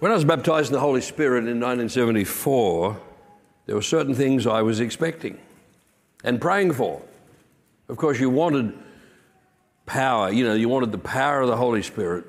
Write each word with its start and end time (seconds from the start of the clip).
When 0.00 0.10
I 0.10 0.14
was 0.14 0.24
baptized 0.24 0.68
in 0.68 0.72
the 0.72 0.80
Holy 0.80 1.02
Spirit 1.02 1.40
in 1.40 1.60
1974, 1.60 2.98
there 3.66 3.74
were 3.74 3.82
certain 3.82 4.14
things 4.14 4.46
I 4.46 4.62
was 4.62 4.80
expecting 4.80 5.38
and 6.24 6.40
praying 6.40 6.72
for. 6.72 7.02
Of 7.86 7.98
course, 7.98 8.18
you 8.18 8.30
wanted 8.30 8.72
power, 9.84 10.32
you 10.32 10.42
know, 10.42 10.54
you 10.54 10.70
wanted 10.70 10.90
the 10.90 10.96
power 10.96 11.42
of 11.42 11.48
the 11.48 11.56
Holy 11.56 11.82
Spirit 11.82 12.24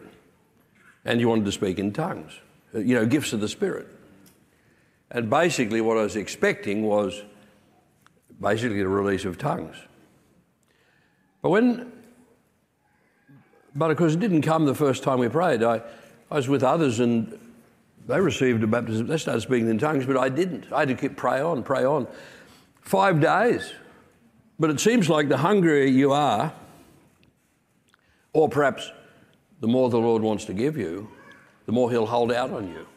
and 1.05 1.21
you 1.21 1.29
wanted 1.29 1.46
to 1.46 1.52
speak 1.54 1.79
in 1.79 1.94
tongues, 1.94 2.34
you 2.74 2.94
know, 2.94 3.06
gifts 3.06 3.31
of 3.31 3.40
the 3.40 3.47
Spirit. 3.47 3.88
And 5.10 5.29
basically, 5.29 5.79
what 5.79 5.97
I 5.97 6.03
was 6.03 6.17
expecting 6.17 6.83
was 6.83 7.24
basically 8.42 8.79
the 8.79 8.90
release 8.90 9.24
of 9.24 9.38
tongues. 9.38 9.78
But 11.42 11.51
when, 11.51 11.90
but 13.74 13.92
of 13.92 13.96
course, 13.96 14.15
it 14.15 14.19
didn't 14.19 14.42
come 14.42 14.65
the 14.65 14.76
first 14.76 15.03
time 15.03 15.19
we 15.19 15.29
prayed. 15.29 15.63
I, 15.63 15.81
I 16.30 16.35
was 16.35 16.49
with 16.49 16.63
others 16.63 16.99
and 16.99 17.40
they 18.12 18.20
received 18.20 18.62
a 18.64 18.68
baptism. 18.68 19.08
They 19.08 19.18
started 19.18 19.42
speaking 19.42 19.70
in 19.70 19.78
tongues, 19.78 20.06
but 20.06 20.18
I 20.18 20.30
didn't. 20.30 20.72
I 20.72 20.80
had 20.80 20.90
to 20.90 20.96
keep 20.96 21.16
pray 21.16 21.40
on, 21.42 21.64
pray 21.64 21.86
on. 21.86 22.08
Five 22.82 23.22
days. 23.22 23.72
But 24.60 24.70
it 24.70 24.80
seems 24.80 25.10
like 25.10 25.30
the 25.30 25.38
hungrier 25.38 25.86
you 25.86 26.12
are, 26.12 26.54
or 28.34 28.50
perhaps 28.50 28.92
the 29.62 29.68
more 29.68 29.90
the 29.90 29.98
Lord 30.00 30.22
wants 30.22 30.46
to 30.46 30.54
give 30.54 30.78
you, 30.78 31.10
the 31.66 31.72
more 31.72 31.90
He'll 31.90 32.05
hold 32.05 32.32
out 32.32 32.52
on 32.52 32.68
you. 32.68 32.88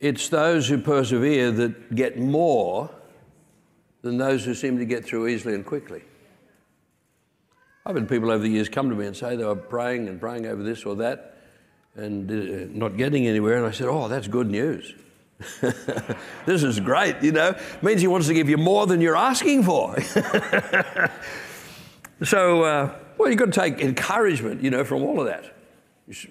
It's 0.00 0.28
those 0.28 0.68
who 0.68 0.78
persevere 0.78 1.50
that 1.52 1.94
get 1.94 2.18
more 2.18 2.90
than 4.02 4.16
those 4.16 4.44
who 4.44 4.54
seem 4.54 4.78
to 4.78 4.84
get 4.84 5.04
through 5.04 5.28
easily 5.28 5.54
and 5.54 5.66
quickly. 5.66 6.02
I've 7.84 7.96
had 7.96 8.08
people 8.08 8.30
over 8.30 8.42
the 8.42 8.50
years 8.50 8.68
come 8.68 8.88
to 8.90 8.96
me 8.96 9.06
and 9.06 9.16
say 9.16 9.36
they 9.36 9.44
were 9.44 9.56
praying 9.56 10.08
and 10.08 10.20
praying 10.20 10.46
over 10.46 10.62
this 10.62 10.84
or 10.84 10.94
that 10.96 11.37
and 11.98 12.30
uh, 12.30 12.68
not 12.72 12.96
getting 12.96 13.26
anywhere. 13.26 13.56
And 13.56 13.66
I 13.66 13.72
said, 13.72 13.88
Oh, 13.88 14.08
that's 14.08 14.28
good 14.28 14.48
news. 14.48 14.94
this 16.46 16.62
is 16.62 16.80
great, 16.80 17.22
you 17.22 17.32
know. 17.32 17.54
Means 17.82 18.00
he 18.00 18.06
wants 18.06 18.26
to 18.28 18.34
give 18.34 18.48
you 18.48 18.56
more 18.56 18.86
than 18.86 19.00
you're 19.00 19.16
asking 19.16 19.62
for. 19.62 20.00
so, 22.22 22.64
uh, 22.64 22.94
well, 23.16 23.28
you've 23.28 23.38
got 23.38 23.52
to 23.52 23.54
take 23.60 23.80
encouragement, 23.80 24.62
you 24.62 24.70
know, 24.70 24.84
from 24.84 25.02
all 25.02 25.20
of 25.20 25.26
that. 25.26 25.54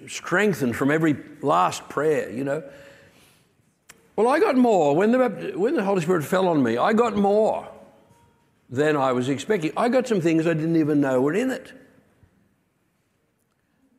Strengthened 0.08 0.76
from 0.76 0.90
every 0.90 1.16
last 1.40 1.88
prayer, 1.88 2.30
you 2.30 2.44
know. 2.44 2.62
Well, 4.16 4.28
I 4.28 4.40
got 4.40 4.56
more. 4.56 4.96
When 4.96 5.12
the, 5.12 5.52
when 5.54 5.74
the 5.74 5.84
Holy 5.84 6.02
Spirit 6.02 6.24
fell 6.24 6.48
on 6.48 6.62
me, 6.62 6.76
I 6.76 6.92
got 6.92 7.16
more 7.16 7.68
than 8.68 8.96
I 8.96 9.12
was 9.12 9.28
expecting. 9.28 9.72
I 9.76 9.88
got 9.88 10.06
some 10.06 10.20
things 10.20 10.46
I 10.46 10.52
didn't 10.52 10.76
even 10.76 11.00
know 11.00 11.22
were 11.22 11.34
in 11.34 11.50
it. 11.50 11.72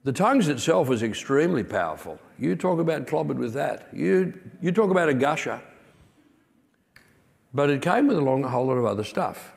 The 0.09 0.13
tongues 0.13 0.47
itself 0.47 0.87
was 0.87 1.03
extremely 1.03 1.63
powerful. 1.63 2.17
You 2.39 2.55
talk 2.55 2.79
about 2.79 3.05
clobbered 3.05 3.37
with 3.37 3.53
that. 3.53 3.89
You, 3.93 4.33
you 4.59 4.71
talk 4.71 4.89
about 4.89 5.07
a 5.07 5.13
gusher. 5.13 5.61
But 7.53 7.69
it 7.69 7.83
came 7.83 8.07
with 8.07 8.17
along 8.17 8.43
a 8.43 8.49
whole 8.49 8.65
lot 8.65 8.77
of 8.77 8.85
other 8.85 9.03
stuff, 9.03 9.53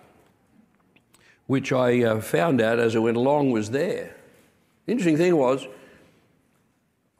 which 1.46 1.72
I 1.72 2.02
uh, 2.02 2.20
found 2.20 2.60
out 2.60 2.78
as 2.78 2.94
I 2.94 2.98
went 2.98 3.16
along 3.16 3.52
was 3.52 3.70
there. 3.70 4.14
The 4.84 4.92
interesting 4.92 5.16
thing 5.16 5.38
was, 5.38 5.66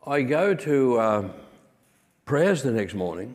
I 0.07 0.21
go 0.21 0.53
to. 0.55 0.99
Uh, 0.99 1.29
prayers 2.27 2.63
the 2.63 2.71
next 2.71 2.93
morning, 2.93 3.35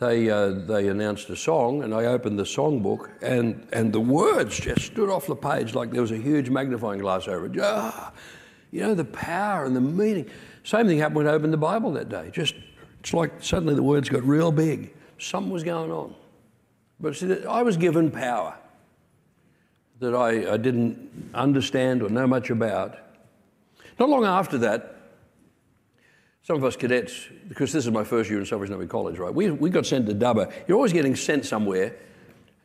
they, 0.00 0.30
uh, 0.30 0.48
they 0.48 0.88
announced 0.88 1.28
a 1.28 1.36
song, 1.36 1.82
and 1.84 1.94
I 1.94 2.06
opened 2.06 2.38
the 2.38 2.44
songbook, 2.44 3.10
and, 3.22 3.68
and 3.72 3.92
the 3.92 4.00
words 4.00 4.58
just 4.58 4.86
stood 4.86 5.10
off 5.10 5.26
the 5.26 5.36
page 5.36 5.74
like 5.74 5.90
there 5.90 6.00
was 6.00 6.10
a 6.10 6.16
huge 6.16 6.48
magnifying 6.48 7.00
glass 7.00 7.28
over 7.28 7.46
it. 7.46 7.52
Ah, 7.60 8.12
you 8.70 8.80
know, 8.80 8.94
the 8.94 9.04
power 9.04 9.64
and 9.66 9.76
the 9.76 9.80
meaning. 9.80 10.28
Same 10.64 10.86
thing 10.86 10.98
happened 10.98 11.16
when 11.16 11.28
I 11.28 11.32
opened 11.32 11.52
the 11.52 11.58
Bible 11.58 11.92
that 11.92 12.08
day. 12.08 12.30
Just, 12.32 12.54
it's 13.00 13.12
like 13.12 13.42
suddenly 13.42 13.74
the 13.74 13.82
words 13.82 14.08
got 14.08 14.22
real 14.22 14.50
big. 14.50 14.94
Something 15.18 15.52
was 15.52 15.64
going 15.64 15.90
on. 15.90 16.14
But 16.98 17.16
see, 17.16 17.44
I 17.44 17.62
was 17.62 17.76
given 17.76 18.10
power 18.10 18.56
that 19.98 20.14
I, 20.14 20.54
I 20.54 20.56
didn't 20.56 21.30
understand 21.34 22.02
or 22.02 22.08
know 22.08 22.26
much 22.26 22.48
about. 22.48 22.96
Not 23.98 24.08
long 24.08 24.24
after 24.24 24.56
that, 24.58 24.99
some 26.42 26.56
of 26.56 26.64
us 26.64 26.76
cadets, 26.76 27.28
because 27.48 27.72
this 27.72 27.84
is 27.84 27.92
my 27.92 28.04
first 28.04 28.30
year 28.30 28.38
in 28.38 28.46
Salvation 28.46 28.74
Army 28.74 28.86
College, 28.86 29.18
right? 29.18 29.32
We, 29.32 29.50
we 29.50 29.70
got 29.70 29.86
sent 29.86 30.06
to 30.06 30.14
Dubbo. 30.14 30.52
You're 30.66 30.76
always 30.76 30.92
getting 30.92 31.14
sent 31.14 31.44
somewhere, 31.44 31.96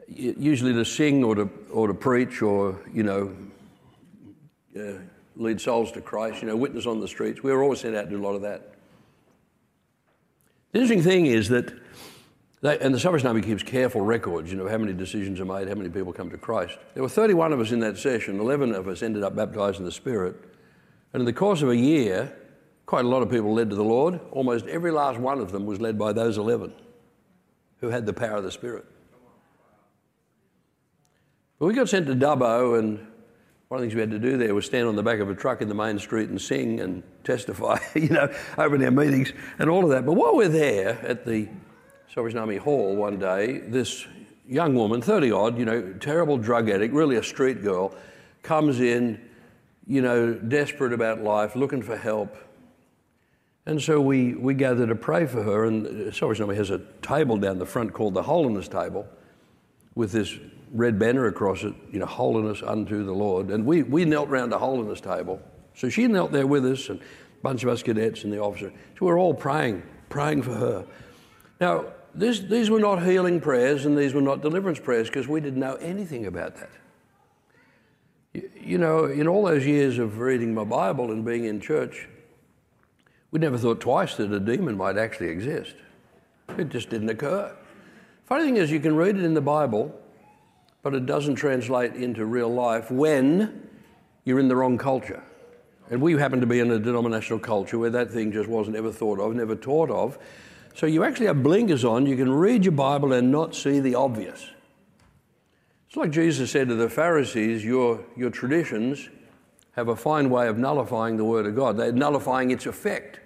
usually 0.08 0.74
to 0.74 0.86
sing 0.86 1.24
or 1.24 1.36
to, 1.36 1.50
or 1.72 1.88
to 1.88 1.94
preach 1.94 2.42
or, 2.42 2.80
you 2.94 3.04
know, 3.04 3.36
uh, 4.80 5.00
lead 5.36 5.60
souls 5.60 5.92
to 5.92 6.02
Christ, 6.02 6.42
you 6.42 6.48
know, 6.48 6.56
witness 6.56 6.86
on 6.86 7.02
the 7.02 7.08
streets. 7.08 7.44
We 7.44 7.52
were 7.52 7.64
always 7.64 7.82
sent 7.82 7.96
out 7.96 8.04
to 8.04 8.10
do 8.10 8.22
a 8.22 8.26
lot 8.26 8.36
of 8.36 8.42
that. 8.44 8.76
The 10.72 10.80
interesting 10.80 11.04
thing 11.04 11.26
is 11.26 11.50
that, 11.50 11.74
they, 12.62 12.80
and 12.80 12.94
the 12.94 13.00
Salvation 13.00 13.28
Army 13.28 13.42
keeps 13.42 13.64
careful 13.64 14.02
records, 14.02 14.52
you 14.52 14.58
know, 14.58 14.68
how 14.68 14.78
many 14.78 14.94
decisions 14.94 15.40
are 15.40 15.46
made, 15.46 15.68
how 15.68 15.76
many 15.76 15.90
people 15.90 16.14
come 16.14 16.30
to 16.30 16.38
Christ. 16.38 16.78
There 16.94 17.04
were 17.04 17.10
31 17.10 17.54
of 17.54 17.60
us 17.60 17.72
in 17.72 17.80
that 17.82 17.98
session, 17.98 18.40
11 18.40 18.74
of 18.74 18.88
us 18.88 19.04
ended 19.04 19.24
up 19.24 19.36
baptized 19.36 19.80
in 19.80 19.86
the 19.86 19.92
Spirit. 19.92 20.36
And 21.14 21.22
in 21.22 21.26
the 21.26 21.34
course 21.34 21.62
of 21.62 21.70
a 21.70 21.76
year, 21.76 22.36
Quite 22.86 23.06
a 23.06 23.08
lot 23.08 23.24
of 23.24 23.30
people 23.30 23.54
led 23.54 23.70
to 23.72 23.76
the 23.76 23.84
Lord. 23.84 24.20
Almost 24.32 24.68
every 24.68 24.92
last 24.92 25.20
one 25.20 25.40
of 25.40 25.52
them 25.52 25.66
was 25.66 25.82
led 25.82 25.98
by 25.98 26.14
those 26.14 26.38
11 26.38 26.74
who 27.82 27.90
had 27.90 28.06
the 28.06 28.14
power 28.14 28.38
of 28.38 28.44
the 28.44 28.52
Spirit. 28.52 28.86
But 31.60 31.68
we 31.68 31.74
got 31.74 31.90
sent 31.90 32.08
to 32.08 32.16
Dubbo, 32.16 32.78
and 32.78 33.00
one 33.70 33.80
of 33.80 33.82
the 33.82 33.86
things 33.86 33.96
we 33.96 34.02
had 34.02 34.12
to 34.12 34.20
do 34.20 34.38
there 34.38 34.54
was 34.54 34.66
stand 34.66 34.88
on 34.88 34.96
the 34.96 35.04
back 35.04 35.20
of 35.20 35.30
a 35.30 35.36
truck 35.36 35.62
in 35.62 35.70
the 35.70 35.76
main 35.76 35.98
street 36.00 36.30
and 36.30 36.40
sing 36.40 36.80
and 36.80 37.02
testify, 37.24 37.80
you 37.96 38.10
know, 38.10 38.32
open 38.58 38.84
our 38.84 38.92
meetings 38.92 39.34
and 39.58 39.70
all 39.70 39.84
of 39.84 39.90
that. 39.90 40.06
But 40.06 40.14
while 40.14 40.36
we're 40.36 40.50
there 40.50 41.00
at 41.02 41.26
the 41.26 41.48
Salvation 42.14 42.38
Army 42.40 42.58
Hall 42.58 42.96
one 42.96 43.18
day, 43.18 43.60
this 43.60 44.06
young 44.48 44.76
woman, 44.76 45.02
30 45.02 45.32
odd, 45.32 45.58
you 45.58 45.66
know, 45.66 45.94
terrible 46.00 46.38
drug 46.38 46.70
addict, 46.70 46.94
really 46.94 47.16
a 47.16 47.24
street 47.24 47.64
girl, 47.64 47.96
comes 48.44 48.80
in, 48.80 49.20
you 49.88 50.02
know, 50.02 50.34
desperate 50.34 50.94
about 50.94 51.22
life, 51.22 51.56
looking 51.56 51.82
for 51.82 51.98
help. 51.98 52.38
And 53.66 53.82
so 53.82 54.00
we, 54.00 54.36
we 54.36 54.54
gather 54.54 54.86
to 54.86 54.96
pray 54.96 55.26
for 55.26 55.42
her. 55.42 55.66
And 55.66 56.14
Salvation 56.14 56.44
Army 56.44 56.56
has 56.56 56.70
a 56.70 56.80
table 57.02 57.38
down 57.38 57.58
the 57.58 57.66
front 57.66 57.94
called 57.94 58.14
the 58.14 58.24
Holiness 58.24 58.68
Table 58.68 59.08
with 59.96 60.12
this 60.12 60.38
red 60.72 61.00
banner 61.00 61.26
across 61.28 61.64
it, 61.64 61.74
you 61.92 62.00
know, 62.00 62.06
holiness 62.06 62.62
unto 62.62 63.04
the 63.04 63.14
Lord. 63.14 63.50
And 63.50 63.66
we, 63.66 63.84
we 63.84 64.06
knelt 64.06 64.30
round 64.30 64.52
the 64.52 64.60
holiness 64.60 65.02
table. 65.02 65.42
So 65.74 65.90
she 65.90 66.08
knelt 66.08 66.32
there 66.32 66.46
with 66.46 66.66
us 66.66 66.90
and 66.90 67.00
a 67.00 67.04
bunch 67.42 67.64
of 67.64 67.70
us 67.70 67.82
cadets 67.82 68.24
and 68.24 68.32
the 68.32 68.40
officer. 68.40 68.72
So 69.00 69.06
we're 69.06 69.20
all 69.20 69.34
praying, 69.34 69.84
praying 70.10 70.44
for 70.44 70.54
her. 70.54 70.86
Now, 71.60 71.86
this, 72.14 72.40
these 72.40 72.70
were 72.70 72.80
not 72.80 73.04
healing 73.04 73.42
prayers 73.42 73.86
and 73.86 73.98
these 73.98 74.14
were 74.14 74.22
not 74.22 74.42
deliverance 74.42 74.80
prayers 74.80 75.08
because 75.08 75.28
we 75.28 75.42
didn't 75.42 75.60
know 75.60 75.76
anything 75.76 76.28
about 76.28 76.56
that. 76.58 76.70
You 78.60 78.78
know, 78.78 79.06
in 79.06 79.28
all 79.28 79.46
those 79.46 79.66
years 79.66 79.98
of 79.98 80.20
reading 80.20 80.54
my 80.54 80.66
Bible 80.66 81.12
and 81.12 81.24
being 81.26 81.46
in 81.46 81.62
church, 81.62 82.08
we 83.36 83.40
never 83.40 83.58
thought 83.58 83.82
twice 83.82 84.16
that 84.16 84.32
a 84.32 84.40
demon 84.40 84.78
might 84.78 84.98
actually 84.98 85.28
exist. 85.28 85.76
It 86.58 86.70
just 86.70 86.90
didn't 86.90 87.10
occur. 87.10 87.54
Funny 88.24 88.46
thing 88.46 88.56
is, 88.56 88.72
you 88.72 88.80
can 88.80 88.96
read 88.96 89.18
it 89.18 89.26
in 89.26 89.34
the 89.34 89.42
Bible, 89.42 89.94
but 90.84 90.96
it 90.96 91.06
doesn't 91.06 91.36
translate 91.36 91.96
into 91.96 92.24
real 92.24 92.48
life 92.48 92.90
when 92.90 93.68
you're 94.24 94.40
in 94.40 94.48
the 94.48 94.56
wrong 94.56 94.78
culture. 94.78 95.22
And 95.90 96.02
we 96.02 96.14
happen 96.14 96.40
to 96.40 96.48
be 96.48 96.62
in 96.62 96.72
a 96.72 96.80
denominational 96.80 97.40
culture 97.40 97.78
where 97.78 97.90
that 97.90 98.10
thing 98.10 98.32
just 98.32 98.48
wasn't 98.48 98.78
ever 98.78 98.90
thought 98.90 99.20
of, 99.20 99.36
never 99.36 99.54
taught 99.54 99.90
of. 99.90 100.18
So 100.74 100.86
you 100.86 101.04
actually 101.04 101.26
have 101.26 101.44
blinkers 101.44 101.84
on. 101.84 102.06
You 102.06 102.16
can 102.16 102.32
read 102.32 102.64
your 102.64 102.72
Bible 102.72 103.12
and 103.12 103.34
not 103.34 103.54
see 103.54 103.82
the 103.82 103.96
obvious. 103.96 104.50
It's 105.90 105.98
like 105.98 106.12
Jesus 106.12 106.52
said 106.52 106.70
to 106.70 106.76
the 106.76 106.90
Pharisees, 106.90 107.66
your, 107.66 108.00
your 108.16 108.30
traditions 108.30 109.10
have 109.74 109.90
a 109.90 109.96
fine 109.98 110.30
way 110.30 110.48
of 110.48 110.58
nullifying 110.58 111.18
the 111.18 111.26
Word 111.26 111.46
of 111.46 111.54
God. 111.54 111.76
They're 111.76 111.92
nullifying 111.92 112.52
its 112.52 112.66
effect. 112.66 113.20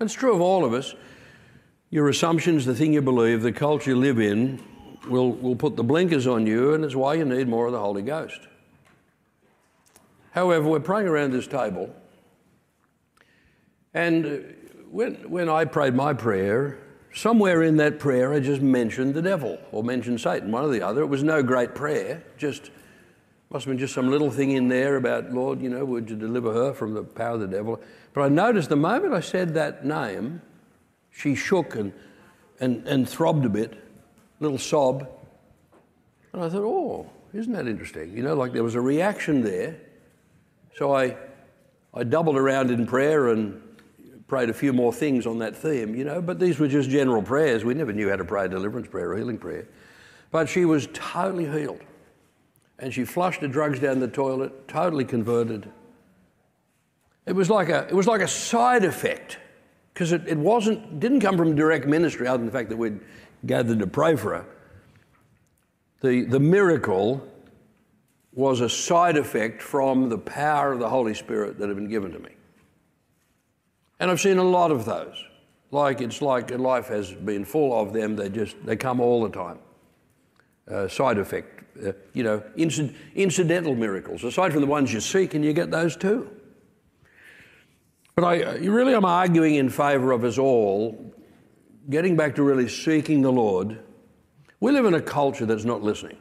It's 0.00 0.12
true 0.12 0.34
of 0.34 0.40
all 0.40 0.64
of 0.64 0.74
us. 0.74 0.94
Your 1.90 2.08
assumptions, 2.08 2.66
the 2.66 2.74
thing 2.74 2.92
you 2.92 3.00
believe, 3.00 3.42
the 3.42 3.52
culture 3.52 3.90
you 3.90 3.96
live 3.96 4.18
in, 4.18 4.62
will, 5.08 5.32
will 5.32 5.56
put 5.56 5.76
the 5.76 5.84
blinkers 5.84 6.26
on 6.26 6.46
you, 6.46 6.74
and 6.74 6.84
it's 6.84 6.94
why 6.94 7.14
you 7.14 7.24
need 7.24 7.48
more 7.48 7.66
of 7.66 7.72
the 7.72 7.78
Holy 7.78 8.02
Ghost. 8.02 8.40
However, 10.32 10.68
we're 10.68 10.80
praying 10.80 11.08
around 11.08 11.32
this 11.32 11.46
table, 11.46 11.94
and 13.94 14.54
when, 14.90 15.14
when 15.30 15.48
I 15.48 15.64
prayed 15.64 15.94
my 15.94 16.12
prayer, 16.12 16.78
somewhere 17.14 17.62
in 17.62 17.78
that 17.78 17.98
prayer 17.98 18.34
I 18.34 18.40
just 18.40 18.60
mentioned 18.60 19.14
the 19.14 19.22
devil 19.22 19.58
or 19.72 19.82
mentioned 19.82 20.20
Satan, 20.20 20.52
one 20.52 20.64
or 20.64 20.68
the 20.68 20.82
other. 20.82 21.00
It 21.00 21.06
was 21.06 21.22
no 21.22 21.42
great 21.42 21.74
prayer, 21.74 22.22
just 22.36 22.70
must 23.48 23.64
have 23.64 23.72
been 23.72 23.78
just 23.78 23.94
some 23.94 24.10
little 24.10 24.30
thing 24.30 24.50
in 24.50 24.68
there 24.68 24.96
about, 24.96 25.32
Lord, 25.32 25.62
you 25.62 25.70
know, 25.70 25.84
would 25.84 26.10
you 26.10 26.16
deliver 26.16 26.52
her 26.52 26.74
from 26.74 26.92
the 26.92 27.04
power 27.04 27.34
of 27.34 27.40
the 27.40 27.46
devil? 27.46 27.80
But 28.16 28.22
I 28.22 28.28
noticed 28.30 28.70
the 28.70 28.76
moment 28.76 29.12
I 29.12 29.20
said 29.20 29.52
that 29.54 29.84
name, 29.84 30.40
she 31.10 31.34
shook 31.34 31.76
and, 31.76 31.92
and, 32.60 32.88
and 32.88 33.06
throbbed 33.06 33.44
a 33.44 33.50
bit, 33.50 33.74
a 33.74 34.42
little 34.42 34.56
sob. 34.56 35.06
And 36.32 36.42
I 36.42 36.48
thought, 36.48 36.64
oh, 36.64 37.10
isn't 37.34 37.52
that 37.52 37.68
interesting? 37.68 38.16
You 38.16 38.22
know, 38.22 38.34
like 38.34 38.54
there 38.54 38.64
was 38.64 38.74
a 38.74 38.80
reaction 38.80 39.42
there. 39.42 39.76
So 40.76 40.94
I, 40.94 41.14
I 41.92 42.04
doubled 42.04 42.38
around 42.38 42.70
in 42.70 42.86
prayer 42.86 43.28
and 43.28 43.60
prayed 44.28 44.48
a 44.48 44.54
few 44.54 44.72
more 44.72 44.94
things 44.94 45.26
on 45.26 45.38
that 45.40 45.54
theme, 45.54 45.94
you 45.94 46.04
know, 46.04 46.22
but 46.22 46.38
these 46.38 46.58
were 46.58 46.68
just 46.68 46.88
general 46.88 47.20
prayers. 47.20 47.66
We 47.66 47.74
never 47.74 47.92
knew 47.92 48.08
how 48.08 48.16
to 48.16 48.24
pray 48.24 48.46
a 48.46 48.48
deliverance 48.48 48.88
prayer 48.88 49.10
or 49.10 49.18
healing 49.18 49.36
prayer. 49.36 49.68
But 50.30 50.48
she 50.48 50.64
was 50.64 50.88
totally 50.94 51.50
healed. 51.50 51.82
And 52.78 52.94
she 52.94 53.04
flushed 53.04 53.42
the 53.42 53.48
drugs 53.48 53.78
down 53.78 54.00
the 54.00 54.08
toilet, 54.08 54.68
totally 54.68 55.04
converted. 55.04 55.70
It 57.26 57.34
was 57.34 57.50
like 57.50 57.68
a, 57.68 57.86
it 57.88 57.94
was 57.94 58.06
like 58.06 58.20
a 58.20 58.28
side 58.28 58.84
effect 58.84 59.38
because 59.92 60.12
it, 60.12 60.26
it 60.28 60.38
wasn't, 60.38 61.00
didn't 61.00 61.20
come 61.20 61.36
from 61.36 61.54
direct 61.54 61.86
ministry 61.86 62.26
other 62.26 62.38
than 62.38 62.46
the 62.46 62.52
fact 62.52 62.68
that 62.68 62.76
we'd 62.76 63.00
gathered 63.44 63.78
to 63.80 63.86
pray 63.86 64.16
for 64.16 64.36
her. 64.36 64.46
The, 66.02 66.24
the 66.24 66.40
miracle 66.40 67.26
was 68.32 68.60
a 68.60 68.68
side 68.68 69.16
effect 69.16 69.62
from 69.62 70.08
the 70.08 70.18
power 70.18 70.72
of 70.72 70.78
the 70.78 70.88
Holy 70.88 71.14
Spirit 71.14 71.58
that 71.58 71.68
had 71.68 71.76
been 71.76 71.88
given 71.88 72.12
to 72.12 72.18
me. 72.18 72.30
And 73.98 74.10
I've 74.10 74.20
seen 74.20 74.38
a 74.38 74.44
lot 74.44 74.70
of 74.70 74.84
those. 74.84 75.24
Like 75.70 76.00
it's 76.00 76.22
like 76.22 76.50
life 76.50 76.88
has 76.88 77.12
been 77.12 77.44
full 77.44 77.78
of 77.78 77.92
them. 77.92 78.14
They 78.14 78.28
just 78.28 78.56
they 78.64 78.76
come 78.76 79.00
all 79.00 79.22
the 79.22 79.30
time. 79.30 79.58
Uh, 80.70 80.86
side 80.86 81.18
effect, 81.18 81.64
uh, 81.84 81.92
you 82.12 82.22
know, 82.22 82.42
inc- 82.56 82.94
incidental 83.14 83.74
miracles. 83.74 84.22
Aside 84.24 84.52
from 84.52 84.60
the 84.60 84.66
ones 84.66 84.92
you 84.92 85.00
seek, 85.00 85.34
and 85.34 85.44
you 85.44 85.52
get 85.52 85.70
those 85.70 85.96
too. 85.96 86.30
But 88.16 88.24
I 88.24 88.56
really 88.56 88.94
am 88.94 89.04
arguing 89.04 89.56
in 89.56 89.68
favour 89.68 90.10
of 90.12 90.24
us 90.24 90.38
all 90.38 91.12
getting 91.90 92.16
back 92.16 92.34
to 92.36 92.42
really 92.42 92.66
seeking 92.66 93.20
the 93.20 93.30
Lord. 93.30 93.78
We 94.58 94.72
live 94.72 94.86
in 94.86 94.94
a 94.94 95.02
culture 95.02 95.44
that's 95.44 95.66
not 95.66 95.82
listening. 95.82 96.16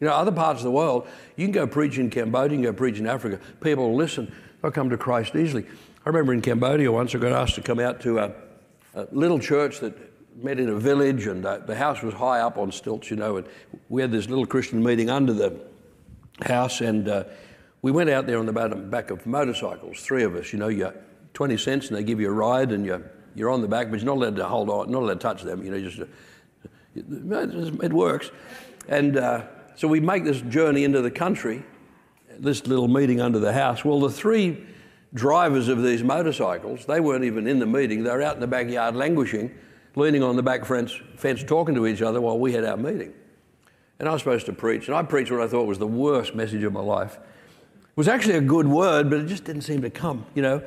You 0.00 0.08
know, 0.08 0.14
other 0.14 0.32
parts 0.32 0.58
of 0.58 0.64
the 0.64 0.72
world, 0.72 1.06
you 1.36 1.46
can 1.46 1.52
go 1.52 1.64
preach 1.68 1.98
in 1.98 2.10
Cambodia, 2.10 2.58
you 2.58 2.64
can 2.64 2.72
go 2.72 2.76
preach 2.76 2.98
in 2.98 3.06
Africa. 3.06 3.38
People 3.60 3.90
will 3.90 3.96
listen. 3.96 4.34
They'll 4.60 4.72
come 4.72 4.90
to 4.90 4.96
Christ 4.96 5.36
easily. 5.36 5.64
I 6.04 6.08
remember 6.08 6.34
in 6.34 6.42
Cambodia 6.42 6.90
once 6.90 7.14
I 7.14 7.18
got 7.18 7.30
asked 7.30 7.54
to 7.54 7.62
come 7.62 7.78
out 7.78 8.00
to 8.00 8.18
a, 8.18 8.32
a 8.94 9.06
little 9.12 9.38
church 9.38 9.78
that 9.78 9.96
met 10.42 10.58
in 10.58 10.68
a 10.68 10.74
village, 10.74 11.28
and 11.28 11.46
uh, 11.46 11.58
the 11.58 11.76
house 11.76 12.02
was 12.02 12.14
high 12.14 12.40
up 12.40 12.58
on 12.58 12.72
stilts, 12.72 13.08
you 13.08 13.16
know, 13.16 13.36
and 13.36 13.46
we 13.88 14.02
had 14.02 14.10
this 14.10 14.28
little 14.28 14.46
Christian 14.46 14.82
meeting 14.82 15.10
under 15.10 15.32
the 15.32 15.60
house, 16.42 16.80
and 16.80 17.08
uh, 17.08 17.22
we 17.82 17.92
went 17.92 18.10
out 18.10 18.26
there 18.26 18.40
on 18.40 18.46
the 18.46 18.52
back 18.52 19.12
of 19.12 19.24
motorcycles, 19.26 20.00
three 20.00 20.24
of 20.24 20.34
us, 20.34 20.52
you 20.52 20.58
know, 20.58 20.66
you 20.66 20.92
20 21.36 21.58
cents, 21.58 21.88
and 21.88 21.96
they 21.96 22.02
give 22.02 22.18
you 22.18 22.28
a 22.28 22.32
ride, 22.32 22.72
and 22.72 22.86
you're, 22.86 23.02
you're 23.34 23.50
on 23.50 23.60
the 23.60 23.68
back, 23.68 23.90
but 23.90 24.00
you're 24.00 24.06
not 24.06 24.16
allowed 24.16 24.36
to 24.36 24.46
hold 24.46 24.70
on, 24.70 24.90
not 24.90 25.02
allowed 25.02 25.20
to 25.20 25.20
touch 25.20 25.42
them, 25.42 25.62
you 25.62 25.70
know, 25.70 25.78
just, 25.78 26.00
uh, 26.00 26.06
it 26.96 27.92
works. 27.92 28.30
And 28.88 29.18
uh, 29.18 29.44
so 29.74 29.86
we 29.86 30.00
make 30.00 30.24
this 30.24 30.40
journey 30.40 30.82
into 30.82 31.02
the 31.02 31.10
country, 31.10 31.62
this 32.38 32.66
little 32.66 32.88
meeting 32.88 33.20
under 33.20 33.38
the 33.38 33.52
house. 33.52 33.84
Well, 33.84 34.00
the 34.00 34.10
three 34.10 34.64
drivers 35.12 35.68
of 35.68 35.82
these 35.82 36.02
motorcycles, 36.02 36.86
they 36.86 37.00
weren't 37.00 37.24
even 37.24 37.46
in 37.46 37.58
the 37.58 37.66
meeting. 37.66 38.02
They 38.02 38.10
were 38.10 38.22
out 38.22 38.36
in 38.36 38.40
the 38.40 38.46
backyard 38.46 38.96
languishing, 38.96 39.54
leaning 39.94 40.22
on 40.22 40.36
the 40.36 40.42
back 40.42 40.64
fence, 40.64 40.98
fence 41.16 41.44
talking 41.44 41.74
to 41.74 41.86
each 41.86 42.00
other 42.00 42.22
while 42.22 42.38
we 42.38 42.54
had 42.54 42.64
our 42.64 42.78
meeting. 42.78 43.12
And 43.98 44.08
I 44.08 44.12
was 44.12 44.22
supposed 44.22 44.46
to 44.46 44.54
preach, 44.54 44.88
and 44.88 44.96
I 44.96 45.02
preached 45.02 45.30
what 45.30 45.42
I 45.42 45.48
thought 45.48 45.66
was 45.66 45.78
the 45.78 45.86
worst 45.86 46.34
message 46.34 46.62
of 46.62 46.72
my 46.72 46.80
life. 46.80 47.16
It 47.16 47.96
was 47.96 48.08
actually 48.08 48.36
a 48.36 48.42
good 48.42 48.66
word, 48.66 49.10
but 49.10 49.20
it 49.20 49.26
just 49.26 49.44
didn't 49.44 49.62
seem 49.62 49.82
to 49.82 49.90
come, 49.90 50.24
you 50.34 50.40
know. 50.40 50.62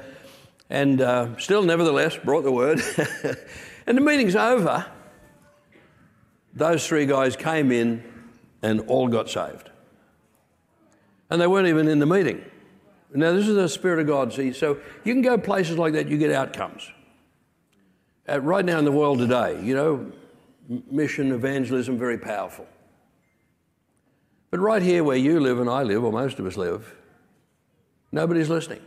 And 0.70 1.02
uh, 1.02 1.38
still, 1.38 1.64
nevertheless, 1.64 2.18
brought 2.18 2.44
the 2.44 2.52
word. 2.52 2.82
and 3.88 3.98
the 3.98 4.02
meeting's 4.02 4.36
over. 4.36 4.86
Those 6.54 6.86
three 6.86 7.06
guys 7.06 7.36
came 7.36 7.72
in 7.72 8.04
and 8.62 8.82
all 8.82 9.08
got 9.08 9.30
saved. 9.30 9.70
And 11.30 11.42
they 11.42 11.48
weren't 11.48 11.68
even 11.68 11.88
in 11.88 12.00
the 12.00 12.06
meeting. 12.06 12.44
Now, 13.14 13.32
this 13.32 13.48
is 13.48 13.56
the 13.56 13.68
Spirit 13.68 14.00
of 14.00 14.08
God, 14.08 14.34
see. 14.34 14.54
So 14.54 14.80
you 15.04 15.14
can 15.14 15.22
go 15.22 15.38
places 15.38 15.78
like 15.78 15.94
that, 15.94 16.08
you 16.08 16.18
get 16.18 16.32
outcomes. 16.32 16.92
Uh, 18.28 18.40
right 18.42 18.64
now 18.64 18.78
in 18.78 18.86
the 18.86 18.92
world 18.92 19.18
today, 19.18 19.60
you 19.64 19.76
know, 19.76 20.12
mission, 20.92 21.32
evangelism, 21.32 21.98
very 21.98 22.18
powerful. 22.18 22.68
But 24.52 24.60
right 24.60 24.82
here 24.82 25.04
where 25.04 25.18
you 25.18 25.40
live 25.40 25.60
and 25.60 25.70
I 25.70 25.84
live, 25.84 26.04
or 26.04 26.12
most 26.12 26.38
of 26.38 26.46
us 26.46 26.58
live, 26.58 26.96
nobody's 28.12 28.50
listening. 28.50 28.82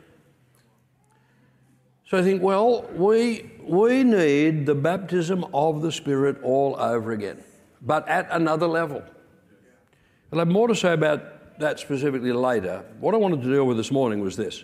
So 2.13 2.19
I 2.19 2.23
think, 2.23 2.43
well, 2.43 2.83
we, 2.95 3.51
we 3.63 4.05
need 4.05 4.67
the 4.67 4.75
baptism 4.75 5.47
of 5.55 5.81
the 5.81 5.91
Spirit 5.91 6.37
all 6.43 6.77
over 6.79 7.13
again, 7.13 7.43
but 7.81 8.07
at 8.07 8.29
another 8.31 8.67
level. 8.67 9.03
I'll 10.31 10.41
have 10.41 10.49
more 10.49 10.69
to 10.69 10.75
say 10.75 10.93
about 10.93 11.59
that 11.59 11.81
specifically 11.81 12.33
later. 12.33 12.85
What 13.01 13.15
I 13.15 13.17
wanted 13.17 13.41
to 13.41 13.49
deal 13.49 13.65
with 13.65 13.79
this 13.79 13.91
morning 13.91 14.21
was 14.21 14.37
this. 14.37 14.63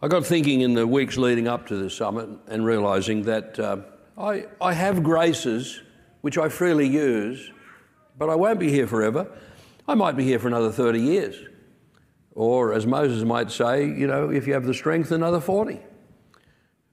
I 0.00 0.06
got 0.06 0.24
thinking 0.24 0.60
in 0.60 0.74
the 0.74 0.86
weeks 0.86 1.16
leading 1.16 1.48
up 1.48 1.66
to 1.66 1.76
this 1.76 1.96
summit 1.96 2.28
and 2.46 2.64
realizing 2.64 3.22
that 3.22 3.58
uh, 3.58 3.78
I, 4.16 4.46
I 4.60 4.74
have 4.74 5.02
graces 5.02 5.82
which 6.20 6.38
I 6.38 6.48
freely 6.48 6.86
use, 6.86 7.50
but 8.16 8.30
I 8.30 8.36
won't 8.36 8.60
be 8.60 8.70
here 8.70 8.86
forever. 8.86 9.36
I 9.88 9.94
might 9.94 10.16
be 10.16 10.22
here 10.22 10.38
for 10.38 10.46
another 10.46 10.70
30 10.70 11.00
years. 11.00 11.51
Or, 12.34 12.72
as 12.72 12.86
Moses 12.86 13.24
might 13.24 13.50
say, 13.50 13.86
you 13.86 14.06
know, 14.06 14.30
if 14.30 14.46
you 14.46 14.54
have 14.54 14.64
the 14.64 14.74
strength, 14.74 15.10
another 15.10 15.40
40. 15.40 15.80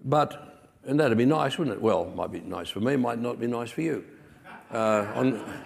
But, 0.04 0.70
and 0.86 1.00
that'd 1.00 1.18
be 1.18 1.26
nice, 1.26 1.58
wouldn't 1.58 1.78
it? 1.78 1.82
Well, 1.82 2.06
might 2.16 2.32
be 2.32 2.42
nice 2.42 2.70
for 2.70 2.82
me, 2.82 2.96
might 2.96 3.20
not 3.20 3.40
be 3.40 3.48
nice 3.48 3.72
for 3.72 3.82
you. 3.82 4.04
Uh, 4.72 5.06
on, 5.16 5.64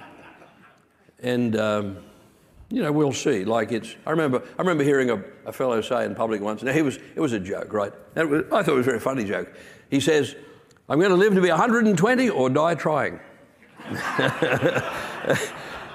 and, 1.20 1.56
um, 1.56 1.98
you 2.70 2.82
know, 2.82 2.92
we'll 2.92 3.14
see. 3.14 3.46
Like 3.46 3.72
it's, 3.72 3.96
I 4.06 4.12
remember, 4.12 4.44
I 4.58 4.62
remember 4.62 4.84
hearing 4.84 5.10
a, 5.10 5.24
a 5.46 5.52
fellow 5.52 5.82
say 5.82 6.06
in 6.06 6.16
public 6.16 6.42
once, 6.42 6.64
now 6.64 6.72
he 6.72 6.82
was, 6.82 6.98
it 7.16 7.20
was 7.20 7.34
a 7.34 7.40
joke, 7.40 7.74
right? 7.74 7.94
Was, 8.16 8.44
I 8.52 8.64
thought 8.64 8.74
it 8.74 8.78
was 8.78 8.88
a 8.88 8.92
very 8.92 9.00
funny 9.00 9.24
joke. 9.24 9.52
He 9.90 10.00
says, 10.00 10.36
I'm 10.90 11.00
going 11.00 11.12
to 11.12 11.18
live 11.18 11.34
to 11.36 11.42
be 11.42 11.50
120 11.50 12.30
or 12.30 12.50
die 12.50 12.76
trying. 12.76 13.20
that 13.92 15.42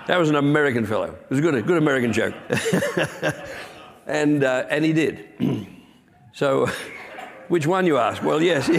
was 0.09 0.29
an 0.31 0.37
American 0.37 0.87
fellow. 0.87 1.07
It 1.07 1.31
was 1.31 1.39
a 1.39 1.43
good, 1.43 1.67
good 1.67 1.79
American 1.79 2.13
joke. 2.13 2.35
and, 4.09 4.43
uh, 4.43 4.67
and 4.69 4.85
he 4.85 4.93
did. 4.93 5.29
so, 6.33 6.67
which 7.49 7.67
one 7.67 7.87
you 7.87 7.99
ask? 7.99 8.23
Well, 8.23 8.43
yes. 8.43 8.69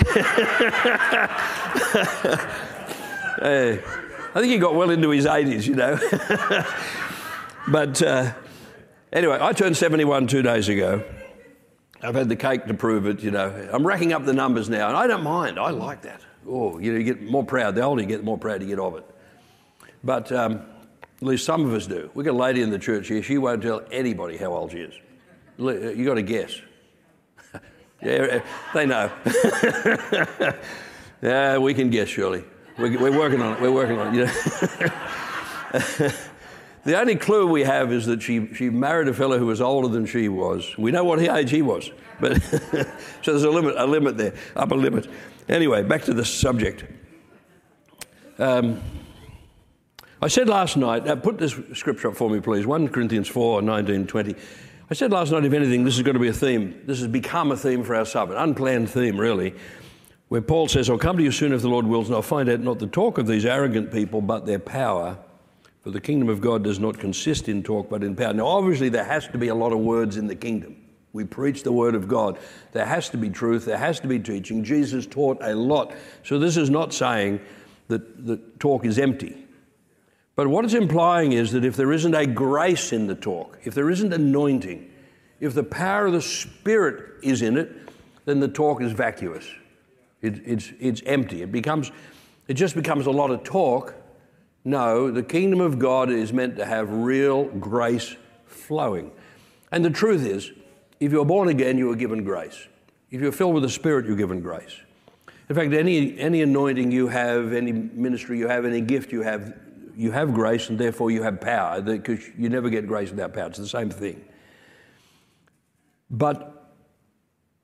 uh, 3.40 3.78
I 4.36 4.40
think 4.40 4.52
he 4.52 4.58
got 4.58 4.76
well 4.76 4.90
into 4.90 5.10
his 5.10 5.26
80s, 5.26 5.66
you 5.66 5.76
know. 5.76 5.98
But 7.68 8.02
uh, 8.02 8.34
anyway, 9.14 9.38
I 9.40 9.54
turned 9.54 9.78
71 9.78 10.26
two 10.28 10.42
days 10.42 10.70
ago. 10.70 11.04
I've 12.02 12.16
had 12.16 12.28
the 12.30 12.36
cake 12.36 12.66
to 12.66 12.74
prove 12.74 13.06
it, 13.06 13.22
you 13.22 13.30
know. 13.30 13.70
I'm 13.72 13.86
racking 13.86 14.12
up 14.12 14.26
the 14.26 14.34
numbers 14.34 14.70
now, 14.70 14.88
and 14.88 14.98
I 14.98 15.06
don't 15.06 15.24
mind. 15.24 15.60
I 15.60 15.70
like 15.70 16.02
that. 16.04 16.22
Oh, 16.48 16.80
you 16.80 16.94
know, 16.94 16.98
you 16.98 17.04
get 17.04 17.22
more 17.22 17.44
proud. 17.44 17.76
The 17.76 17.82
older 17.82 18.02
you 18.02 18.08
get, 18.08 18.20
the 18.20 18.24
more 18.24 18.38
proud 18.38 18.62
you 18.62 18.68
get 18.68 18.80
of 18.80 18.96
it. 18.96 19.06
But 20.04 20.32
um, 20.32 20.62
at 21.22 21.28
least 21.28 21.46
some 21.46 21.66
of 21.66 21.74
us 21.74 21.86
do. 21.86 22.10
We've 22.14 22.26
got 22.26 22.34
a 22.34 22.38
lady 22.38 22.62
in 22.62 22.72
the 22.72 22.80
church 22.80 23.08
here. 23.08 23.22
She 23.22 23.38
won't 23.38 23.62
tell 23.62 23.84
anybody 23.92 24.38
how 24.38 24.54
old 24.54 24.72
she 24.72 24.80
is. 24.80 24.96
You 25.60 26.06
got 26.06 26.16
to 26.16 26.22
guess. 26.22 26.56
yeah, 28.02 28.42
they 28.74 28.86
know. 28.86 29.12
yeah, 31.22 31.58
we 31.58 31.74
can 31.74 31.90
guess, 31.90 32.08
surely. 32.08 32.44
We're, 32.78 32.98
we're 32.98 33.18
working 33.18 33.42
on 33.42 33.56
it. 33.56 33.62
We're 33.62 33.72
working 33.72 34.00
on 34.00 34.16
it. 34.16 34.18
You 34.18 34.26
know? 34.26 36.12
The 36.86 37.00
only 37.00 37.18
clue 37.18 37.46
we 37.46 37.64
have 37.64 37.92
is 37.92 38.06
that 38.06 38.22
she, 38.22 38.54
she 38.54 38.70
married 38.70 39.10
a 39.10 39.14
fellow 39.14 39.38
who 39.38 39.48
was 39.48 39.60
older 39.60 39.90
than 39.90 40.06
she 40.06 40.30
was. 40.30 40.78
We 40.78 40.92
know 40.92 41.04
what 41.04 41.20
age 41.20 41.52
he 41.52 41.62
was, 41.62 41.92
but 42.20 42.42
so 42.42 42.86
there's 43.26 43.44
a 43.44 43.50
limit, 43.50 43.76
a 43.78 43.86
limit 43.86 44.18
there, 44.18 44.34
upper 44.56 44.76
limit. 44.76 45.08
Anyway, 45.50 45.84
back 45.84 46.04
to 46.04 46.14
the 46.14 46.24
subject. 46.24 46.86
Um, 48.38 48.82
I 50.22 50.30
said 50.30 50.48
last 50.48 50.78
night, 50.78 51.08
uh, 51.08 51.16
put 51.18 51.38
this 51.38 51.56
scripture 51.74 52.10
up 52.10 52.16
for 52.16 52.30
me, 52.30 52.40
please 52.40 52.66
1 52.66 52.88
Corinthians 52.90 53.28
4 53.28 53.62
19, 53.62 54.08
20. 54.08 54.36
I 54.92 54.96
said 54.96 55.12
last 55.12 55.32
night, 55.32 55.46
if 55.46 55.54
anything, 55.54 55.84
this 55.84 55.98
is 55.98 56.02
going 56.02 56.16
to 56.16 56.20
be 56.20 56.30
a 56.30 56.34
theme. 56.34 56.82
This 56.86 56.98
has 56.98 57.08
become 57.08 57.52
a 57.52 57.58
theme 57.58 57.84
for 57.84 57.94
our 57.94 58.06
summit, 58.06 58.38
unplanned 58.38 58.90
theme, 58.90 59.20
really, 59.20 59.54
where 60.30 60.42
Paul 60.42 60.68
says, 60.68 60.90
I'll 60.90 60.98
come 60.98 61.16
to 61.18 61.24
you 61.24 61.32
soon 61.32 61.54
if 61.54 61.62
the 61.62 61.70
Lord 61.70 61.86
wills, 61.86 62.08
and 62.08 62.16
I'll 62.16 62.24
find 62.24 62.50
out 62.50 62.62
not 62.62 62.80
the 62.80 62.88
talk 62.88 63.20
of 63.20 63.28
these 63.28 63.46
arrogant 63.46 63.92
people, 63.92 64.20
but 64.20 64.48
their 64.48 64.58
power 64.58 65.16
for 65.82 65.92
the 65.92 66.02
kingdom 66.02 66.28
of 66.28 66.42
God 66.42 66.64
does 66.64 66.80
not 66.80 66.98
consist 66.98 67.48
in 67.50 67.62
talk, 67.62 67.88
but 67.88 68.04
in 68.04 68.16
power. 68.16 68.34
Now, 68.34 68.48
obviously, 68.48 68.90
there 68.90 69.04
has 69.04 69.28
to 69.28 69.38
be 69.38 69.50
a 69.50 69.56
lot 69.56 69.74
of 69.74 69.80
words 69.80 70.18
in 70.18 70.26
the 70.26 70.36
kingdom. 70.36 70.76
We 71.14 71.24
preach 71.24 71.62
the 71.62 71.72
word 71.72 71.94
of 71.94 72.08
God. 72.08 72.40
There 72.72 72.86
has 72.86 73.10
to 73.10 73.18
be 73.18 73.30
truth, 73.30 73.66
there 73.66 73.78
has 73.78 74.00
to 74.00 74.08
be 74.08 74.18
teaching. 74.18 74.64
Jesus 74.64 75.06
taught 75.06 75.38
a 75.42 75.54
lot. 75.54 75.94
So, 76.24 76.40
this 76.40 76.58
is 76.58 76.72
not 76.72 76.96
saying 76.96 77.42
that 77.90 78.26
the 78.26 78.38
talk 78.58 78.86
is 78.86 78.98
empty. 78.98 79.46
But 80.40 80.48
what 80.48 80.64
it's 80.64 80.74
implying 80.74 81.34
is 81.34 81.52
that 81.52 81.66
if 81.66 81.76
there 81.76 81.92
isn't 81.92 82.16
a 82.16 82.26
grace 82.26 82.94
in 82.94 83.08
the 83.08 83.16
talk, 83.16 83.60
if 83.66 83.74
there 83.74 83.90
isn't 83.90 84.14
anointing, 84.14 84.90
if 85.42 85.54
the 85.54 85.66
power 85.66 86.06
of 86.06 86.14
the 86.14 86.22
Spirit 86.22 87.16
is 87.22 87.42
in 87.42 87.58
it, 87.58 87.70
then 88.24 88.40
the 88.40 88.48
talk 88.48 88.82
is 88.82 88.94
vacuous. 88.94 89.46
It, 90.22 90.42
it's, 90.46 90.72
it's 90.80 91.02
empty. 91.06 91.42
It, 91.42 91.52
becomes, 91.52 91.92
it 92.48 92.54
just 92.54 92.74
becomes 92.74 93.06
a 93.06 93.12
lot 93.12 93.32
of 93.32 93.44
talk 93.44 93.96
no, 94.64 95.12
the 95.12 95.24
kingdom 95.24 95.60
of 95.60 95.78
God 95.78 96.10
is 96.10 96.32
meant 96.32 96.56
to 96.56 96.66
have 96.66 96.90
real 96.90 97.44
grace 97.44 98.16
flowing. 98.46 99.12
And 99.74 99.84
the 99.84 99.90
truth 99.90 100.26
is, 100.26 100.54
If 101.02 101.12
you're 101.12 101.26
born 101.26 101.50
again, 101.50 101.78
you 101.78 101.92
are 101.92 101.98
given 101.98 102.24
grace. 102.24 102.66
If 103.12 103.20
you're 103.20 103.34
filled 103.34 103.56
with 103.56 103.64
the 103.64 103.70
Spirit, 103.70 104.06
you're 104.06 104.16
given 104.16 104.40
grace. 104.40 104.78
In 105.50 105.56
fact, 105.56 105.74
any, 105.74 106.18
any 106.18 106.42
anointing 106.44 106.92
you 106.92 107.10
have, 107.10 107.52
any 107.52 107.74
ministry 107.74 108.38
you 108.38 108.48
have, 108.48 108.64
any 108.64 108.80
gift 108.80 109.12
you 109.12 109.22
have, 109.22 109.54
you 110.00 110.12
have 110.12 110.34
grace 110.34 110.70
and 110.70 110.80
therefore 110.80 111.12
you 111.12 111.22
have 111.24 111.42
power 111.42 111.82
because 111.82 112.26
you 112.38 112.48
never 112.48 112.70
get 112.70 112.88
grace 112.88 113.10
without 113.10 113.34
power. 113.34 113.48
It's 113.48 113.58
the 113.58 113.68
same 113.68 113.90
thing. 113.90 114.24
But 116.10 116.74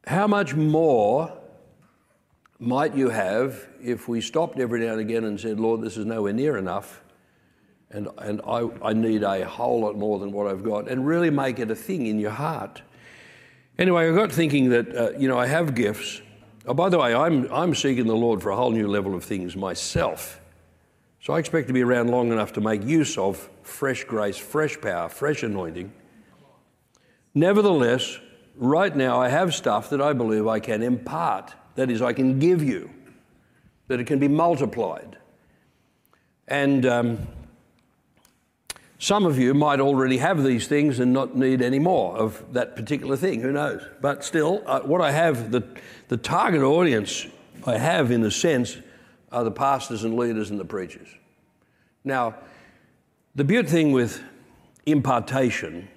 how 0.06 0.28
much 0.28 0.54
more 0.54 1.32
might 2.60 2.94
you 2.94 3.08
have 3.08 3.66
if 3.82 4.10
we 4.10 4.20
stopped 4.20 4.60
every 4.60 4.82
now 4.82 4.92
and 4.92 5.00
again 5.00 5.24
and 5.24 5.40
said, 5.40 5.62
Lord, 5.62 5.82
this 5.82 5.96
is 5.96 6.06
nowhere 6.06 6.34
near 6.34 6.58
enough, 6.58 7.02
and, 7.90 8.10
and 8.18 8.42
I, 8.46 8.70
I 8.82 8.92
need 8.92 9.24
a 9.24 9.48
whole 9.48 9.80
lot 9.80 9.96
more 9.98 10.20
than 10.20 10.34
what 10.34 10.48
I've 10.48 10.64
got, 10.64 10.90
and 10.90 11.08
really 11.08 11.30
make 11.30 11.60
it 11.60 11.72
a 11.72 11.76
thing 11.76 12.06
in 12.06 12.20
your 12.20 12.32
heart? 12.32 12.82
Anyway, 13.80 14.10
I 14.10 14.14
got 14.14 14.30
thinking 14.30 14.70
that, 14.72 14.94
uh, 14.94 15.12
you 15.18 15.30
know, 15.30 15.40
I 15.40 15.48
have 15.48 15.74
gifts. 15.74 16.22
Oh, 16.66 16.74
by 16.74 16.90
the 16.90 17.00
way, 17.00 17.16
I'm, 17.16 17.50
I'm 17.50 17.74
seeking 17.74 18.08
the 18.08 18.16
Lord 18.16 18.42
for 18.42 18.50
a 18.50 18.58
whole 18.58 18.72
new 18.72 18.90
level 18.90 19.16
of 19.16 19.24
things 19.24 19.56
myself. 19.56 20.42
So 21.26 21.34
I 21.34 21.40
expect 21.40 21.66
to 21.70 21.74
be 21.74 21.82
around 21.82 22.12
long 22.12 22.32
enough 22.32 22.54
to 22.54 22.62
make 22.62 22.84
use 22.84 23.18
of 23.18 23.50
fresh 23.64 24.04
grace, 24.04 24.38
fresh 24.38 24.80
power, 24.80 25.10
fresh 25.10 25.42
anointing. 25.42 25.92
Nevertheless, 27.34 28.20
right 28.56 28.96
now 28.96 29.20
I 29.20 29.30
have 29.30 29.56
stuff 29.56 29.90
that 29.90 30.00
I 30.00 30.14
believe 30.14 30.46
I 30.46 30.60
can 30.60 30.84
impart. 30.84 31.56
That 31.74 31.90
is, 31.90 32.04
I 32.04 32.14
can 32.14 32.38
give 32.38 32.62
you, 32.62 32.92
that 33.88 34.00
it 34.00 34.06
can 34.06 34.20
be 34.20 34.28
multiplied. 34.28 35.18
And 36.48 36.86
um, 36.86 37.28
some 39.00 39.26
of 39.26 39.40
you 39.40 39.56
might 39.56 39.80
already 39.80 40.18
have 40.18 40.44
these 40.44 40.68
things 40.68 41.00
and 41.00 41.12
not 41.12 41.36
need 41.36 41.60
any 41.60 41.80
more 41.80 42.16
of 42.16 42.54
that 42.54 42.76
particular 42.76 43.18
thing, 43.18 43.42
who 43.42 43.52
knows? 43.52 43.82
But 44.00 44.24
still, 44.24 44.62
uh, 44.68 44.82
what 44.82 45.02
I 45.02 45.10
have, 45.10 45.50
the, 45.50 45.64
the 46.08 46.18
target 46.18 46.62
audience 46.62 47.26
I 47.66 47.80
have 47.80 48.12
in 48.12 48.24
a 48.24 48.30
sense, 48.30 48.78
are 49.36 49.44
the 49.44 49.52
pastors 49.52 50.06
and 50.06 50.16
leaders 50.16 50.50
and 50.50 50.58
the 50.58 50.66
preachers. 50.66 51.10
Now, 52.06 52.36
the 53.36 53.44
beautiful 53.44 53.70
thing 53.70 53.92
with 53.92 54.24
impartation, 54.86 55.90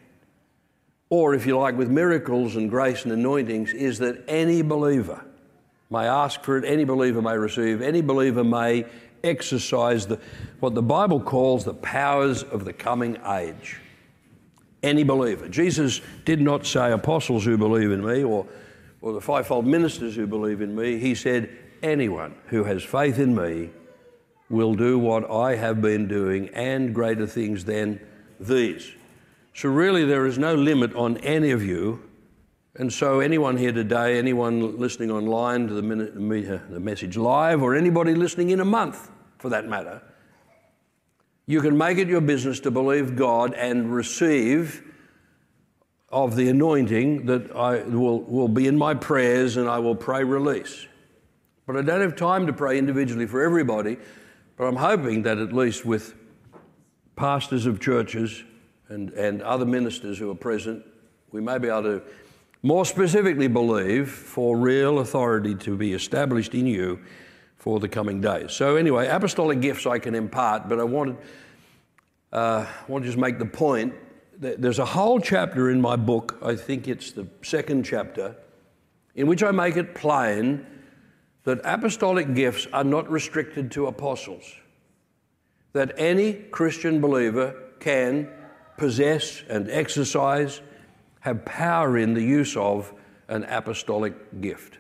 or 1.08 1.34
if 1.34 1.46
you 1.46 1.56
like, 1.56 1.76
with 1.76 1.88
miracles 1.88 2.56
and 2.56 2.68
grace 2.68 3.04
and 3.04 3.12
anointings, 3.12 3.72
is 3.72 4.00
that 4.00 4.24
any 4.26 4.60
believer 4.62 5.24
may 5.88 6.04
ask 6.04 6.42
for 6.42 6.58
it, 6.58 6.64
any 6.64 6.82
believer 6.82 7.22
may 7.22 7.38
receive, 7.38 7.80
any 7.80 8.02
believer 8.02 8.42
may 8.42 8.84
exercise 9.22 10.08
the, 10.08 10.18
what 10.58 10.74
the 10.74 10.82
Bible 10.82 11.20
calls 11.20 11.64
the 11.64 11.74
powers 11.74 12.42
of 12.42 12.64
the 12.64 12.72
coming 12.72 13.18
age. 13.24 13.78
Any 14.82 15.04
believer. 15.04 15.48
Jesus 15.48 16.00
did 16.24 16.40
not 16.40 16.66
say 16.66 16.90
apostles 16.90 17.44
who 17.44 17.56
believe 17.56 17.92
in 17.92 18.04
me 18.04 18.24
or, 18.24 18.46
or 19.00 19.12
the 19.12 19.20
fivefold 19.20 19.64
ministers 19.64 20.16
who 20.16 20.26
believe 20.26 20.60
in 20.60 20.74
me. 20.74 20.98
He 20.98 21.14
said, 21.14 21.56
anyone 21.82 22.34
who 22.46 22.64
has 22.64 22.82
faith 22.82 23.18
in 23.18 23.34
me 23.34 23.70
will 24.48 24.74
do 24.74 24.98
what 24.98 25.30
I 25.30 25.56
have 25.56 25.82
been 25.82 26.08
doing 26.08 26.48
and 26.50 26.94
greater 26.94 27.26
things 27.26 27.64
than 27.64 28.00
these. 28.40 28.92
So, 29.54 29.68
really, 29.68 30.04
there 30.04 30.26
is 30.26 30.38
no 30.38 30.54
limit 30.54 30.94
on 30.94 31.16
any 31.18 31.50
of 31.50 31.62
you 31.62 32.08
and 32.78 32.92
so, 32.92 33.18
anyone 33.18 33.56
here 33.56 33.72
today, 33.72 34.18
anyone 34.18 34.78
listening 34.78 35.10
online 35.10 35.66
to 35.66 35.74
the, 35.74 35.82
minute, 35.82 36.12
uh, 36.14 36.58
the 36.70 36.78
message 36.78 37.16
live, 37.16 37.60
or 37.60 37.74
anybody 37.74 38.14
listening 38.14 38.50
in 38.50 38.60
a 38.60 38.64
month 38.64 39.10
for 39.38 39.48
that 39.48 39.66
matter, 39.66 40.00
you 41.44 41.60
can 41.60 41.76
make 41.76 41.98
it 41.98 42.06
your 42.06 42.20
business 42.20 42.60
to 42.60 42.70
believe 42.70 43.16
God 43.16 43.52
and 43.54 43.92
receive 43.92 44.84
of 46.10 46.36
the 46.36 46.48
anointing 46.48 47.26
that 47.26 47.50
I 47.50 47.82
will, 47.82 48.20
will 48.20 48.48
be 48.48 48.68
in 48.68 48.78
my 48.78 48.94
prayers 48.94 49.56
and 49.56 49.68
I 49.68 49.80
will 49.80 49.96
pray 49.96 50.22
release. 50.22 50.86
But 51.68 51.76
I 51.76 51.82
don't 51.82 52.00
have 52.00 52.16
time 52.16 52.46
to 52.46 52.52
pray 52.54 52.78
individually 52.78 53.26
for 53.26 53.42
everybody, 53.42 53.98
but 54.56 54.64
I'm 54.64 54.76
hoping 54.76 55.22
that 55.24 55.36
at 55.36 55.52
least 55.52 55.84
with 55.84 56.14
pastors 57.14 57.66
of 57.66 57.78
churches 57.78 58.42
and, 58.88 59.10
and 59.10 59.42
other 59.42 59.66
ministers 59.66 60.18
who 60.18 60.30
are 60.30 60.34
present, 60.34 60.82
we 61.30 61.42
may 61.42 61.58
be 61.58 61.68
able 61.68 61.82
to 61.82 62.02
more 62.62 62.86
specifically, 62.86 63.48
believe 63.48 64.10
for 64.10 64.56
real 64.56 65.00
authority 65.00 65.54
to 65.56 65.76
be 65.76 65.92
established 65.92 66.54
in 66.54 66.66
you 66.66 67.00
for 67.58 67.78
the 67.80 67.88
coming 67.88 68.22
days. 68.22 68.52
So, 68.52 68.76
anyway, 68.76 69.06
apostolic 69.06 69.60
gifts 69.60 69.84
I 69.84 69.98
can 69.98 70.14
impart, 70.14 70.70
but 70.70 70.80
I 70.80 70.84
wanted, 70.84 71.18
uh, 72.32 72.64
I 72.66 72.90
want 72.90 73.04
to 73.04 73.08
just 73.10 73.20
make 73.20 73.38
the 73.38 73.44
point 73.44 73.92
that 74.40 74.62
there's 74.62 74.78
a 74.78 74.86
whole 74.86 75.20
chapter 75.20 75.68
in 75.68 75.82
my 75.82 75.96
book, 75.96 76.38
I 76.42 76.56
think 76.56 76.88
it's 76.88 77.12
the 77.12 77.26
second 77.42 77.84
chapter, 77.84 78.36
in 79.16 79.26
which 79.26 79.42
I 79.42 79.50
make 79.50 79.76
it 79.76 79.94
plain 79.94 80.64
that 81.48 81.62
apostolic 81.64 82.34
gifts 82.34 82.66
are 82.74 82.84
not 82.84 83.10
restricted 83.10 83.70
to 83.70 83.86
apostles, 83.86 84.44
that 85.72 85.94
any 85.96 86.34
Christian 86.34 87.00
believer 87.00 87.54
can 87.80 88.28
possess 88.76 89.42
and 89.48 89.70
exercise 89.70 90.60
have 91.20 91.46
power 91.46 91.96
in 91.96 92.12
the 92.12 92.20
use 92.20 92.54
of 92.54 92.92
an 93.28 93.44
apostolic 93.44 94.42
gift. 94.42 94.76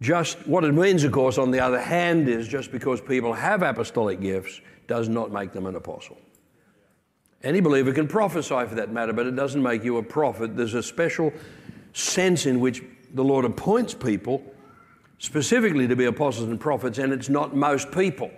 Just 0.00 0.48
what 0.48 0.64
it 0.64 0.72
means, 0.72 1.04
of 1.04 1.12
course, 1.12 1.36
on 1.36 1.50
the 1.50 1.60
other 1.60 1.78
hand, 1.78 2.26
is 2.26 2.48
just 2.48 2.72
because 2.72 3.02
people 3.02 3.34
have 3.34 3.62
apostolic 3.62 4.22
gifts 4.22 4.62
does 4.86 5.10
not 5.10 5.30
make 5.30 5.52
them 5.52 5.66
an 5.66 5.76
apostle. 5.76 6.16
Any 7.42 7.60
believer 7.60 7.92
can 7.92 8.08
prophesy 8.08 8.64
for 8.64 8.76
that 8.76 8.90
matter, 8.90 9.12
but 9.12 9.26
it 9.26 9.36
doesn't 9.36 9.62
make 9.62 9.84
you 9.84 9.98
a 9.98 10.02
prophet. 10.02 10.56
There's 10.56 10.72
a 10.72 10.82
special 10.82 11.34
sense 11.92 12.46
in 12.46 12.60
which 12.60 12.82
the 13.12 13.22
Lord 13.22 13.44
appoints 13.44 13.92
people 13.92 14.42
specifically 15.24 15.88
to 15.88 15.96
be 15.96 16.04
apostles 16.04 16.50
and 16.50 16.60
prophets, 16.60 16.98
and 16.98 17.10
it's 17.10 17.30
not 17.30 17.56
most 17.56 17.90
people. 17.90 18.30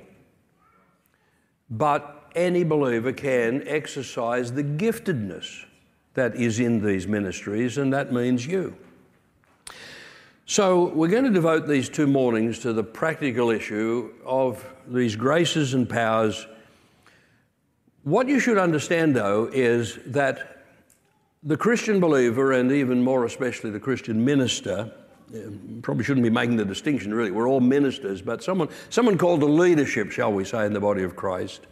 But 1.69 2.31
any 2.37 2.63
believer 2.63 3.13
can 3.13 3.67
exercise 3.67 4.53
the 4.53 4.63
giftedness 4.63 5.65
that 6.15 6.37
is 6.37 6.61
in 6.61 6.81
these 6.81 7.09
ministries, 7.09 7.77
and 7.77 7.93
that 7.93 8.13
means 8.13 8.47
you. 8.47 8.77
So, 10.49 10.91
we're 10.91 11.09
going 11.09 11.25
to 11.25 11.31
devote 11.31 11.67
these 11.67 11.89
two 11.89 12.07
mornings 12.07 12.61
to 12.61 12.73
the 12.73 12.85
practical 12.85 13.51
issue 13.51 14.13
of 14.25 14.65
these 14.87 15.17
graces 15.17 15.75
and 15.75 15.89
powers. 15.89 16.47
What 18.05 18.29
you 18.29 18.39
should 18.39 18.59
understand, 18.59 19.17
though, 19.17 19.51
is 19.53 19.99
that 20.07 20.63
the 21.43 21.57
Christian 21.57 21.99
believer, 21.99 22.53
and 22.53 22.71
even 22.71 23.03
more 23.03 23.25
especially 23.25 23.71
the 23.71 23.81
Christian 23.81 24.25
minister, 24.25 24.93
probably 25.83 26.05
shouldn't 26.05 26.25
be 26.25 26.31
making 26.31 26.57
the 26.57 26.65
distinction 26.65 27.13
really, 27.13 27.31
we're 27.31 27.49
all 27.49 27.61
ministers, 27.61 28.23
but 28.23 28.43
someone, 28.43 28.69
someone 28.91 29.19
called 29.19 29.41
to 29.41 29.47
leadership, 29.47 30.11
shall 30.11 30.33
we 30.33 30.45
say, 30.45 30.67
in 30.67 30.73
the 30.73 30.81
body 30.81 31.03
of 31.03 31.17
Christ, 31.17 31.67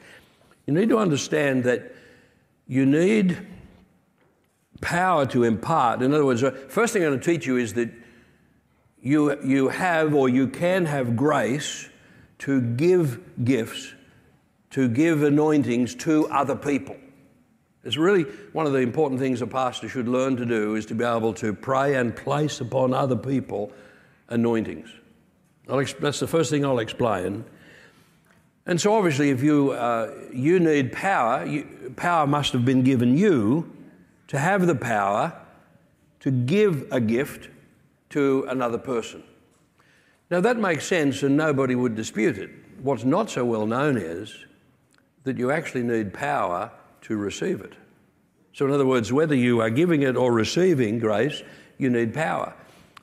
you 0.66 0.74
need 0.74 0.88
to 0.88 0.98
understand 0.98 1.64
that 1.64 1.94
you 2.66 2.86
need 2.86 3.46
power 4.80 5.26
to 5.26 5.44
impart. 5.44 6.02
In 6.02 6.12
other 6.12 6.24
words, 6.24 6.42
uh, 6.42 6.50
first 6.68 6.92
thing 6.92 7.02
I'm 7.02 7.10
going 7.10 7.20
to 7.20 7.24
teach 7.24 7.46
you 7.46 7.56
is 7.56 7.74
that 7.74 7.90
you, 9.02 9.40
you 9.42 9.68
have 9.68 10.14
or 10.14 10.28
you 10.28 10.48
can 10.48 10.86
have 10.86 11.14
grace 11.14 11.88
to 12.40 12.60
give 12.60 13.44
gifts, 13.44 13.94
to 14.70 14.88
give 14.88 15.22
anointings 15.22 15.94
to 15.96 16.26
other 16.28 16.56
people. 16.56 16.96
It's 17.84 17.96
really 17.96 18.22
one 18.52 18.66
of 18.66 18.72
the 18.72 18.78
important 18.78 19.20
things 19.20 19.42
a 19.42 19.46
pastor 19.46 19.88
should 19.88 20.08
learn 20.08 20.36
to 20.36 20.46
do 20.46 20.74
is 20.74 20.86
to 20.86 20.94
be 20.94 21.04
able 21.04 21.34
to 21.34 21.52
pray 21.52 21.96
and 21.96 22.16
place 22.16 22.60
upon 22.60 22.94
other 22.94 23.16
people 23.16 23.72
anointings. 24.28 24.88
that's 25.66 26.20
the 26.20 26.26
first 26.26 26.50
thing 26.50 26.64
I'll 26.64 26.78
explain. 26.78 27.44
And 28.66 28.80
so, 28.80 28.94
obviously, 28.94 29.28
if 29.28 29.42
you, 29.42 29.72
uh, 29.72 30.10
you 30.32 30.58
need 30.58 30.92
power, 30.92 31.44
you, 31.44 31.92
power 31.96 32.26
must 32.26 32.54
have 32.54 32.64
been 32.64 32.82
given 32.82 33.18
you 33.18 33.70
to 34.28 34.38
have 34.38 34.66
the 34.66 34.74
power 34.74 35.38
to 36.20 36.30
give 36.30 36.90
a 36.90 37.00
gift 37.00 37.50
to 38.10 38.46
another 38.48 38.78
person. 38.78 39.22
Now, 40.30 40.40
that 40.40 40.56
makes 40.56 40.86
sense 40.86 41.22
and 41.22 41.36
nobody 41.36 41.74
would 41.74 41.94
dispute 41.94 42.38
it. 42.38 42.50
What's 42.80 43.04
not 43.04 43.28
so 43.28 43.44
well 43.44 43.66
known 43.66 43.98
is 43.98 44.34
that 45.24 45.36
you 45.36 45.50
actually 45.50 45.82
need 45.82 46.14
power 46.14 46.70
to 47.04 47.16
receive 47.16 47.60
it. 47.60 47.74
So, 48.52 48.66
in 48.66 48.72
other 48.72 48.86
words, 48.86 49.12
whether 49.12 49.34
you 49.34 49.60
are 49.60 49.70
giving 49.70 50.02
it 50.02 50.16
or 50.16 50.32
receiving 50.32 50.98
grace, 50.98 51.42
you 51.78 51.90
need 51.90 52.14
power. 52.14 52.54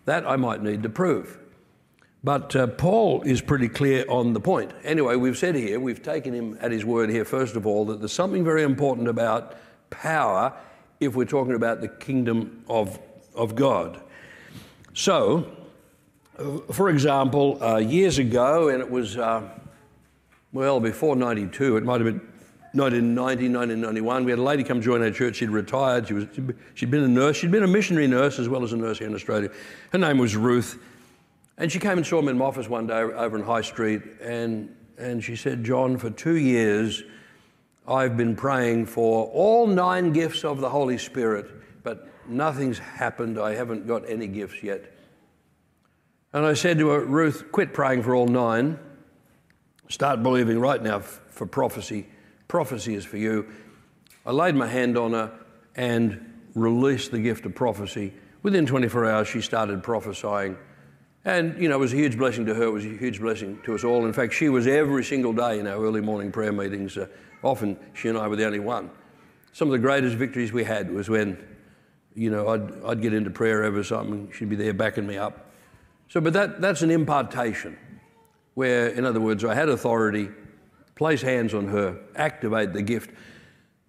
That 0.05 0.25
I 0.25 0.35
might 0.35 0.63
need 0.63 0.83
to 0.83 0.89
prove. 0.89 1.37
But 2.23 2.55
uh, 2.55 2.67
Paul 2.67 3.23
is 3.23 3.41
pretty 3.41 3.67
clear 3.67 4.05
on 4.07 4.33
the 4.33 4.39
point. 4.39 4.71
Anyway, 4.83 5.15
we've 5.15 5.37
said 5.37 5.55
here, 5.55 5.79
we've 5.79 6.03
taken 6.03 6.33
him 6.33 6.57
at 6.61 6.71
his 6.71 6.85
word 6.85 7.09
here, 7.09 7.25
first 7.25 7.55
of 7.55 7.65
all, 7.65 7.85
that 7.85 7.99
there's 7.99 8.13
something 8.13 8.43
very 8.43 8.63
important 8.63 9.07
about 9.07 9.57
power 9.89 10.53
if 10.99 11.15
we're 11.15 11.25
talking 11.25 11.55
about 11.55 11.81
the 11.81 11.87
kingdom 11.87 12.63
of, 12.69 12.99
of 13.35 13.55
God. 13.55 13.99
So, 14.93 15.51
uh, 16.37 16.59
for 16.71 16.89
example, 16.89 17.61
uh, 17.61 17.77
years 17.77 18.19
ago, 18.19 18.69
and 18.69 18.81
it 18.81 18.89
was, 18.89 19.17
uh, 19.17 19.49
well, 20.53 20.79
before 20.79 21.15
92, 21.15 21.77
it 21.77 21.83
might 21.83 22.01
have 22.01 22.05
been 22.05 22.30
1990, 22.73 23.49
1991. 23.49 24.23
We 24.23 24.31
had 24.31 24.39
a 24.39 24.43
lady 24.43 24.63
come 24.63 24.81
join 24.81 25.01
our 25.01 25.11
church. 25.11 25.35
She'd 25.35 25.49
retired. 25.49 26.07
She 26.07 26.13
was, 26.13 26.25
she'd 26.73 26.89
been 26.89 27.03
a 27.03 27.07
nurse. 27.07 27.35
She'd 27.35 27.51
been 27.51 27.63
a 27.63 27.67
missionary 27.67 28.07
nurse 28.07 28.39
as 28.39 28.47
well 28.47 28.63
as 28.63 28.71
a 28.71 28.77
nurse 28.77 28.99
here 28.99 29.07
in 29.07 29.13
Australia. 29.13 29.49
Her 29.91 29.99
name 29.99 30.17
was 30.17 30.37
Ruth. 30.37 30.81
And 31.57 31.69
she 31.69 31.79
came 31.79 31.97
and 31.97 32.07
saw 32.07 32.21
me 32.21 32.29
in 32.29 32.37
my 32.37 32.45
office 32.45 32.69
one 32.69 32.87
day 32.87 32.93
over 32.93 33.37
in 33.37 33.43
High 33.43 33.61
Street. 33.61 34.01
And, 34.21 34.73
and 34.97 35.21
she 35.21 35.35
said, 35.35 35.65
John, 35.65 35.97
for 35.97 36.09
two 36.09 36.37
years, 36.37 37.03
I've 37.85 38.15
been 38.15 38.37
praying 38.37 38.85
for 38.85 39.25
all 39.25 39.67
nine 39.67 40.13
gifts 40.13 40.45
of 40.45 40.61
the 40.61 40.69
Holy 40.69 40.97
Spirit, 40.97 41.51
but 41.83 42.07
nothing's 42.25 42.79
happened. 42.79 43.37
I 43.37 43.53
haven't 43.53 43.85
got 43.85 44.09
any 44.09 44.27
gifts 44.27 44.63
yet. 44.63 44.93
And 46.31 46.45
I 46.45 46.53
said 46.53 46.77
to 46.77 46.87
her, 46.87 47.03
Ruth, 47.03 47.51
quit 47.51 47.73
praying 47.73 48.03
for 48.03 48.15
all 48.15 48.27
nine. 48.27 48.79
Start 49.89 50.23
believing 50.23 50.57
right 50.57 50.81
now 50.81 50.99
for 50.99 51.45
prophecy 51.45 52.07
prophecy 52.51 52.95
is 52.95 53.05
for 53.05 53.15
you. 53.15 53.47
I 54.25 54.31
laid 54.31 54.55
my 54.55 54.67
hand 54.67 54.97
on 54.97 55.13
her 55.13 55.31
and 55.73 56.49
released 56.53 57.11
the 57.11 57.19
gift 57.19 57.45
of 57.45 57.55
prophecy. 57.55 58.13
Within 58.43 58.65
24 58.65 59.05
hours, 59.05 59.29
she 59.29 59.39
started 59.39 59.81
prophesying. 59.81 60.57
And, 61.23 61.57
you 61.61 61.69
know, 61.69 61.75
it 61.75 61.79
was 61.79 61.93
a 61.93 61.95
huge 61.95 62.17
blessing 62.17 62.45
to 62.47 62.53
her. 62.53 62.63
It 62.63 62.71
was 62.71 62.83
a 62.83 62.89
huge 62.89 63.21
blessing 63.21 63.61
to 63.63 63.73
us 63.73 63.85
all. 63.85 64.05
In 64.05 64.11
fact, 64.11 64.33
she 64.33 64.49
was 64.49 64.67
every 64.67 65.05
single 65.05 65.31
day 65.31 65.59
in 65.59 65.65
our 65.65 65.81
early 65.81 66.01
morning 66.01 66.29
prayer 66.29 66.51
meetings. 66.51 66.97
Uh, 66.97 67.07
often, 67.41 67.77
she 67.93 68.09
and 68.09 68.17
I 68.17 68.27
were 68.27 68.35
the 68.35 68.45
only 68.45 68.59
one. 68.59 68.91
Some 69.53 69.69
of 69.69 69.71
the 69.71 69.79
greatest 69.79 70.17
victories 70.17 70.51
we 70.51 70.65
had 70.65 70.91
was 70.91 71.09
when, 71.09 71.37
you 72.15 72.29
know, 72.29 72.49
I'd, 72.49 72.83
I'd 72.83 73.01
get 73.01 73.13
into 73.13 73.29
prayer 73.29 73.63
over 73.63 73.81
something, 73.81 74.29
she'd 74.33 74.49
be 74.49 74.57
there 74.57 74.73
backing 74.73 75.07
me 75.07 75.15
up. 75.15 75.51
So, 76.09 76.19
but 76.19 76.33
that, 76.33 76.59
that's 76.59 76.81
an 76.81 76.91
impartation, 76.91 77.77
where, 78.55 78.89
in 78.89 79.05
other 79.05 79.21
words, 79.21 79.45
I 79.45 79.55
had 79.55 79.69
authority 79.69 80.27
place 81.01 81.23
hands 81.23 81.55
on 81.55 81.67
her, 81.67 81.97
activate 82.15 82.73
the 82.73 82.81
gift. 82.83 83.09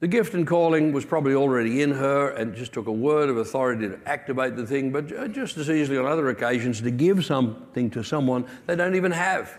The 0.01 0.09
gift 0.09 0.33
and 0.33 0.47
calling 0.47 0.93
was 0.93 1.05
probably 1.05 1.35
already 1.35 1.83
in 1.83 1.91
her 1.91 2.31
and 2.31 2.55
just 2.55 2.73
took 2.73 2.87
a 2.87 2.93
word 2.93 3.29
of 3.29 3.37
authority 3.37 3.87
to 3.87 4.01
activate 4.07 4.57
the 4.57 4.67
thing, 4.67 4.91
but 4.91 5.31
just 5.31 5.59
as 5.59 5.69
easily 5.69 5.99
on 5.99 6.07
other 6.07 6.31
occasions 6.31 6.81
to 6.81 6.91
give 6.91 7.23
something 7.23 7.91
to 7.91 8.03
someone 8.03 8.47
they 8.67 8.77
don't 8.77 8.95
even 8.95 9.13
have, 9.13 9.59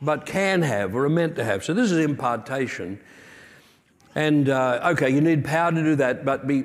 but 0.00 0.24
can 0.24 0.62
have 0.62 0.94
or 0.94 1.06
are 1.06 1.08
meant 1.08 1.34
to 1.34 1.42
have. 1.42 1.64
So 1.64 1.74
this 1.74 1.90
is 1.90 1.98
impartation. 1.98 3.00
And 4.14 4.48
uh, 4.48 4.92
okay, 4.92 5.10
you 5.10 5.20
need 5.20 5.44
power 5.44 5.72
to 5.72 5.82
do 5.82 5.96
that, 5.96 6.24
but 6.24 6.46
be, 6.46 6.62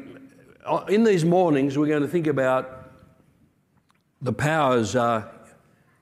uh, 0.63 0.85
in 0.87 1.03
these 1.03 1.25
mornings, 1.25 1.75
we're 1.75 1.87
going 1.87 2.03
to 2.03 2.07
think 2.07 2.27
about 2.27 2.91
the 4.21 4.33
powers 4.33 4.95
uh, 4.95 5.27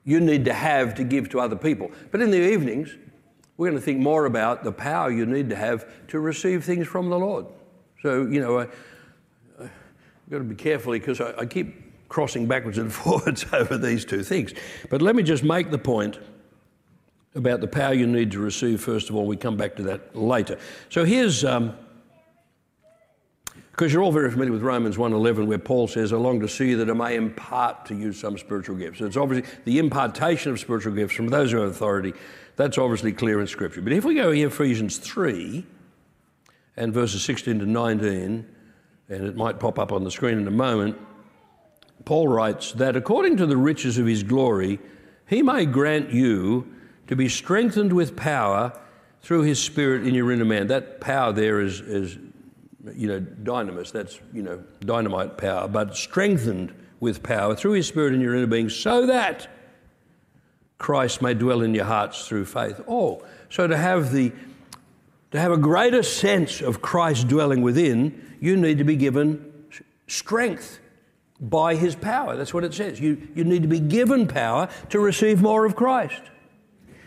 you 0.04 0.20
need 0.20 0.44
to 0.44 0.54
have 0.54 0.96
to 0.96 1.06
give 1.06 1.30
to 1.30 1.40
other 1.40 1.56
people. 1.56 1.92
But 2.12 2.22
in 2.22 2.30
the 2.30 2.52
evenings, 2.52 2.94
we're 3.58 3.68
going 3.68 3.80
to 3.80 3.84
think 3.84 4.00
more 4.00 4.26
about 4.26 4.64
the 4.64 4.72
power 4.72 5.12
you 5.12 5.26
need 5.26 5.50
to 5.50 5.56
have 5.56 5.86
to 6.10 6.20
receive 6.20 6.64
things 6.64 6.88
from 6.88 7.10
the 7.10 7.18
Lord. 7.18 7.48
So, 8.04 8.26
you 8.26 8.40
know, 8.40 8.60
I, 8.60 8.68
have 9.60 9.72
got 10.30 10.38
to 10.38 10.44
be 10.44 10.56
carefully 10.56 11.00
because 11.00 11.20
I, 11.20 11.34
I 11.40 11.46
keep 11.46 11.88
crossing 12.08 12.48
backwards 12.48 12.78
and 12.78 12.94
forwards 12.94 13.46
over 13.52 13.78
these 13.78 14.06
two 14.06 14.24
things. 14.24 14.54
But 14.90 15.02
let 15.02 15.16
me 15.16 15.24
just 15.24 15.44
make 15.44 15.72
the 15.72 15.78
point 15.80 16.20
about 17.36 17.62
the 17.62 17.68
power 17.68 17.94
you 17.94 18.08
need 18.08 18.32
to 18.32 18.40
receive, 18.40 18.82
first 18.82 19.10
of 19.10 19.16
all. 19.16 19.26
We 19.26 19.38
come 19.38 19.58
back 19.58 19.76
to 19.78 19.84
that 19.84 20.16
later. 20.16 20.60
So 20.90 21.04
here's. 21.04 21.44
Um, 21.44 21.76
because 23.72 23.94
you're 23.94 24.02
all 24.02 24.12
very 24.12 24.32
familiar 24.32 24.52
with 24.52 24.64
Romans 24.64 24.98
1.11 24.98 25.46
where 25.46 25.60
Paul 25.60 25.88
says, 25.88 26.12
I 26.12 26.16
long 26.16 26.40
to 26.40 26.48
see 26.48 26.74
that 26.74 26.90
I 26.90 26.94
may 26.94 27.16
impart 27.16 27.86
to 27.86 27.96
you 27.96 28.12
some 28.12 28.36
spiritual 28.36 28.76
gifts. 28.76 28.98
So 28.98 29.06
it's 29.06 29.18
obviously 29.18 29.48
the 29.66 29.78
impartation 29.78 30.52
of 30.52 30.60
spiritual 30.60 30.94
gifts 30.94 31.14
from 31.14 31.28
those 31.28 31.52
who 31.52 31.60
have 31.60 31.70
authority 31.70 32.14
that's 32.58 32.78
obviously 32.78 33.14
clear 33.14 33.40
in 33.40 33.48
Scripture. 33.48 33.82
But 33.82 33.94
if 33.94 34.04
we 34.04 34.16
go 34.16 34.32
here, 34.32 34.48
Ephesians 34.48 34.98
3 34.98 35.66
and 36.76 36.94
verses 36.94 37.24
16 37.24 37.60
to 37.60 37.66
19, 37.66 38.46
and 39.10 39.26
it 39.26 39.38
might 39.38 39.60
pop 39.60 39.80
up 39.80 39.92
on 39.92 40.04
the 40.04 40.12
screen 40.12 40.40
in 40.40 40.48
a 40.48 40.52
moment, 40.52 40.98
Paul 42.04 42.28
writes 42.28 42.74
that 42.74 42.96
according 42.96 43.38
to 43.38 43.46
the 43.46 43.58
riches 43.58 43.98
of 43.98 44.06
his 44.06 44.24
glory, 44.24 44.80
he 45.28 45.42
may 45.44 45.66
grant 45.66 46.10
you 46.10 46.74
to 47.08 47.16
be 47.16 47.30
strengthened 47.30 47.94
with 47.94 48.18
power 48.18 48.78
through 49.22 49.44
his 49.44 49.60
spirit 49.60 50.06
in 50.08 50.16
your 50.16 50.32
inner 50.32 50.46
man. 50.46 50.68
That 50.68 51.00
power 51.00 51.32
there 51.32 51.62
is, 51.62 51.80
is 51.80 52.18
you 52.94 53.08
know, 53.08 53.20
dynamis, 53.20 53.92
that's, 53.92 54.20
you 54.34 54.42
know, 54.42 54.64
dynamite 54.80 55.38
power, 55.38 55.68
but 55.68 55.96
strengthened 55.96 56.74
with 57.00 57.22
power 57.22 57.56
through 57.56 57.74
his 57.74 57.88
spirit 57.88 58.14
in 58.14 58.22
your 58.22 58.36
inner 58.36 58.48
being 58.48 58.70
so 58.70 59.06
that 59.06 59.48
Christ 60.78 61.22
may 61.22 61.34
dwell 61.34 61.62
in 61.62 61.74
your 61.74 61.86
hearts 61.86 62.28
through 62.28 62.46
faith. 62.46 62.82
Oh, 62.88 63.26
so 63.50 63.68
to 63.68 63.78
have 63.78 64.12
the 64.12 64.32
to 65.32 65.40
have 65.40 65.52
a 65.52 65.58
greater 65.58 66.04
sense 66.04 66.62
of 66.62 66.82
Christ 66.82 67.28
dwelling 67.28 67.62
within, 67.62 68.38
you 68.40 68.56
need 68.56 68.78
to 68.78 68.86
be 68.86 68.96
given 68.96 69.68
strength 70.08 70.80
by 71.40 71.76
his 71.76 71.96
power. 71.96 72.38
That's 72.38 72.54
what 72.54 72.64
it 72.64 72.74
says. 72.74 73.00
You, 73.00 73.28
you 73.36 73.44
need 73.44 73.62
to 73.62 73.68
be 73.68 73.80
given 73.80 74.28
power 74.28 74.70
to 74.90 75.00
receive 75.00 75.42
more 75.42 75.66
of 75.66 75.76
Christ. 75.76 76.22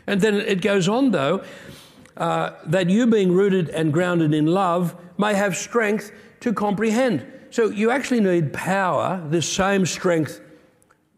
And 0.06 0.20
then 0.20 0.34
it 0.34 0.60
goes 0.60 0.86
on, 0.86 1.12
though, 1.12 1.42
uh, 2.16 2.50
that 2.66 2.90
you 2.90 3.06
being 3.06 3.32
rooted 3.32 3.70
and 3.70 3.92
grounded 3.92 4.34
in 4.34 4.46
love 4.46 4.94
may 5.16 5.34
have 5.34 5.56
strength 5.56 6.12
to 6.40 6.52
comprehend. 6.52 7.26
So 7.50 7.70
you 7.70 7.90
actually 7.90 8.20
need 8.20 8.52
power, 8.52 9.24
this 9.28 9.50
same 9.50 9.86
strength 9.86 10.40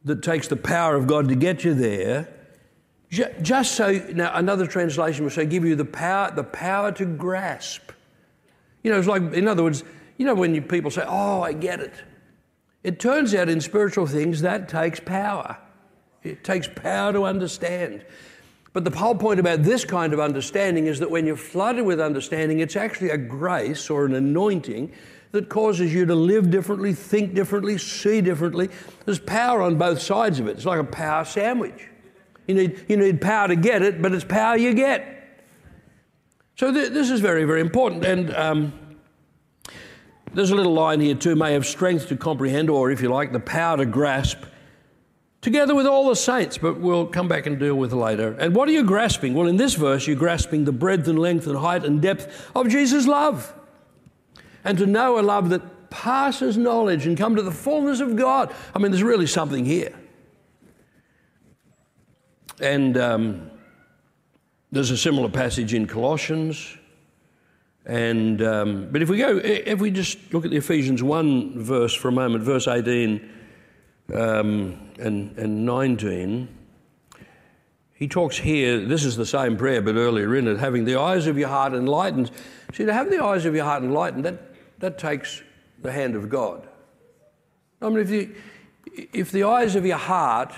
that 0.04 0.22
takes 0.22 0.48
the 0.48 0.56
power 0.56 0.94
of 0.94 1.06
God 1.06 1.28
to 1.28 1.34
get 1.34 1.64
you 1.64 1.74
there 1.74 2.28
just 3.12 3.72
so, 3.72 3.92
now 4.14 4.32
another 4.34 4.66
translation 4.66 5.24
will 5.24 5.30
say, 5.30 5.44
give 5.44 5.66
you 5.66 5.76
the 5.76 5.84
power, 5.84 6.32
the 6.34 6.44
power 6.44 6.90
to 6.92 7.04
grasp. 7.04 7.92
You 8.82 8.90
know, 8.90 8.98
it's 8.98 9.06
like, 9.06 9.34
in 9.34 9.46
other 9.46 9.62
words, 9.62 9.84
you 10.16 10.24
know, 10.24 10.34
when 10.34 10.54
you, 10.54 10.62
people 10.62 10.90
say, 10.90 11.04
oh, 11.06 11.42
I 11.42 11.52
get 11.52 11.80
it. 11.80 11.92
It 12.82 12.98
turns 12.98 13.34
out 13.34 13.50
in 13.50 13.60
spiritual 13.60 14.06
things 14.06 14.40
that 14.40 14.68
takes 14.68 14.98
power. 14.98 15.58
It 16.22 16.42
takes 16.42 16.68
power 16.68 17.12
to 17.12 17.24
understand. 17.24 18.04
But 18.72 18.84
the 18.84 18.96
whole 18.96 19.14
point 19.14 19.38
about 19.38 19.62
this 19.62 19.84
kind 19.84 20.14
of 20.14 20.20
understanding 20.20 20.86
is 20.86 20.98
that 21.00 21.10
when 21.10 21.26
you're 21.26 21.36
flooded 21.36 21.84
with 21.84 22.00
understanding, 22.00 22.60
it's 22.60 22.76
actually 22.76 23.10
a 23.10 23.18
grace 23.18 23.90
or 23.90 24.06
an 24.06 24.14
anointing 24.14 24.92
that 25.32 25.50
causes 25.50 25.92
you 25.92 26.06
to 26.06 26.14
live 26.14 26.50
differently, 26.50 26.94
think 26.94 27.34
differently, 27.34 27.76
see 27.76 28.22
differently. 28.22 28.70
There's 29.04 29.18
power 29.18 29.60
on 29.60 29.76
both 29.76 30.00
sides 30.00 30.40
of 30.40 30.48
it. 30.48 30.52
It's 30.56 30.64
like 30.64 30.80
a 30.80 30.84
power 30.84 31.26
sandwich. 31.26 31.88
You 32.46 32.54
need, 32.54 32.84
you 32.88 32.96
need 32.96 33.20
power 33.20 33.48
to 33.48 33.56
get 33.56 33.82
it, 33.82 34.02
but 34.02 34.12
it's 34.12 34.24
power 34.24 34.56
you 34.56 34.74
get. 34.74 35.08
So 36.56 36.72
th- 36.72 36.92
this 36.92 37.10
is 37.10 37.20
very, 37.20 37.44
very 37.44 37.60
important. 37.60 38.04
And 38.04 38.34
um, 38.34 38.72
there's 40.34 40.50
a 40.50 40.54
little 40.54 40.72
line 40.72 41.00
here 41.00 41.14
too 41.14 41.36
may 41.36 41.52
have 41.52 41.66
strength 41.66 42.08
to 42.08 42.16
comprehend, 42.16 42.70
or 42.70 42.90
if 42.90 43.00
you 43.02 43.08
like, 43.08 43.32
the 43.32 43.40
power 43.40 43.76
to 43.76 43.86
grasp, 43.86 44.38
together 45.40 45.74
with 45.74 45.86
all 45.86 46.08
the 46.08 46.16
saints, 46.16 46.58
but 46.58 46.78
we'll 46.78 47.06
come 47.06 47.28
back 47.28 47.46
and 47.46 47.58
deal 47.58 47.74
with 47.74 47.92
later. 47.92 48.32
And 48.38 48.54
what 48.54 48.68
are 48.68 48.72
you 48.72 48.84
grasping? 48.84 49.34
Well, 49.34 49.48
in 49.48 49.56
this 49.56 49.74
verse, 49.74 50.06
you're 50.06 50.16
grasping 50.16 50.64
the 50.64 50.72
breadth 50.72 51.08
and 51.08 51.18
length 51.18 51.46
and 51.46 51.56
height 51.56 51.84
and 51.84 52.00
depth 52.00 52.50
of 52.54 52.68
Jesus' 52.68 53.06
love. 53.06 53.54
And 54.64 54.78
to 54.78 54.86
know 54.86 55.18
a 55.18 55.22
love 55.22 55.50
that 55.50 55.90
passes 55.90 56.56
knowledge 56.56 57.06
and 57.06 57.18
come 57.18 57.36
to 57.36 57.42
the 57.42 57.52
fullness 57.52 58.00
of 58.00 58.16
God. 58.16 58.54
I 58.74 58.78
mean, 58.78 58.92
there's 58.92 59.02
really 59.02 59.26
something 59.26 59.64
here. 59.64 59.98
And 62.62 62.96
um, 62.96 63.50
there's 64.70 64.92
a 64.92 64.96
similar 64.96 65.28
passage 65.28 65.74
in 65.74 65.88
Colossians. 65.88 66.76
And, 67.84 68.40
um, 68.40 68.88
but 68.92 69.02
if 69.02 69.08
we 69.08 69.18
go, 69.18 69.38
if 69.42 69.80
we 69.80 69.90
just 69.90 70.32
look 70.32 70.44
at 70.44 70.52
the 70.52 70.56
Ephesians 70.56 71.02
1 71.02 71.60
verse 71.60 71.92
for 71.92 72.06
a 72.06 72.12
moment, 72.12 72.44
verse 72.44 72.68
18 72.68 73.28
um, 74.14 74.90
and, 75.00 75.36
and 75.36 75.66
19, 75.66 76.48
he 77.94 78.06
talks 78.06 78.38
here, 78.38 78.78
this 78.86 79.04
is 79.04 79.16
the 79.16 79.26
same 79.26 79.56
prayer, 79.56 79.82
but 79.82 79.96
earlier 79.96 80.36
in 80.36 80.46
it, 80.46 80.58
having 80.58 80.84
the 80.84 81.00
eyes 81.00 81.26
of 81.26 81.36
your 81.36 81.48
heart 81.48 81.72
enlightened. 81.72 82.30
See, 82.72 82.84
to 82.84 82.92
have 82.92 83.10
the 83.10 83.22
eyes 83.22 83.44
of 83.44 83.56
your 83.56 83.64
heart 83.64 83.82
enlightened, 83.82 84.24
that, 84.24 84.54
that 84.78 84.98
takes 84.98 85.42
the 85.80 85.90
hand 85.90 86.14
of 86.14 86.28
God. 86.28 86.68
I 87.80 87.88
mean, 87.88 87.98
if 87.98 88.08
the, 88.08 88.30
if 89.12 89.32
the 89.32 89.42
eyes 89.42 89.74
of 89.74 89.84
your 89.84 89.98
heart 89.98 90.54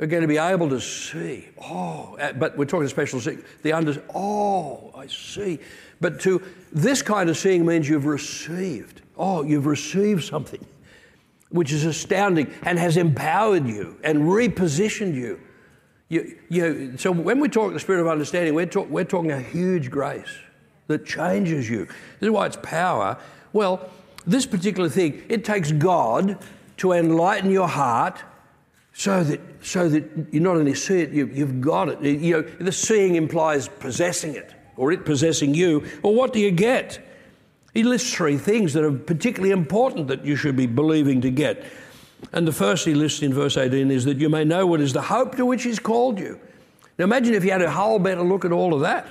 are 0.00 0.06
going 0.06 0.22
to 0.22 0.28
be 0.28 0.38
able 0.38 0.68
to 0.68 0.80
see. 0.80 1.48
Oh, 1.60 2.16
uh, 2.20 2.32
but 2.32 2.56
we're 2.56 2.64
talking 2.64 2.88
special 2.88 3.20
see. 3.20 3.38
The 3.62 3.72
under. 3.72 4.02
Oh, 4.14 4.92
I 4.96 5.06
see. 5.08 5.58
But 6.00 6.20
to 6.20 6.42
this 6.72 7.02
kind 7.02 7.28
of 7.28 7.36
seeing 7.36 7.66
means 7.66 7.88
you've 7.88 8.06
received. 8.06 9.02
Oh, 9.16 9.42
you've 9.42 9.66
received 9.66 10.22
something, 10.24 10.64
which 11.50 11.72
is 11.72 11.84
astounding 11.84 12.52
and 12.62 12.78
has 12.78 12.96
empowered 12.96 13.66
you 13.66 13.98
and 14.04 14.20
repositioned 14.20 15.14
you. 15.14 15.40
You, 16.08 16.38
you 16.48 16.96
so 16.96 17.10
when 17.10 17.40
we 17.40 17.48
talk 17.48 17.72
the 17.72 17.80
spirit 17.80 18.00
of 18.00 18.06
understanding, 18.06 18.54
we're, 18.54 18.66
talk, 18.66 18.88
we're 18.88 19.04
talking 19.04 19.32
a 19.32 19.40
huge 19.40 19.90
grace 19.90 20.38
that 20.86 21.04
changes 21.04 21.68
you. 21.68 21.84
This 21.84 22.28
is 22.28 22.30
why 22.30 22.46
it's 22.46 22.56
power. 22.62 23.18
Well, 23.52 23.90
this 24.26 24.46
particular 24.46 24.88
thing, 24.88 25.22
it 25.28 25.44
takes 25.44 25.72
God 25.72 26.38
to 26.78 26.92
enlighten 26.92 27.50
your 27.50 27.68
heart 27.68 28.22
so 28.98 29.22
that, 29.22 29.40
so 29.62 29.88
that 29.88 30.04
you 30.32 30.40
not 30.40 30.56
only 30.56 30.74
see 30.74 31.02
it, 31.02 31.12
you, 31.12 31.28
have 31.28 31.60
got 31.60 31.88
it. 31.88 32.02
You 32.02 32.32
know, 32.32 32.42
the 32.42 32.72
seeing 32.72 33.14
implies 33.14 33.68
possessing 33.68 34.34
it. 34.34 34.52
or 34.76 34.90
it 34.90 35.04
possessing 35.04 35.54
you, 35.54 35.86
Well, 36.02 36.14
what 36.14 36.32
do 36.32 36.40
you 36.40 36.50
get? 36.50 36.98
He 37.74 37.84
lists 37.84 38.12
three 38.12 38.36
things 38.36 38.72
that 38.72 38.82
are 38.82 38.90
particularly 38.90 39.52
important 39.52 40.08
that 40.08 40.24
you 40.24 40.34
should 40.34 40.56
be 40.56 40.66
believing 40.66 41.20
to 41.20 41.30
get. 41.30 41.64
And 42.32 42.46
the 42.46 42.52
first 42.52 42.84
he 42.84 42.94
lists 42.94 43.22
in 43.22 43.32
verse 43.32 43.56
18 43.56 43.88
is 43.92 44.04
that 44.04 44.16
you 44.16 44.28
may 44.28 44.44
know 44.44 44.66
what 44.66 44.80
is 44.80 44.92
the 44.92 45.02
hope 45.02 45.36
to 45.36 45.46
which 45.46 45.62
he's 45.62 45.78
called 45.78 46.18
you. 46.18 46.40
Now 46.98 47.04
imagine 47.04 47.34
if 47.34 47.44
you 47.44 47.52
had 47.52 47.62
a 47.62 47.70
whole 47.70 48.00
better 48.00 48.22
look 48.22 48.44
at 48.44 48.50
all 48.50 48.74
of 48.74 48.80
that. 48.80 49.06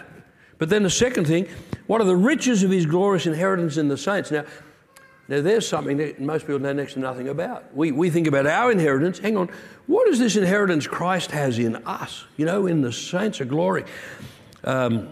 But 0.58 0.68
then 0.68 0.84
the 0.84 0.90
second 0.90 1.28
thing, 1.28 1.48
what 1.86 2.02
are 2.02 2.08
the 2.08 2.16
riches 2.18 2.62
of 2.62 2.72
his 2.72 2.86
glorious 2.86 3.26
inheritance 3.26 3.78
in 3.78 3.88
the 3.88 3.98
saints? 3.98 4.32
Now, 4.32 4.44
now 5.28 5.42
there's 5.42 5.68
something 5.68 5.98
that 5.98 6.22
most 6.22 6.44
people 6.44 6.60
know 6.60 6.74
next 6.74 6.94
to 6.94 7.00
nothing 7.00 7.28
about. 7.28 7.76
We, 7.76 7.92
we 7.92 8.10
think 8.10 8.28
about 8.28 8.48
our 8.48 8.72
inheritance. 8.72 9.20
Hang 9.20 9.36
on, 9.36 9.50
what 9.86 10.08
is 10.08 10.20
this 10.20 10.38
inheritance 10.38 10.88
Christ 10.88 11.32
has 11.32 11.60
in 11.60 11.76
us? 11.86 12.26
You 12.38 12.46
know, 12.46 12.68
in 12.68 12.82
the 12.82 12.94
saints 12.94 13.42
of 13.42 13.50
glory. 13.50 13.84
Um, 14.64 15.10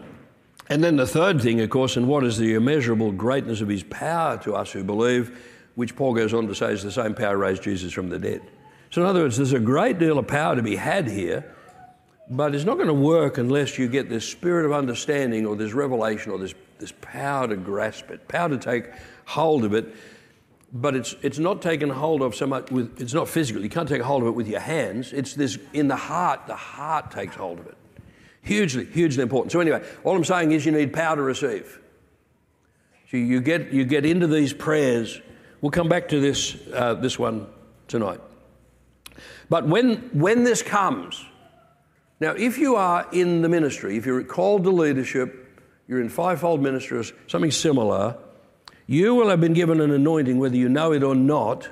and 0.69 0.83
then 0.83 0.95
the 0.95 1.05
third 1.05 1.41
thing, 1.41 1.61
of 1.61 1.69
course, 1.69 1.97
and 1.97 2.07
what 2.07 2.23
is 2.23 2.37
the 2.37 2.55
immeasurable 2.55 3.11
greatness 3.11 3.61
of 3.61 3.67
his 3.67 3.83
power 3.83 4.37
to 4.39 4.55
us 4.55 4.71
who 4.71 4.83
believe, 4.83 5.37
which 5.75 5.95
Paul 5.95 6.13
goes 6.13 6.33
on 6.33 6.47
to 6.47 6.55
say 6.55 6.71
is 6.71 6.81
the 6.81 6.91
same 6.91 7.13
power 7.13 7.37
raised 7.37 7.63
Jesus 7.63 7.93
from 7.93 8.09
the 8.09 8.17
dead. 8.17 8.41
So, 8.89 9.01
in 9.01 9.07
other 9.07 9.21
words, 9.21 9.37
there's 9.37 9.53
a 9.53 9.59
great 9.59 9.99
deal 9.99 10.17
of 10.17 10.27
power 10.27 10.55
to 10.55 10.63
be 10.63 10.75
had 10.75 11.07
here, 11.07 11.53
but 12.29 12.55
it's 12.55 12.63
not 12.63 12.75
going 12.75 12.87
to 12.87 12.93
work 12.93 13.37
unless 13.37 13.77
you 13.77 13.87
get 13.87 14.09
this 14.09 14.27
spirit 14.27 14.65
of 14.65 14.71
understanding 14.71 15.45
or 15.45 15.55
this 15.55 15.73
revelation 15.73 16.31
or 16.31 16.39
this, 16.39 16.55
this 16.79 16.93
power 17.01 17.47
to 17.47 17.57
grasp 17.57 18.09
it, 18.09 18.27
power 18.27 18.49
to 18.49 18.57
take 18.57 18.85
hold 19.25 19.65
of 19.65 19.73
it. 19.73 19.93
But 20.73 20.95
it's, 20.95 21.15
it's 21.21 21.39
not 21.39 21.61
taken 21.61 21.89
hold 21.89 22.21
of 22.21 22.35
so 22.35 22.47
much 22.47 22.69
with, 22.71 23.01
it's 23.01 23.13
not 23.13 23.29
physical. 23.29 23.63
You 23.63 23.69
can't 23.69 23.87
take 23.87 24.01
hold 24.01 24.23
of 24.23 24.27
it 24.27 24.31
with 24.31 24.47
your 24.47 24.59
hands. 24.59 25.13
It's 25.13 25.33
this 25.33 25.57
in 25.73 25.87
the 25.87 25.95
heart, 25.95 26.47
the 26.47 26.55
heart 26.55 27.11
takes 27.11 27.35
hold 27.35 27.59
of 27.59 27.67
it. 27.67 27.77
Hugely, 28.41 28.85
hugely 28.85 29.23
important. 29.23 29.51
So, 29.51 29.59
anyway, 29.59 29.83
all 30.03 30.15
I'm 30.15 30.23
saying 30.23 30.51
is 30.51 30.65
you 30.65 30.71
need 30.71 30.93
power 30.93 31.15
to 31.15 31.21
receive. 31.21 31.79
So, 33.09 33.17
you 33.17 33.41
get, 33.41 33.71
you 33.71 33.85
get 33.85 34.05
into 34.05 34.27
these 34.27 34.53
prayers. 34.53 35.19
We'll 35.61 35.71
come 35.71 35.89
back 35.89 36.09
to 36.09 36.19
this, 36.19 36.57
uh, 36.73 36.95
this 36.95 37.17
one 37.17 37.47
tonight. 37.87 38.19
But 39.49 39.67
when, 39.67 39.97
when 40.13 40.43
this 40.43 40.61
comes, 40.61 41.23
now, 42.19 42.31
if 42.31 42.57
you 42.57 42.75
are 42.75 43.07
in 43.11 43.41
the 43.41 43.49
ministry, 43.49 43.97
if 43.97 44.05
you're 44.05 44.23
called 44.23 44.63
to 44.63 44.71
leadership, 44.71 45.61
you're 45.87 46.01
in 46.01 46.09
fivefold 46.09 46.61
ministry 46.61 47.03
something 47.27 47.51
similar, 47.51 48.17
you 48.87 49.15
will 49.15 49.29
have 49.29 49.41
been 49.41 49.53
given 49.53 49.81
an 49.81 49.91
anointing, 49.91 50.37
whether 50.37 50.55
you 50.55 50.69
know 50.69 50.91
it 50.91 51.03
or 51.03 51.15
not, 51.15 51.69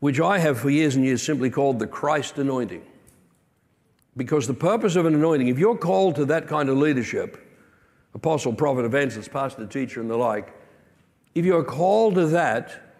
which 0.00 0.20
I 0.20 0.38
have 0.38 0.58
for 0.58 0.70
years 0.70 0.96
and 0.96 1.04
years 1.04 1.22
simply 1.22 1.50
called 1.50 1.78
the 1.78 1.86
Christ 1.86 2.38
anointing. 2.38 2.82
Because 4.16 4.46
the 4.46 4.54
purpose 4.54 4.96
of 4.96 5.06
an 5.06 5.14
anointing, 5.14 5.48
if 5.48 5.58
you're 5.58 5.76
called 5.76 6.16
to 6.16 6.24
that 6.26 6.48
kind 6.48 6.68
of 6.68 6.76
leadership, 6.76 7.38
apostle, 8.14 8.52
prophet, 8.52 8.84
evangelist, 8.84 9.30
pastor, 9.30 9.66
teacher, 9.66 10.00
and 10.00 10.10
the 10.10 10.16
like, 10.16 10.52
if 11.34 11.44
you're 11.44 11.64
called 11.64 12.16
to 12.16 12.26
that, 12.26 12.90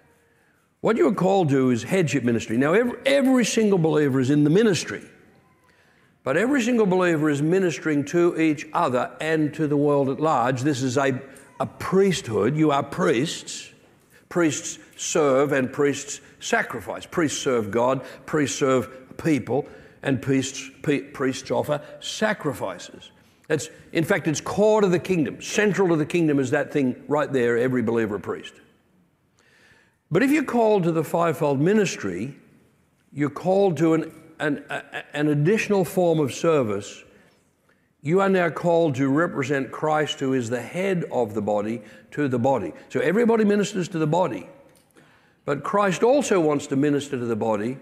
what 0.83 0.97
you're 0.97 1.13
called 1.13 1.49
to 1.51 1.71
is 1.71 1.83
headship 1.83 2.23
ministry. 2.23 2.57
Now, 2.57 2.73
every, 2.73 2.99
every 3.05 3.45
single 3.45 3.79
believer 3.79 4.21
is 4.21 4.31
in 4.31 4.45
the 4.45 4.51
ministry, 4.51 5.03
but 6.23 6.37
every 6.37 6.63
single 6.63 6.87
believer 6.87 7.29
is 7.29 7.43
ministering 7.43 8.05
to 8.07 8.41
each 8.41 8.67
other 8.73 9.11
and 9.21 9.53
to 9.55 9.67
the 9.67 9.77
world 9.77 10.09
at 10.09 10.21
large. 10.21 10.63
This 10.63 10.83
is 10.83 10.97
a, 10.97 11.21
a 11.61 11.67
priesthood. 11.67 12.57
You 12.57 12.73
are 12.73 12.83
priests. 12.83 13.73
Priests 14.29 14.79
serve 14.97 15.53
and 15.53 15.73
priests 15.73 16.21
sacrifice. 16.41 17.07
Priests 17.07 17.41
serve 17.41 17.71
God, 17.71 18.03
priests 18.27 18.59
serve 18.59 19.17
people 19.17 19.67
and 20.03 20.21
priests, 20.21 20.71
priests 21.13 21.51
offer 21.51 21.81
sacrifices. 22.01 23.11
It's, 23.49 23.69
in 23.93 24.05
fact, 24.05 24.29
it's 24.29 24.41
core 24.41 24.81
to 24.81 24.89
the 24.89 24.99
kingdom. 24.99 25.43
Central 25.43 25.89
to 25.89 25.97
the 25.97 26.07
kingdom 26.07 26.39
is 26.39 26.51
that 26.51 26.73
thing 26.73 27.03
right 27.09 27.31
there, 27.31 27.59
every 27.59 27.83
believer 27.83 28.17
a 28.17 28.21
priest. 28.21 28.55
But 30.11 30.23
if 30.23 30.31
you're 30.31 30.45
called 30.45 30.85
to 30.85 30.93
the 30.93 31.05
fivefold 31.05 31.61
ministry, 31.61 32.37
you're 33.13 33.31
called 33.31 33.77
to 33.79 33.95
an, 33.95 34.13
an, 34.39 34.65
an 35.13 35.29
additional 35.29 35.85
form 35.85 36.21
of 36.21 36.33
service. 36.33 37.05
You 38.03 38.21
are 38.21 38.29
now 38.29 38.49
called 38.49 38.95
to 38.97 39.09
represent 39.09 39.71
Christ, 39.71 40.21
who 40.21 40.33
is 40.33 40.49
the 40.49 40.63
head 40.63 41.05
of 41.13 41.35
the 41.35 41.43
body, 41.43 41.83
to 42.13 42.29
the 42.29 42.39
body. 42.39 42.73
So 42.89 43.01
everybody 43.01 43.45
ministers 43.45 43.89
to 43.89 43.99
the 43.99 44.07
body. 44.07 44.49
But 45.45 45.65
Christ 45.65 46.03
also 46.03 46.41
wants 46.41 46.67
to 46.69 46.77
minister 46.77 47.19
to 47.19 47.25
the 47.25 47.37
body 47.37 47.77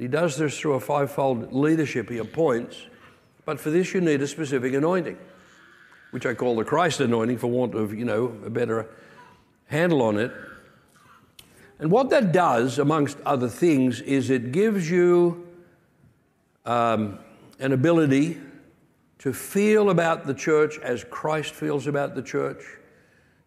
he 0.00 0.08
does 0.08 0.38
this 0.38 0.58
through 0.58 0.72
a 0.72 0.80
fivefold 0.80 1.52
leadership 1.52 2.08
he 2.08 2.16
appoints, 2.16 2.86
but 3.44 3.60
for 3.60 3.68
this 3.68 3.92
you 3.92 4.00
need 4.00 4.22
a 4.22 4.26
specific 4.26 4.72
anointing, 4.72 5.18
which 6.10 6.24
I 6.24 6.32
call 6.32 6.56
the 6.56 6.64
Christ 6.64 7.00
anointing 7.00 7.36
for 7.36 7.48
want 7.48 7.74
of, 7.74 7.92
you 7.92 8.06
know, 8.06 8.34
a 8.46 8.48
better 8.48 8.88
handle 9.66 10.00
on 10.00 10.16
it. 10.16 10.32
And 11.78 11.90
what 11.90 12.08
that 12.10 12.32
does, 12.32 12.78
amongst 12.78 13.18
other 13.26 13.48
things, 13.48 14.00
is 14.00 14.30
it 14.30 14.52
gives 14.52 14.90
you 14.90 15.46
um, 16.64 17.18
an 17.58 17.72
ability 17.72 18.40
to 19.20 19.32
feel 19.32 19.90
about 19.90 20.26
the 20.26 20.34
church 20.34 20.78
as 20.78 21.04
Christ 21.04 21.54
feels 21.54 21.86
about 21.86 22.14
the 22.14 22.22
church, 22.22 22.62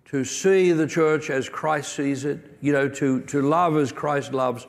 to 0.05 0.23
see 0.23 0.71
the 0.71 0.87
church 0.87 1.29
as 1.29 1.49
Christ 1.49 1.93
sees 1.95 2.25
it, 2.25 2.57
you 2.61 2.71
know, 2.71 2.89
to, 2.89 3.21
to 3.21 3.41
love 3.41 3.77
as 3.77 3.91
Christ 3.91 4.33
loves 4.33 4.65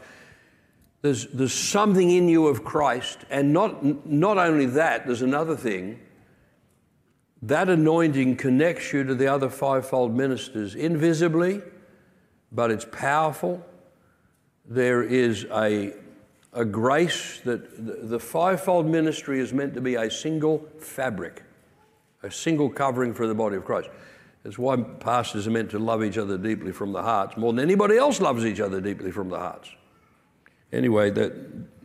there's, 1.04 1.26
there's 1.26 1.52
something 1.52 2.10
in 2.10 2.30
you 2.30 2.46
of 2.46 2.64
Christ. 2.64 3.26
And 3.28 3.52
not, 3.52 4.06
not 4.06 4.38
only 4.38 4.64
that, 4.64 5.04
there's 5.04 5.20
another 5.20 5.54
thing. 5.54 6.00
That 7.42 7.68
anointing 7.68 8.36
connects 8.38 8.90
you 8.94 9.04
to 9.04 9.14
the 9.14 9.26
other 9.26 9.50
fivefold 9.50 10.16
ministers 10.16 10.74
invisibly, 10.74 11.60
but 12.50 12.70
it's 12.70 12.86
powerful. 12.90 13.62
There 14.64 15.02
is 15.02 15.44
a, 15.52 15.92
a 16.54 16.64
grace 16.64 17.40
that 17.40 18.08
the, 18.08 18.18
fivefold 18.18 18.86
ministry 18.86 19.40
is 19.40 19.52
meant 19.52 19.74
to 19.74 19.80
be 19.80 19.96
a 19.96 20.10
single 20.10 20.66
fabric, 20.78 21.42
a 22.22 22.30
single 22.30 22.70
covering 22.70 23.12
for 23.12 23.26
the 23.26 23.34
body 23.34 23.56
of 23.56 23.64
Christ. 23.64 23.90
That's 24.44 24.58
why 24.58 24.76
pastors 24.76 25.46
are 25.46 25.50
meant 25.50 25.70
to 25.70 25.78
love 25.78 26.04
each 26.04 26.16
other 26.16 26.38
deeply 26.38 26.72
from 26.72 26.92
the 26.92 27.02
hearts, 27.02 27.36
more 27.36 27.52
than 27.52 27.62
anybody 27.62 27.96
else 27.96 28.20
loves 28.20 28.44
each 28.44 28.60
other 28.60 28.80
deeply 28.80 29.10
from 29.10 29.28
the 29.28 29.38
hearts 29.38 29.70
anyway, 30.74 31.10
that 31.10 31.32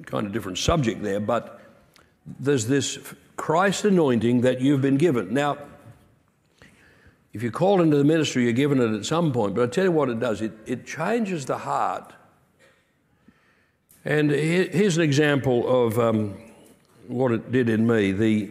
kind 0.05 0.25
of 0.25 0.33
different 0.33 0.57
subject 0.57 1.01
there, 1.03 1.19
but 1.19 1.61
there's 2.39 2.67
this 2.67 2.99
Christ 3.37 3.85
anointing 3.85 4.41
that 4.41 4.59
you've 4.59 4.81
been 4.81 4.97
given. 4.97 5.33
Now, 5.33 5.57
if 7.31 7.43
you're 7.43 7.51
called 7.51 7.81
into 7.81 7.95
the 7.97 8.03
ministry, 8.03 8.43
you're 8.43 8.53
given 8.53 8.81
it 8.81 8.97
at 8.97 9.05
some 9.05 9.31
point, 9.31 9.55
but 9.55 9.63
I 9.63 9.71
tell 9.71 9.85
you 9.85 9.91
what 9.91 10.09
it 10.09 10.19
does 10.19 10.41
it, 10.41 10.51
it 10.65 10.85
changes 10.85 11.45
the 11.45 11.59
heart. 11.59 12.13
And 14.09 14.31
here's 14.31 14.97
an 14.97 15.03
example 15.03 15.85
of 15.85 15.99
um, 15.99 16.35
what 17.07 17.31
it 17.31 17.51
did 17.51 17.69
in 17.69 17.85
me. 17.85 18.11
The, 18.11 18.49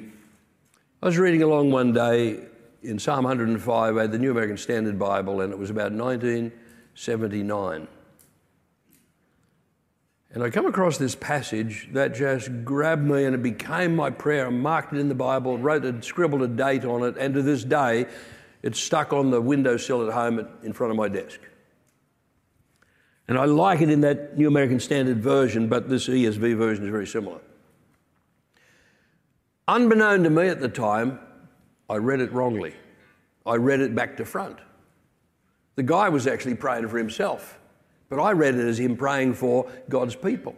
I 1.02 1.06
was 1.06 1.18
reading 1.18 1.42
along 1.42 1.72
one 1.72 1.92
day 1.92 2.38
in 2.84 3.00
Psalm 3.00 3.24
105, 3.24 3.96
I 3.96 4.00
had 4.00 4.12
the 4.12 4.20
New 4.20 4.30
American 4.30 4.56
Standard 4.56 5.00
Bible, 5.00 5.40
and 5.40 5.52
it 5.52 5.58
was 5.58 5.70
about 5.70 5.90
1979. 5.90 7.88
And 10.30 10.44
I 10.44 10.50
come 10.50 10.66
across 10.66 10.96
this 10.96 11.16
passage 11.16 11.88
that 11.92 12.14
just 12.14 12.64
grabbed 12.64 13.02
me 13.02 13.24
and 13.24 13.34
it 13.34 13.42
became 13.42 13.96
my 13.96 14.10
prayer. 14.10 14.46
I 14.46 14.50
marked 14.50 14.92
it 14.92 15.00
in 15.00 15.08
the 15.08 15.16
Bible, 15.16 15.58
wrote 15.58 15.84
it, 15.84 16.04
scribbled 16.04 16.42
a 16.42 16.46
date 16.46 16.84
on 16.84 17.02
it, 17.02 17.16
and 17.18 17.34
to 17.34 17.42
this 17.42 17.64
day, 17.64 18.06
it's 18.62 18.78
stuck 18.78 19.12
on 19.12 19.32
the 19.32 19.40
windowsill 19.40 20.06
at 20.06 20.14
home 20.14 20.46
in 20.62 20.72
front 20.72 20.92
of 20.92 20.96
my 20.96 21.08
desk. 21.08 21.40
And 23.28 23.38
I 23.38 23.44
like 23.44 23.82
it 23.82 23.90
in 23.90 24.00
that 24.00 24.38
New 24.38 24.48
American 24.48 24.80
Standard 24.80 25.22
version, 25.22 25.68
but 25.68 25.88
this 25.88 26.08
ESV 26.08 26.56
version 26.56 26.84
is 26.84 26.90
very 26.90 27.06
similar. 27.06 27.40
Unbeknown 29.68 30.24
to 30.24 30.30
me 30.30 30.48
at 30.48 30.60
the 30.60 30.68
time, 30.68 31.20
I 31.90 31.96
read 31.96 32.20
it 32.20 32.32
wrongly. 32.32 32.74
I 33.44 33.56
read 33.56 33.80
it 33.80 33.94
back 33.94 34.16
to 34.16 34.24
front. 34.24 34.58
The 35.76 35.82
guy 35.82 36.08
was 36.08 36.26
actually 36.26 36.54
praying 36.54 36.88
for 36.88 36.96
himself. 36.96 37.58
But 38.08 38.18
I 38.18 38.32
read 38.32 38.54
it 38.54 38.66
as 38.66 38.80
him 38.80 38.96
praying 38.96 39.34
for 39.34 39.70
God's 39.90 40.16
people. 40.16 40.56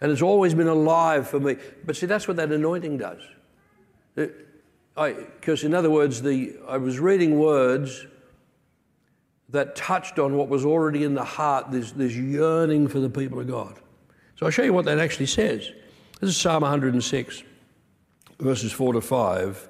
And 0.00 0.12
it's 0.12 0.22
always 0.22 0.52
been 0.52 0.68
alive 0.68 1.26
for 1.26 1.40
me. 1.40 1.56
But 1.86 1.96
see, 1.96 2.04
that's 2.06 2.28
what 2.28 2.36
that 2.36 2.52
anointing 2.52 2.98
does. 2.98 3.22
Because, 4.14 5.64
in 5.64 5.74
other 5.74 5.90
words, 5.90 6.20
the, 6.20 6.56
I 6.68 6.76
was 6.76 7.00
reading 7.00 7.38
words 7.38 8.06
that 9.54 9.76
touched 9.76 10.18
on 10.18 10.36
what 10.36 10.48
was 10.48 10.64
already 10.64 11.04
in 11.04 11.14
the 11.14 11.24
heart, 11.24 11.70
this, 11.70 11.92
this 11.92 12.12
yearning 12.12 12.88
for 12.88 12.98
the 12.98 13.08
people 13.08 13.38
of 13.38 13.46
God. 13.46 13.78
So 14.34 14.46
I'll 14.46 14.50
show 14.50 14.64
you 14.64 14.72
what 14.72 14.84
that 14.86 14.98
actually 14.98 15.26
says. 15.26 15.70
This 16.20 16.30
is 16.30 16.36
Psalm 16.36 16.62
106, 16.62 17.44
verses 18.40 18.72
4 18.72 18.94
to 18.94 19.00
5. 19.00 19.68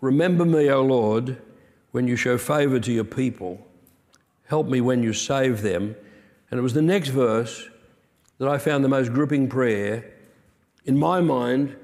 Remember 0.00 0.44
me, 0.44 0.68
O 0.68 0.82
Lord, 0.82 1.40
when 1.92 2.08
you 2.08 2.16
show 2.16 2.36
favor 2.36 2.80
to 2.80 2.92
your 2.92 3.04
people. 3.04 3.64
Help 4.46 4.66
me 4.66 4.80
when 4.80 5.00
you 5.00 5.12
save 5.12 5.62
them. 5.62 5.94
And 6.50 6.58
it 6.58 6.62
was 6.62 6.74
the 6.74 6.82
next 6.82 7.10
verse 7.10 7.68
that 8.38 8.48
I 8.48 8.58
found 8.58 8.84
the 8.84 8.88
most 8.88 9.12
gripping 9.12 9.48
prayer. 9.48 10.12
In 10.86 10.98
my 10.98 11.20
mind, 11.20 11.76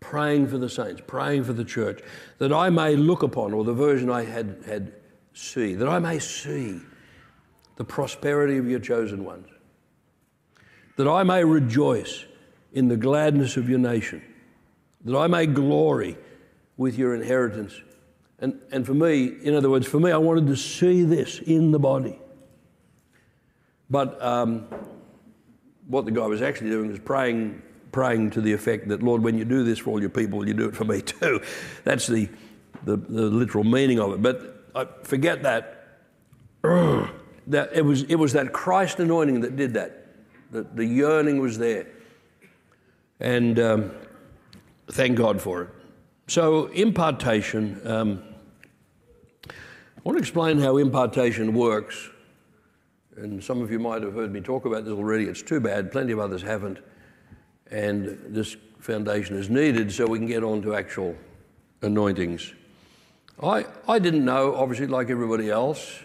praying 0.00 0.48
for 0.48 0.58
the 0.58 0.68
saints, 0.68 1.00
praying 1.06 1.44
for 1.44 1.52
the 1.52 1.64
church, 1.64 2.02
that 2.38 2.52
I 2.52 2.68
may 2.68 2.96
look 2.96 3.22
upon, 3.22 3.52
or 3.52 3.62
the 3.62 3.72
version 3.72 4.10
I 4.10 4.24
had, 4.24 4.64
had 4.66 4.92
see, 5.36 5.74
that 5.74 5.88
I 5.88 5.98
may 5.98 6.18
see 6.18 6.80
the 7.76 7.84
prosperity 7.84 8.56
of 8.56 8.68
your 8.68 8.80
chosen 8.80 9.24
ones, 9.24 9.48
that 10.96 11.06
I 11.06 11.22
may 11.22 11.44
rejoice 11.44 12.24
in 12.72 12.88
the 12.88 12.96
gladness 12.96 13.56
of 13.56 13.68
your 13.68 13.78
nation, 13.78 14.22
that 15.04 15.16
I 15.16 15.26
may 15.26 15.46
glory 15.46 16.16
with 16.76 16.98
your 16.98 17.14
inheritance. 17.14 17.74
And, 18.38 18.60
and 18.70 18.84
for 18.84 18.94
me, 18.94 19.26
in 19.42 19.54
other 19.54 19.70
words, 19.70 19.86
for 19.86 20.00
me, 20.00 20.10
I 20.10 20.18
wanted 20.18 20.46
to 20.48 20.56
see 20.56 21.02
this 21.02 21.38
in 21.38 21.70
the 21.70 21.78
body. 21.78 22.18
But 23.88 24.20
um, 24.22 24.66
what 25.86 26.06
the 26.06 26.10
guy 26.10 26.26
was 26.26 26.42
actually 26.42 26.70
doing 26.70 26.90
was 26.90 26.98
praying, 26.98 27.62
praying 27.92 28.30
to 28.30 28.40
the 28.40 28.52
effect 28.52 28.88
that, 28.88 29.02
Lord, 29.02 29.22
when 29.22 29.38
you 29.38 29.44
do 29.44 29.64
this 29.64 29.78
for 29.78 29.90
all 29.90 30.00
your 30.00 30.10
people, 30.10 30.46
you 30.46 30.54
do 30.54 30.68
it 30.68 30.74
for 30.74 30.84
me 30.84 31.00
too. 31.02 31.40
That's 31.84 32.06
the, 32.06 32.28
the, 32.84 32.96
the 32.96 33.22
literal 33.22 33.64
meaning 33.64 34.00
of 34.00 34.12
it. 34.12 34.22
But 34.22 34.55
I 34.76 34.86
forget 35.02 35.42
that. 35.42 35.72
that 37.46 37.70
it, 37.72 37.84
was, 37.84 38.02
it 38.04 38.16
was 38.16 38.32
that 38.34 38.52
Christ 38.52 39.00
anointing 39.00 39.40
that 39.40 39.56
did 39.56 39.74
that. 39.74 40.06
The, 40.50 40.62
the 40.62 40.84
yearning 40.84 41.40
was 41.40 41.58
there. 41.58 41.86
And 43.20 43.58
um, 43.58 43.92
thank 44.90 45.16
God 45.16 45.40
for 45.40 45.62
it. 45.62 45.68
So, 46.28 46.66
impartation, 46.66 47.80
um, 47.84 48.22
I 49.48 49.52
want 50.02 50.18
to 50.18 50.20
explain 50.20 50.58
how 50.58 50.76
impartation 50.76 51.54
works. 51.54 52.10
And 53.16 53.42
some 53.42 53.62
of 53.62 53.70
you 53.70 53.78
might 53.78 54.02
have 54.02 54.12
heard 54.12 54.32
me 54.32 54.40
talk 54.40 54.66
about 54.66 54.84
this 54.84 54.92
already. 54.92 55.24
It's 55.24 55.42
too 55.42 55.60
bad, 55.60 55.90
plenty 55.90 56.12
of 56.12 56.18
others 56.18 56.42
haven't. 56.42 56.78
And 57.70 58.18
this 58.28 58.56
foundation 58.80 59.36
is 59.36 59.48
needed 59.48 59.90
so 59.90 60.06
we 60.06 60.18
can 60.18 60.26
get 60.26 60.44
on 60.44 60.62
to 60.62 60.74
actual 60.74 61.16
anointings. 61.80 62.52
I, 63.42 63.66
I 63.86 63.98
didn't 63.98 64.24
know, 64.24 64.54
obviously, 64.54 64.86
like 64.86 65.10
everybody 65.10 65.50
else, 65.50 65.98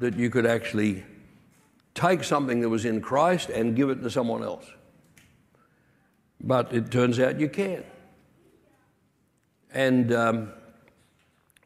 that 0.00 0.14
you 0.16 0.30
could 0.30 0.46
actually 0.46 1.04
take 1.94 2.22
something 2.24 2.60
that 2.60 2.68
was 2.68 2.84
in 2.84 3.00
Christ 3.00 3.50
and 3.50 3.74
give 3.74 3.90
it 3.90 4.02
to 4.02 4.10
someone 4.10 4.42
else. 4.42 4.66
But 6.40 6.72
it 6.72 6.90
turns 6.90 7.18
out 7.18 7.40
you 7.40 7.48
can. 7.48 7.84
And 9.72 10.12
um, 10.12 10.52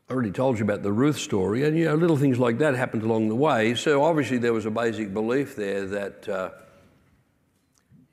I 0.09 0.13
already 0.15 0.31
told 0.31 0.59
you 0.59 0.65
about 0.65 0.83
the 0.83 0.93
Ruth 0.93 1.19
story, 1.19 1.65
and 1.67 1.77
you 1.77 1.85
know, 1.85 1.95
little 1.95 2.17
things 2.17 2.39
like 2.39 2.59
that 2.59 2.75
happened 2.75 3.03
along 3.03 3.29
the 3.29 3.37
way. 3.37 3.75
So 3.75 4.03
obviously, 4.03 4.39
there 4.39 4.55
was 4.55 4.65
a 4.65 4.71
basic 4.71 5.13
belief 5.13 5.55
there 5.55 5.85
that 5.87 6.29
uh, 6.29 6.51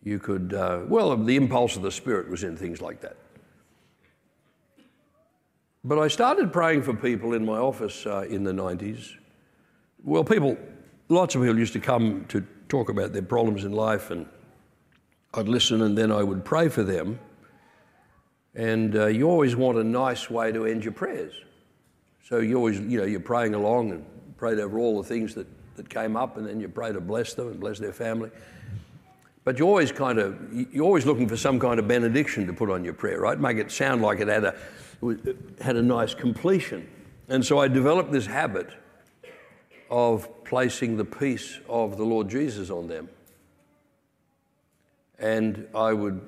you 0.03 0.19
could, 0.19 0.53
uh, 0.53 0.81
well, 0.87 1.15
the 1.15 1.37
impulse 1.37 1.77
of 1.77 1.83
the 1.83 1.91
Spirit 1.91 2.29
was 2.29 2.43
in 2.43 2.57
things 2.57 2.81
like 2.81 2.99
that. 3.01 3.15
But 5.87 5.99
I 5.99 6.07
started 6.07 6.51
praying 6.51 6.81
for 6.81 6.95
people 6.95 7.33
in 7.33 7.45
my 7.45 7.59
office 7.59 8.07
uh, 8.07 8.25
in 8.27 8.43
the 8.43 8.51
90s. 8.51 9.11
Well, 10.03 10.23
people, 10.23 10.57
lots 11.09 11.35
of 11.35 11.43
people 11.43 11.59
used 11.59 11.73
to 11.73 11.79
come 11.79 12.25
to 12.29 12.43
talk 12.69 12.89
about 12.89 13.13
their 13.13 13.21
problems 13.21 13.65
in 13.65 13.71
life, 13.71 14.09
and 14.09 14.25
I'd 15.35 15.47
listen 15.47 15.83
and 15.83 15.95
then 15.95 16.11
I 16.11 16.23
would 16.23 16.43
pray 16.43 16.69
for 16.69 16.81
them. 16.81 17.19
And 18.55 18.95
uh, 18.95 19.05
you 19.05 19.29
always 19.29 19.55
want 19.55 19.77
a 19.77 19.83
nice 19.83 20.27
way 20.27 20.51
to 20.51 20.65
end 20.65 20.83
your 20.83 20.93
prayers. 20.93 21.35
So 22.27 22.39
you 22.39 22.55
always, 22.55 22.79
you 22.79 22.97
know, 22.97 23.05
you're 23.05 23.19
praying 23.19 23.53
along 23.53 23.91
and 23.91 24.03
prayed 24.37 24.57
over 24.57 24.79
all 24.79 24.99
the 24.99 25.07
things 25.07 25.35
that, 25.35 25.45
that 25.75 25.87
came 25.87 26.15
up, 26.15 26.37
and 26.37 26.47
then 26.47 26.59
you 26.59 26.67
pray 26.67 26.93
to 26.93 26.99
bless 26.99 27.35
them 27.35 27.49
and 27.49 27.59
bless 27.59 27.77
their 27.77 27.93
family. 27.93 28.31
But 29.43 29.59
you're 29.59 29.67
always 29.67 29.91
kind 29.91 30.17
of, 30.17 30.35
you're 30.51 30.83
always 30.83 31.05
looking 31.05 31.29
for 31.29 31.37
some 31.37 31.59
kind 31.59 31.79
of 31.79 31.87
benediction 31.87 32.47
to 32.47 32.53
put 32.53 32.71
on 32.71 32.83
your 32.83 32.95
prayer, 32.95 33.19
right? 33.19 33.39
Make 33.39 33.57
it 33.57 33.71
sound 33.71 34.01
like 34.01 34.19
it 34.19 34.27
had 34.27 34.45
a, 34.45 34.55
had 35.61 35.75
a 35.75 35.81
nice 35.81 36.13
completion. 36.13 36.89
And 37.27 37.45
so 37.45 37.59
I 37.59 37.67
developed 37.67 38.11
this 38.11 38.25
habit 38.25 38.69
of 39.89 40.43
placing 40.43 40.97
the 40.97 41.05
peace 41.05 41.59
of 41.67 41.97
the 41.97 42.03
Lord 42.03 42.29
Jesus 42.29 42.69
on 42.69 42.87
them. 42.87 43.09
And 45.19 45.67
I 45.73 45.93
would 45.93 46.21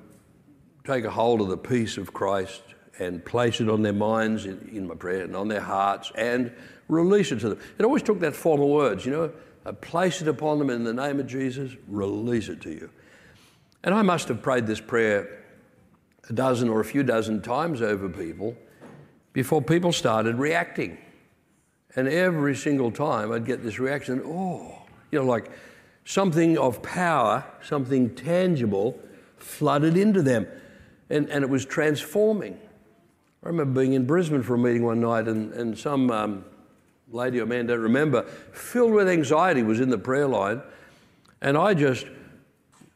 take 0.85 1.03
a 1.03 1.11
hold 1.11 1.41
of 1.41 1.49
the 1.49 1.57
peace 1.57 1.97
of 1.97 2.13
Christ 2.13 2.61
and 2.99 3.23
place 3.23 3.61
it 3.61 3.69
on 3.69 3.81
their 3.81 3.93
minds 3.93 4.45
in, 4.45 4.69
in 4.71 4.87
my 4.87 4.95
prayer 4.95 5.23
and 5.23 5.35
on 5.35 5.47
their 5.47 5.61
hearts 5.61 6.11
and 6.15 6.51
release 6.87 7.31
it 7.31 7.39
to 7.41 7.49
them. 7.49 7.59
It 7.77 7.83
always 7.83 8.01
took 8.01 8.19
that 8.21 8.35
form 8.35 8.61
of 8.61 8.69
words, 8.69 9.05
you 9.05 9.11
know, 9.11 9.31
I 9.65 9.71
place 9.73 10.21
it 10.21 10.29
upon 10.29 10.59
them 10.59 10.69
in 10.69 10.85
the 10.85 10.93
name 10.93 11.19
of 11.19 11.27
Jesus, 11.27 11.73
release 11.89 12.47
it 12.47 12.61
to 12.61 12.71
you. 12.71 12.89
And 13.83 13.93
I 13.93 14.01
must 14.01 14.29
have 14.29 14.41
prayed 14.41 14.65
this 14.65 14.79
prayer 14.79 15.43
a 16.29 16.33
dozen 16.33 16.69
or 16.69 16.79
a 16.79 16.85
few 16.85 17.03
dozen 17.03 17.41
times 17.41 17.81
over 17.81 18.09
people 18.09 18.55
before 19.33 19.61
people 19.61 19.91
started 19.91 20.35
reacting. 20.35 20.97
And 21.95 22.07
every 22.07 22.55
single 22.55 22.91
time 22.91 23.31
I'd 23.31 23.45
get 23.45 23.63
this 23.63 23.79
reaction, 23.79 24.21
oh, 24.25 24.83
you 25.11 25.19
know, 25.19 25.25
like 25.25 25.49
something 26.05 26.57
of 26.57 26.81
power, 26.83 27.45
something 27.61 28.13
tangible 28.15 28.99
flooded 29.37 29.97
into 29.97 30.21
them. 30.21 30.47
And, 31.09 31.29
and 31.29 31.43
it 31.43 31.49
was 31.49 31.65
transforming. 31.65 32.59
I 33.43 33.47
remember 33.47 33.81
being 33.81 33.93
in 33.93 34.05
Brisbane 34.05 34.43
for 34.43 34.55
a 34.55 34.57
meeting 34.57 34.83
one 34.83 34.99
night, 34.99 35.27
and, 35.27 35.53
and 35.53 35.77
some 35.77 36.11
um, 36.11 36.43
lady 37.09 37.39
or 37.39 37.45
man, 37.45 37.67
don't 37.67 37.79
remember, 37.79 38.23
filled 38.51 38.93
with 38.93 39.07
anxiety, 39.07 39.63
was 39.63 39.79
in 39.79 39.89
the 39.89 39.97
prayer 39.97 40.27
line. 40.27 40.61
And 41.41 41.57
I 41.57 41.73
just 41.73 42.07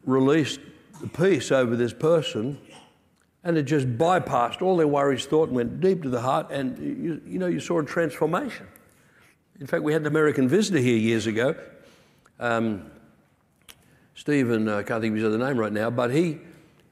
released 0.05 0.59
the 0.99 1.07
peace 1.07 1.51
over 1.51 1.75
this 1.75 1.93
person, 1.93 2.59
and 3.43 3.58
it 3.58 3.63
just 3.63 3.88
bypassed 3.97 4.62
all 4.62 4.77
their 4.77 4.88
worries, 4.88 5.25
thought, 5.25 5.49
and 5.49 5.56
went 5.56 5.80
deep 5.82 6.04
to 6.04 6.10
the 6.10 6.21
heart. 6.21 6.51
And 6.51 6.77
you, 6.77 7.21
you 7.25 7.39
know, 7.39 7.47
you 7.47 7.60
saw 7.60 7.80
a 7.80 7.86
transformation. 7.86 8.67
In 9.60 9.67
fact, 9.67 9.84
we 9.84 9.93
had 9.93 10.01
an 10.01 10.08
American 10.08 10.47
visitor 10.47 10.80
here 10.80 10.97
years 10.97 11.27
ago. 11.27 11.56
Um, 12.39 12.91
Stephen, 14.15 14.67
I 14.69 14.84
can't 14.84 15.01
think 15.01 15.12
of 15.12 15.17
his 15.17 15.25
other 15.25 15.38
name 15.38 15.58
right 15.58 15.71
now, 15.71 15.89
but 15.89 16.12
he, 16.12 16.39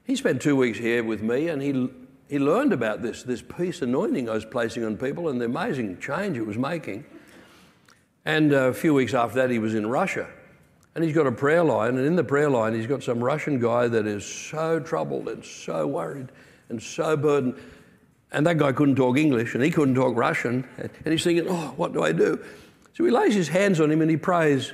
he 0.03 0.15
spent 0.15 0.41
two 0.41 0.55
weeks 0.55 0.77
here 0.79 1.03
with 1.03 1.21
me 1.21 1.49
and 1.49 1.61
he, 1.61 1.89
he 2.27 2.39
learned 2.39 2.73
about 2.73 3.01
this, 3.01 3.23
this 3.23 3.41
peace 3.41 3.81
anointing 3.81 4.29
I 4.29 4.33
was 4.33 4.45
placing 4.45 4.83
on 4.83 4.97
people 4.97 5.29
and 5.29 5.39
the 5.39 5.45
amazing 5.45 5.99
change 5.99 6.37
it 6.37 6.45
was 6.45 6.57
making. 6.57 7.05
And 8.25 8.51
a 8.51 8.73
few 8.73 8.93
weeks 8.93 9.13
after 9.13 9.35
that, 9.35 9.49
he 9.49 9.59
was 9.59 9.75
in 9.75 9.87
Russia. 9.87 10.27
And 10.95 11.03
he's 11.03 11.13
got 11.13 11.27
a 11.27 11.31
prayer 11.31 11.63
line, 11.63 11.97
and 11.97 12.05
in 12.05 12.15
the 12.15 12.23
prayer 12.23 12.49
line, 12.49 12.73
he's 12.73 12.87
got 12.87 13.03
some 13.03 13.23
Russian 13.23 13.59
guy 13.59 13.87
that 13.87 14.07
is 14.07 14.25
so 14.25 14.79
troubled 14.79 15.27
and 15.29 15.45
so 15.45 15.85
worried 15.87 16.29
and 16.69 16.81
so 16.81 17.15
burdened. 17.15 17.55
And 18.31 18.45
that 18.45 18.57
guy 18.57 18.71
couldn't 18.71 18.95
talk 18.95 19.17
English 19.17 19.55
and 19.55 19.63
he 19.63 19.71
couldn't 19.71 19.95
talk 19.95 20.15
Russian. 20.15 20.67
And 20.77 21.11
he's 21.11 21.23
thinking, 21.23 21.47
oh, 21.49 21.73
what 21.77 21.93
do 21.93 22.03
I 22.03 22.11
do? 22.11 22.43
So 22.93 23.03
he 23.03 23.11
lays 23.11 23.33
his 23.33 23.47
hands 23.47 23.79
on 23.79 23.91
him 23.91 24.01
and 24.01 24.09
he 24.09 24.17
prays. 24.17 24.71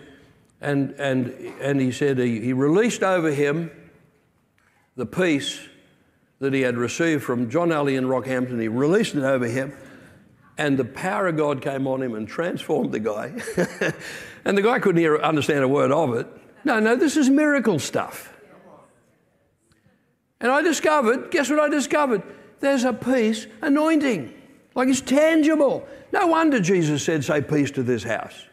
And, 0.61 0.91
and, 0.97 1.27
and 1.61 1.79
he 1.79 1.91
said 1.91 2.17
he, 2.17 2.41
he 2.41 2.53
released 2.53 3.03
over 3.03 3.31
him 3.31 3.71
the 4.95 5.05
peace 5.05 5.59
that 6.39 6.53
he 6.53 6.61
had 6.61 6.77
received 6.77 7.23
from 7.23 7.49
John 7.49 7.71
Alley 7.71 7.95
in 7.95 8.05
Rockhampton. 8.05 8.59
He 8.59 8.67
released 8.67 9.15
it 9.15 9.23
over 9.23 9.47
him. 9.47 9.73
And 10.57 10.77
the 10.77 10.85
power 10.85 11.27
of 11.27 11.37
God 11.37 11.61
came 11.61 11.85
on 11.85 12.01
him 12.01 12.15
and 12.15 12.27
transformed 12.27 12.91
the 12.91 12.99
guy. 12.99 13.33
and 14.45 14.57
the 14.57 14.61
guy 14.61 14.79
couldn't 14.79 15.01
hear, 15.01 15.17
understand 15.17 15.63
a 15.63 15.67
word 15.67 15.91
of 15.91 16.13
it. 16.13 16.27
No, 16.63 16.79
no, 16.79 16.95
this 16.95 17.17
is 17.17 17.29
miracle 17.29 17.77
stuff. 17.77 18.33
And 20.39 20.51
I 20.51 20.61
discovered, 20.61 21.31
guess 21.31 21.49
what 21.49 21.59
I 21.59 21.69
discovered? 21.69 22.23
There's 22.59 22.83
a 22.83 22.93
peace 22.93 23.47
anointing. 23.61 24.33
Like 24.75 24.89
it's 24.89 25.01
tangible. 25.01 25.87
No 26.11 26.27
wonder 26.27 26.59
Jesus 26.59 27.03
said, 27.03 27.23
Say 27.23 27.41
peace 27.41 27.71
to 27.71 27.83
this 27.83 28.03
house. 28.03 28.45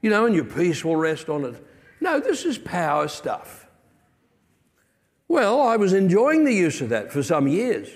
You 0.00 0.10
know, 0.10 0.26
and 0.26 0.34
your 0.34 0.44
peace 0.44 0.84
will 0.84 0.96
rest 0.96 1.28
on 1.28 1.44
it. 1.44 1.66
No, 2.00 2.20
this 2.20 2.44
is 2.44 2.58
power 2.58 3.08
stuff. 3.08 3.66
Well, 5.28 5.60
I 5.60 5.76
was 5.76 5.92
enjoying 5.92 6.44
the 6.44 6.54
use 6.54 6.80
of 6.80 6.88
that 6.88 7.12
for 7.12 7.22
some 7.22 7.46
years. 7.46 7.88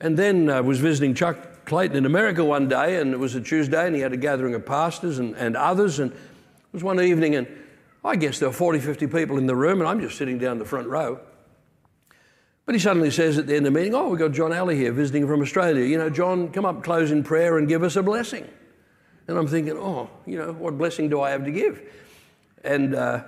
And 0.00 0.16
then 0.16 0.50
I 0.50 0.60
was 0.60 0.80
visiting 0.80 1.14
Chuck 1.14 1.38
Clayton 1.66 1.96
in 1.96 2.06
America 2.06 2.44
one 2.44 2.68
day, 2.68 3.00
and 3.00 3.12
it 3.12 3.18
was 3.18 3.34
a 3.34 3.40
Tuesday, 3.40 3.86
and 3.86 3.94
he 3.94 4.02
had 4.02 4.12
a 4.12 4.16
gathering 4.16 4.54
of 4.54 4.66
pastors 4.66 5.18
and, 5.18 5.34
and 5.36 5.56
others. 5.56 5.98
And 5.98 6.12
it 6.12 6.18
was 6.72 6.82
one 6.84 7.00
evening, 7.00 7.34
and 7.34 7.46
I 8.04 8.16
guess 8.16 8.38
there 8.38 8.48
were 8.48 8.54
40, 8.54 8.80
50 8.80 9.06
people 9.06 9.38
in 9.38 9.46
the 9.46 9.56
room, 9.56 9.80
and 9.80 9.88
I'm 9.88 10.00
just 10.00 10.18
sitting 10.18 10.38
down 10.38 10.58
the 10.58 10.64
front 10.64 10.88
row. 10.88 11.20
But 12.66 12.74
he 12.74 12.78
suddenly 12.78 13.10
says 13.10 13.38
at 13.38 13.46
the 13.46 13.56
end 13.56 13.66
of 13.66 13.74
the 13.74 13.78
meeting, 13.78 13.94
Oh, 13.94 14.08
we've 14.08 14.18
got 14.18 14.32
John 14.32 14.52
Alley 14.52 14.76
here 14.76 14.92
visiting 14.92 15.26
from 15.26 15.42
Australia. 15.42 15.84
You 15.84 15.98
know, 15.98 16.08
John, 16.08 16.50
come 16.50 16.64
up 16.64 16.82
close 16.82 17.10
in 17.10 17.22
prayer 17.22 17.58
and 17.58 17.68
give 17.68 17.82
us 17.82 17.96
a 17.96 18.02
blessing. 18.02 18.48
And 19.28 19.36
I'm 19.36 19.46
thinking, 19.46 19.76
Oh, 19.76 20.08
you 20.26 20.38
know, 20.38 20.52
what 20.52 20.78
blessing 20.78 21.10
do 21.10 21.20
I 21.20 21.30
have 21.30 21.44
to 21.44 21.50
give? 21.50 21.82
And 22.62 22.94
uh, 22.94 23.24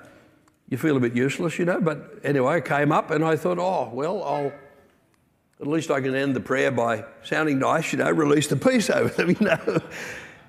you 0.71 0.79
feel 0.79 0.97
a 0.97 1.01
bit 1.01 1.15
useless, 1.15 1.59
you 1.59 1.67
know. 1.67 1.81
But 1.81 2.21
anyway, 2.25 2.55
I 2.55 2.61
came 2.61 2.93
up 2.93 3.11
and 3.11 3.23
I 3.25 3.37
thought, 3.37 3.59
Oh, 3.59 3.91
well, 3.93 4.23
I'll. 4.23 4.53
At 5.61 5.67
least 5.67 5.91
I 5.91 6.01
can 6.01 6.15
end 6.15 6.37
the 6.37 6.41
prayer 6.41 6.71
by 6.71 7.05
sounding 7.23 7.59
nice, 7.59 7.93
you 7.93 7.99
know, 7.99 8.11
release 8.11 8.47
the 8.47 8.57
peace 8.57 8.91
over 8.91 9.09
them, 9.09 9.31
you 9.41 9.47
know. 9.47 9.81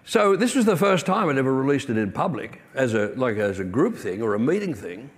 So 0.03 0.35
this 0.35 0.55
was 0.55 0.65
the 0.65 0.77
first 0.77 1.05
time 1.05 1.29
I'd 1.29 1.37
ever 1.37 1.53
released 1.53 1.89
it 1.89 1.97
in 1.97 2.11
public 2.11 2.61
as 2.73 2.93
a 2.93 3.13
like 3.15 3.37
as 3.37 3.59
a 3.59 3.63
group 3.63 3.97
thing 3.97 4.21
or 4.21 4.35
a 4.35 4.39
meeting 4.39 4.73
thing. 4.73 5.09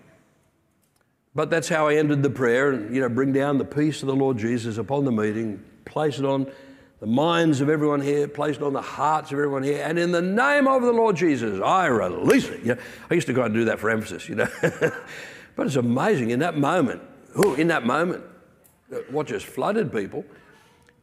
But 1.36 1.50
that's 1.50 1.70
how 1.70 1.88
I 1.88 1.96
ended 1.96 2.24
the 2.24 2.30
prayer, 2.30 2.72
and 2.72 2.94
you 2.94 3.02
know, 3.02 3.10
bring 3.10 3.32
down 3.32 3.58
the 3.60 3.66
peace 3.66 4.02
of 4.02 4.08
the 4.08 4.16
Lord 4.16 4.38
Jesus 4.38 4.78
upon 4.78 5.06
the 5.06 5.12
meeting, 5.12 5.64
place 5.86 6.18
it 6.20 6.26
on 6.26 6.52
the 7.00 7.08
minds 7.08 7.62
of 7.62 7.70
everyone 7.70 8.02
here, 8.02 8.28
place 8.28 8.58
it 8.58 8.64
on 8.64 8.74
the 8.74 8.82
hearts 8.82 9.32
of 9.32 9.38
everyone 9.38 9.64
here, 9.64 9.84
and 9.84 9.98
in 9.98 10.12
the 10.12 10.22
name 10.22 10.68
of 10.68 10.82
the 10.82 10.92
Lord 10.92 11.16
Jesus, 11.16 11.62
I 11.64 11.86
release 11.86 12.48
it. 12.50 12.62
You 12.62 12.76
know, 12.76 12.82
I 13.10 13.14
used 13.14 13.28
to 13.28 13.34
go 13.34 13.44
and 13.44 13.54
do 13.54 13.66
that 13.66 13.80
for 13.80 13.90
emphasis, 13.90 14.28
you 14.28 14.36
know. 14.36 14.48
but 15.56 15.68
it's 15.68 15.76
amazing 15.76 16.32
in 16.32 16.40
that 16.40 16.58
moment, 16.58 17.02
ooh, 17.38 17.54
in 17.54 17.68
that 17.68 17.86
moment, 17.86 18.24
what 19.10 19.28
just 19.28 19.46
flooded 19.46 19.92
people. 19.92 20.26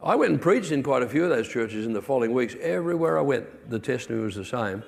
I 0.01 0.15
went 0.15 0.31
and 0.31 0.41
preached 0.41 0.71
in 0.71 0.83
quite 0.83 1.01
a 1.01 1.09
few 1.09 1.23
of 1.23 1.29
those 1.29 1.47
churches 1.47 1.85
in 1.85 1.93
the 1.93 2.01
following 2.01 2.33
weeks. 2.33 2.55
Everywhere 2.61 3.17
I 3.17 3.21
went, 3.21 3.69
the 3.69 3.79
testimony 3.79 4.23
was 4.23 4.35
the 4.35 4.45
same. 4.45 4.83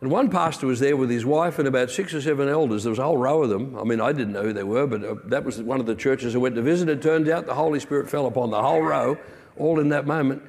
And 0.00 0.10
one 0.10 0.30
pastor 0.30 0.66
was 0.66 0.80
there 0.80 0.96
with 0.96 1.10
his 1.10 1.24
wife 1.24 1.60
and 1.60 1.68
about 1.68 1.88
six 1.88 2.12
or 2.12 2.20
seven 2.20 2.48
elders. 2.48 2.82
There 2.82 2.90
was 2.90 2.98
a 2.98 3.04
whole 3.04 3.18
row 3.18 3.44
of 3.44 3.50
them. 3.50 3.78
I 3.78 3.84
mean, 3.84 4.00
I 4.00 4.10
didn't 4.10 4.32
know 4.32 4.42
who 4.42 4.52
they 4.52 4.64
were, 4.64 4.84
but 4.84 5.04
uh, 5.04 5.14
that 5.26 5.44
was 5.44 5.62
one 5.62 5.78
of 5.78 5.86
the 5.86 5.94
churches 5.94 6.34
I 6.34 6.38
went 6.38 6.56
to 6.56 6.62
visit. 6.62 6.88
It 6.88 7.02
turned 7.02 7.28
out 7.28 7.46
the 7.46 7.54
Holy 7.54 7.78
Spirit 7.78 8.10
fell 8.10 8.26
upon 8.26 8.50
the 8.50 8.60
whole 8.60 8.82
row, 8.82 9.16
all 9.56 9.78
in 9.78 9.90
that 9.90 10.06
moment. 10.06 10.42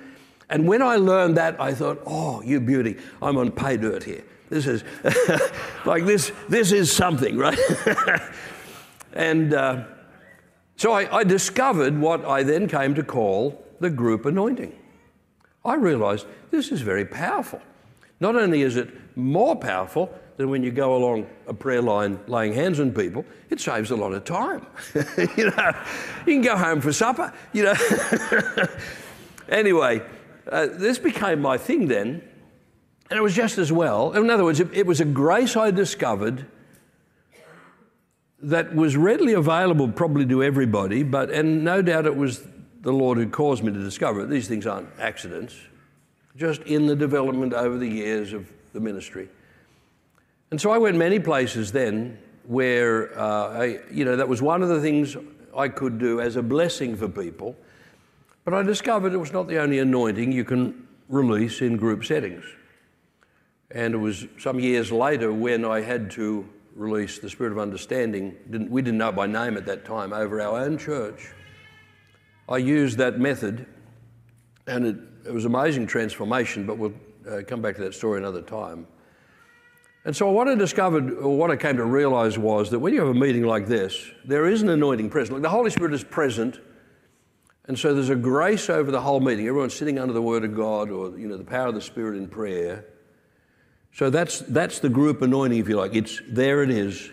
And 0.50 0.68
when 0.68 0.82
I 0.82 0.96
learned 0.96 1.38
that, 1.38 1.62
I 1.62 1.76
thought, 1.76 2.02
oh, 2.08 2.42
you 2.42 2.60
beauty, 2.60 2.98
I'm 3.22 3.38
on 3.38 3.52
pay 3.52 3.78
dirt 3.78 4.04
here. 4.04 4.24
This 4.50 4.66
is 4.66 4.84
like 5.86 6.06
this, 6.06 6.32
this 6.50 6.72
is 6.72 6.92
something, 6.92 7.38
right? 7.38 7.60
and 9.14 9.54
uh, 9.54 9.84
so 10.78 10.92
I, 10.92 11.20
I 11.20 11.24
discovered 11.24 12.00
what 12.00 12.26
I 12.26 12.44
then 12.44 12.68
came 12.68 12.96
to 12.96 13.04
call 13.04 13.64
the 13.80 13.90
group 13.90 14.26
anointing. 14.26 14.78
I 15.66 15.76
realized 15.76 16.26
this 16.52 16.72
is 16.72 16.82
very 16.82 17.06
powerful. 17.06 17.62
Not 18.20 18.36
only 18.36 18.62
is 18.62 18.76
it 18.78 18.90
more 19.18 19.56
powerful 19.56 20.14
than 20.38 20.50
when 20.50 20.64
you 20.64 20.72
go 20.72 20.96
along 20.96 21.28
a 21.48 21.54
prayer 21.54 21.82
line 21.82 22.20
laying 22.28 22.54
hands 22.54 22.80
on 22.80 22.92
people, 22.92 23.26
it 23.50 23.60
saves 23.60 23.92
a 23.92 23.96
lot 23.96 24.14
of 24.14 24.24
time. 24.24 24.66
you 25.38 25.52
know, 25.52 25.72
you 26.26 26.34
can 26.34 26.42
go 26.42 26.58
home 26.58 26.82
for 26.82 26.92
supper, 26.92 27.32
you 27.54 27.64
know. 27.64 27.76
anyway, 29.50 30.02
uh, 30.52 30.68
this 30.72 30.98
became 30.98 31.42
my 31.42 31.58
thing 31.58 31.88
then, 31.88 32.22
and 33.10 33.20
it 33.20 33.22
was 33.22 33.36
just 33.36 33.58
as 33.58 33.72
well. 33.72 34.14
In 34.14 34.30
other 34.30 34.44
words, 34.44 34.60
it, 34.60 34.74
it 34.74 34.86
was 34.86 35.00
a 35.00 35.06
grace 35.06 35.56
I 35.56 35.72
discovered 35.72 36.46
that 38.44 38.76
was 38.76 38.96
readily 38.98 39.34
available 39.34 39.88
probably 39.88 40.26
to 40.28 40.44
everybody, 40.44 41.04
but 41.04 41.30
and 41.30 41.64
no 41.64 41.82
doubt 41.82 42.06
it 42.06 42.16
was 42.16 42.46
the 42.82 42.92
Lord 42.92 43.18
who 43.18 43.28
caused 43.28 43.64
me 43.64 43.72
to 43.72 43.80
discover 43.80 44.22
it. 44.22 44.30
These 44.30 44.48
things 44.48 44.68
aren't 44.68 44.90
accidents, 45.00 45.56
just 46.36 46.62
in 46.64 46.86
the 46.86 46.96
development 46.96 47.54
over 47.54 47.78
the 47.78 47.88
years 47.88 48.34
of 48.34 48.52
the 48.74 48.80
ministry. 48.80 49.30
And 50.52 50.60
so 50.60 50.72
I 50.72 50.78
went 50.78 50.98
many 50.98 51.20
places 51.20 51.72
then 51.72 52.20
where, 52.46 53.18
uh, 53.18 53.60
I, 53.60 53.80
you 53.92 54.04
know, 54.04 54.18
that 54.18 54.28
was 54.28 54.42
one 54.42 54.62
of 54.62 54.70
the 54.70 54.82
things 54.82 55.16
I 55.56 55.70
could 55.70 55.98
do 55.98 56.20
as 56.20 56.36
a 56.36 56.44
blessing 56.44 56.96
for 56.96 57.08
people. 57.08 57.56
But 58.44 58.54
I 58.54 58.62
discovered 58.62 59.14
it 59.14 59.18
was 59.18 59.32
not 59.32 59.48
the 59.48 59.60
only 59.60 59.80
anointing 59.80 60.32
you 60.34 60.44
can 60.44 60.88
release 61.08 61.62
in 61.62 61.78
group 61.78 62.04
settings. 62.04 62.44
And 63.72 63.94
it 63.94 63.98
was 63.98 64.28
some 64.38 64.60
years 64.60 64.92
later 64.92 65.32
when 65.32 65.64
I 65.64 65.82
had 65.82 66.12
to 66.12 66.48
release 66.76 67.20
the 67.20 67.30
Spirit 67.30 67.52
of 67.52 67.60
Understanding. 67.60 68.36
Didn't, 68.50 68.72
we 68.72 68.82
didn't 68.82 68.98
know 68.98 69.10
it 69.10 69.16
by 69.16 69.28
name 69.28 69.58
at 69.58 69.66
that 69.66 69.86
time 69.86 70.14
over 70.14 70.42
our 70.42 70.60
own 70.60 70.78
church. 70.78 71.32
I 72.50 72.58
used 72.58 72.98
that 72.98 73.20
method, 73.20 73.66
and 74.68 74.86
it, 74.86 74.96
it 75.28 75.34
was 75.34 75.46
amazing 75.46 75.88
transformation, 75.88 76.66
but 76.66 76.78
we'll 76.78 76.94
uh, 77.30 77.42
come 77.48 77.62
back 77.62 77.76
to 77.76 77.82
that 77.84 77.94
story 77.94 78.20
another 78.20 78.42
time. 78.42 78.88
And 80.06 80.14
so, 80.14 80.30
what 80.32 80.50
I 80.50 80.56
discovered, 80.56 81.14
or 81.14 81.38
what 81.38 81.50
I 81.50 81.56
came 81.56 81.78
to 81.78 81.86
realize, 81.86 82.38
was 82.38 82.70
that 82.72 82.80
when 82.80 82.94
you 82.94 83.00
have 83.00 83.10
a 83.10 83.14
meeting 83.14 83.44
like 83.44 83.68
this, 83.68 84.12
there 84.26 84.48
is 84.48 84.62
an 84.62 84.70
anointing 84.70 85.10
present. 85.10 85.36
Like 85.36 85.44
the 85.44 85.50
Holy 85.50 85.70
Spirit 85.70 85.94
is 85.94 86.04
present, 86.04 86.60
and 87.68 87.80
so 87.80 87.94
there's 87.94 88.10
a 88.10 88.16
grace 88.16 88.70
over 88.70 88.92
the 88.92 89.00
whole 89.00 89.22
meeting. 89.22 89.48
Everyone's 89.48 89.74
sitting 89.74 90.00
under 90.00 90.14
the 90.14 90.22
Word 90.22 90.44
of 90.44 90.54
God, 90.54 90.92
or 90.92 91.18
you 91.18 91.28
know, 91.28 91.38
the 91.38 91.46
power 91.46 91.68
of 91.68 91.76
the 91.76 91.82
Spirit 91.82 92.18
in 92.18 92.28
prayer. 92.28 92.86
So 93.94 94.10
that's 94.10 94.40
that's 94.40 94.80
the 94.80 94.90
group 94.90 95.22
anointing, 95.22 95.60
if 95.60 95.70
you 95.70 95.78
like. 95.78 95.96
It's 95.96 96.22
there. 96.28 96.64
It 96.64 96.72
is 96.72 97.12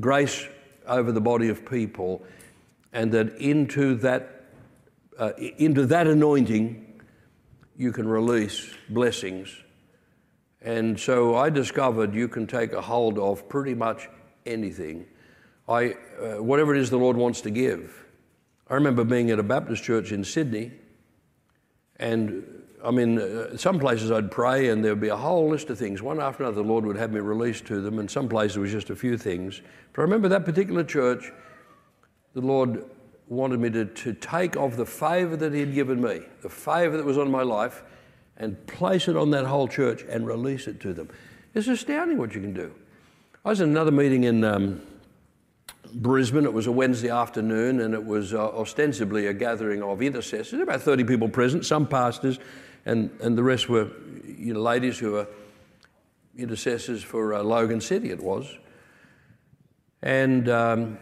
grace 0.00 0.46
over 0.86 1.12
the 1.12 1.20
body 1.20 1.48
of 1.48 1.64
people, 1.64 2.24
and 2.92 3.12
that 3.12 3.36
into 3.38 3.94
that 3.96 4.44
uh, 5.18 5.32
into 5.58 5.86
that 5.86 6.06
anointing 6.06 7.00
you 7.76 7.92
can 7.92 8.08
release 8.08 8.74
blessings. 8.88 9.56
And 10.60 10.98
so 10.98 11.36
I 11.36 11.50
discovered 11.50 12.12
you 12.12 12.26
can 12.26 12.48
take 12.48 12.72
a 12.72 12.80
hold 12.80 13.18
of 13.18 13.48
pretty 13.48 13.74
much 13.74 14.08
anything, 14.44 15.06
I, 15.68 15.94
uh, 16.20 16.42
whatever 16.42 16.74
it 16.74 16.80
is 16.80 16.90
the 16.90 16.98
Lord 16.98 17.16
wants 17.16 17.40
to 17.42 17.50
give. 17.50 18.04
I 18.68 18.74
remember 18.74 19.04
being 19.04 19.30
at 19.30 19.38
a 19.38 19.44
Baptist 19.44 19.84
church 19.84 20.10
in 20.10 20.24
Sydney, 20.24 20.72
and 21.96 22.57
I 22.84 22.90
mean, 22.90 23.18
uh, 23.18 23.56
some 23.56 23.78
places 23.78 24.10
I'd 24.10 24.30
pray 24.30 24.68
and 24.68 24.84
there'd 24.84 25.00
be 25.00 25.08
a 25.08 25.16
whole 25.16 25.48
list 25.48 25.70
of 25.70 25.78
things. 25.78 26.00
One 26.00 26.20
after 26.20 26.44
another, 26.44 26.62
the 26.62 26.68
Lord 26.68 26.86
would 26.86 26.96
have 26.96 27.12
me 27.12 27.20
release 27.20 27.60
to 27.62 27.80
them, 27.80 27.98
and 27.98 28.10
some 28.10 28.28
places 28.28 28.56
it 28.56 28.60
was 28.60 28.72
just 28.72 28.90
a 28.90 28.96
few 28.96 29.18
things. 29.18 29.60
But 29.92 30.02
I 30.02 30.04
remember 30.04 30.28
that 30.28 30.44
particular 30.44 30.84
church, 30.84 31.32
the 32.34 32.40
Lord 32.40 32.84
wanted 33.28 33.60
me 33.60 33.70
to, 33.70 33.84
to 33.84 34.14
take 34.14 34.56
of 34.56 34.76
the 34.76 34.86
favor 34.86 35.36
that 35.36 35.52
He 35.52 35.60
had 35.60 35.74
given 35.74 36.00
me, 36.00 36.20
the 36.42 36.48
favor 36.48 36.96
that 36.96 37.04
was 37.04 37.18
on 37.18 37.30
my 37.30 37.42
life, 37.42 37.82
and 38.36 38.64
place 38.66 39.08
it 39.08 39.16
on 39.16 39.30
that 39.30 39.44
whole 39.44 39.66
church 39.66 40.04
and 40.08 40.26
release 40.26 40.68
it 40.68 40.80
to 40.80 40.92
them. 40.92 41.08
It's 41.54 41.66
astounding 41.66 42.18
what 42.18 42.34
you 42.34 42.40
can 42.40 42.54
do. 42.54 42.72
I 43.44 43.50
was 43.50 43.60
in 43.60 43.70
another 43.70 43.90
meeting 43.90 44.24
in 44.24 44.44
um, 44.44 44.80
Brisbane. 45.92 46.44
It 46.44 46.52
was 46.52 46.66
a 46.66 46.72
Wednesday 46.72 47.10
afternoon, 47.10 47.80
and 47.80 47.94
it 47.94 48.04
was 48.04 48.34
uh, 48.34 48.48
ostensibly 48.50 49.26
a 49.26 49.32
gathering 49.32 49.82
of 49.82 50.00
intercessors. 50.02 50.60
About 50.60 50.82
30 50.82 51.04
people 51.04 51.28
present, 51.28 51.66
some 51.66 51.86
pastors, 51.86 52.38
and, 52.86 53.10
and 53.20 53.36
the 53.36 53.42
rest 53.42 53.68
were 53.68 53.90
you 54.24 54.54
know, 54.54 54.60
ladies 54.60 54.98
who 54.98 55.12
were 55.12 55.28
intercessors 56.36 57.02
for 57.02 57.34
uh, 57.34 57.42
Logan 57.42 57.80
City, 57.80 58.10
it 58.10 58.22
was. 58.22 58.46
And 60.02 60.48
um, 60.48 60.98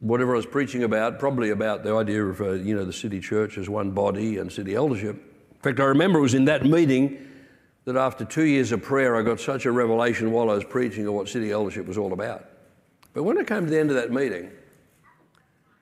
whatever 0.00 0.32
I 0.32 0.36
was 0.36 0.46
preaching 0.46 0.82
about, 0.82 1.18
probably 1.18 1.50
about 1.50 1.84
the 1.84 1.94
idea 1.94 2.24
of 2.24 2.40
uh, 2.40 2.52
you 2.52 2.74
know 2.74 2.84
the 2.84 2.92
city 2.92 3.20
church 3.20 3.58
as 3.58 3.68
one 3.68 3.90
body 3.90 4.38
and 4.38 4.50
city 4.50 4.74
eldership. 4.74 5.16
In 5.16 5.60
fact, 5.60 5.80
I 5.80 5.84
remember 5.84 6.18
it 6.18 6.22
was 6.22 6.34
in 6.34 6.46
that 6.46 6.64
meeting 6.64 7.28
that 7.84 7.96
after 7.96 8.24
two 8.24 8.44
years 8.44 8.72
of 8.72 8.82
prayer, 8.82 9.16
I 9.16 9.22
got 9.22 9.40
such 9.40 9.66
a 9.66 9.72
revelation 9.72 10.32
while 10.32 10.50
I 10.50 10.54
was 10.54 10.64
preaching 10.64 11.06
of 11.06 11.14
what 11.14 11.28
city 11.28 11.50
eldership 11.50 11.86
was 11.86 11.98
all 11.98 12.12
about. 12.12 12.46
But 13.12 13.24
when 13.24 13.36
it 13.38 13.46
came 13.46 13.64
to 13.64 13.70
the 13.70 13.78
end 13.78 13.90
of 13.90 13.96
that 13.96 14.10
meeting, 14.10 14.50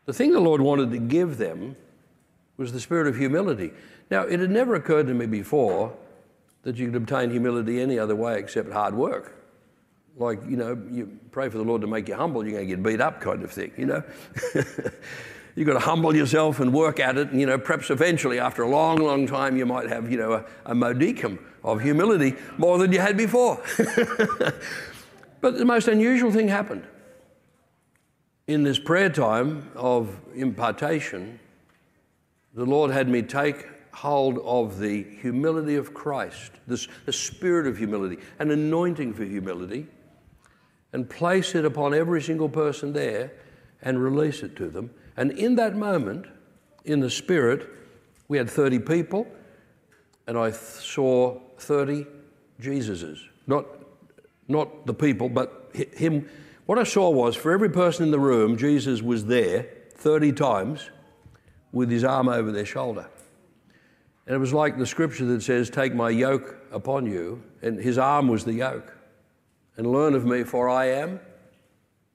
the 0.06 0.12
thing 0.12 0.32
the 0.32 0.40
Lord 0.40 0.60
wanted 0.60 0.90
to 0.90 0.98
give 0.98 1.38
them 1.38 1.76
was 2.61 2.73
the 2.73 2.81
spirit 2.81 3.09
of 3.09 3.16
humility. 3.16 3.73
Now, 4.11 4.23
it 4.23 4.38
had 4.38 4.51
never 4.51 4.77
occurred 4.77 5.09
to 5.09 5.14
me 5.14 5.27
before 5.27 5.96
that 6.62 6.77
you 6.77 6.87
could 6.87 6.96
obtain 6.96 7.31
humility 7.31 7.81
any 7.81 7.99
other 7.99 8.14
way 8.14 8.38
except 8.38 8.70
hard 8.73 8.94
work 8.94 9.40
like, 10.20 10.40
you 10.46 10.57
know, 10.57 10.81
you 10.90 11.18
pray 11.31 11.49
for 11.49 11.59
the 11.59 11.64
Lord 11.64 11.81
to 11.81 11.87
make 11.87 12.09
you 12.09 12.14
humble, 12.14 12.44
you're 12.44 12.53
going 12.53 12.68
to 12.68 12.77
get 12.77 12.83
beat 12.83 13.01
up 13.01 13.20
kind 13.20 13.42
of 13.42 13.51
thing, 13.51 13.73
you 13.77 13.87
know. 13.87 14.03
You've 15.57 15.66
got 15.66 15.75
to 15.75 15.81
humble 15.81 16.14
yourself 16.14 16.61
and 16.61 16.73
work 16.73 17.01
at 17.01 17.18
it. 17.18 17.31
And, 17.31 17.40
you 17.40 17.46
know, 17.46 17.59
perhaps 17.59 17.90
eventually, 17.90 18.38
after 18.38 18.62
a 18.62 18.68
long, 18.68 18.99
long 18.99 19.27
time, 19.27 19.57
you 19.57 19.66
might 19.66 19.88
have, 19.88 20.11
you 20.11 20.16
know, 20.16 20.33
a, 20.35 20.44
a 20.66 20.75
modicum 20.75 21.44
of 21.64 21.81
humility 21.81 22.37
more 22.57 22.79
than 22.79 22.92
you 22.92 23.01
had 23.01 23.16
before. 23.16 23.61
but 25.40 25.59
the 25.59 25.64
most 25.64 25.88
unusual 25.88 26.31
thing 26.31 26.49
happened. 26.49 26.87
In 28.46 28.62
this 28.62 28.79
prayer 28.79 29.11
time 29.11 29.70
of 29.75 30.20
impartation, 30.35 31.40
the 32.54 32.66
Lord 32.66 32.90
had 32.90 33.08
me 33.08 33.22
take 33.22 33.66
hold 33.92 34.38
of 34.38 34.78
the 34.78 35.02
humility 35.02 35.76
of 35.76 35.92
Christ, 35.94 36.52
this, 36.66 36.88
the 37.06 37.12
spirit 37.12 37.66
of 37.66 37.78
humility, 37.78 38.18
an 38.38 38.50
anointing 38.50 39.14
for 39.14 39.24
humility 39.24 39.86
and 40.92 41.08
place 41.08 41.54
it 41.54 41.64
upon 41.64 41.94
every 41.94 42.22
single 42.22 42.48
person 42.48 42.92
there 42.92 43.32
and 43.82 44.02
release 44.02 44.42
it 44.42 44.56
to 44.56 44.68
them. 44.68 44.90
And 45.16 45.32
in 45.32 45.56
that 45.56 45.76
moment, 45.76 46.26
in 46.84 47.00
the 47.00 47.10
Spirit, 47.10 47.68
we 48.28 48.38
had 48.38 48.48
30 48.48 48.80
people, 48.80 49.26
and 50.26 50.36
I 50.36 50.50
th- 50.50 50.60
saw 50.60 51.38
30 51.59 52.07
Jesuses. 52.61 53.18
Not, 53.46 53.66
not 54.48 54.86
the 54.86 54.94
people, 54.94 55.28
but 55.28 55.70
him. 55.74 56.28
What 56.66 56.78
I 56.78 56.84
saw 56.84 57.11
was 57.11 57.36
for 57.36 57.53
every 57.53 57.70
person 57.70 58.05
in 58.05 58.11
the 58.11 58.20
room, 58.20 58.57
Jesus 58.57 59.03
was 59.03 59.26
there 59.26 59.68
30 59.94 60.32
times 60.32 60.90
with 61.73 61.91
his 61.91 62.05
arm 62.05 62.29
over 62.29 62.53
their 62.53 62.66
shoulder. 62.66 63.07
And 64.27 64.35
it 64.35 64.39
was 64.39 64.53
like 64.53 64.79
the 64.79 64.87
scripture 64.87 65.25
that 65.27 65.43
says, 65.43 65.71
Take 65.71 65.95
my 65.95 66.11
yoke 66.11 66.57
upon 66.73 67.07
you, 67.07 67.43
and 67.62 67.79
his 67.79 67.99
arm 67.99 68.29
was 68.29 68.45
the 68.45 68.53
yoke 68.53 68.97
and 69.77 69.91
learn 69.91 70.14
of 70.14 70.27
me, 70.27 70.45
for 70.45 70.68
I 70.68 70.87
am 70.87 71.21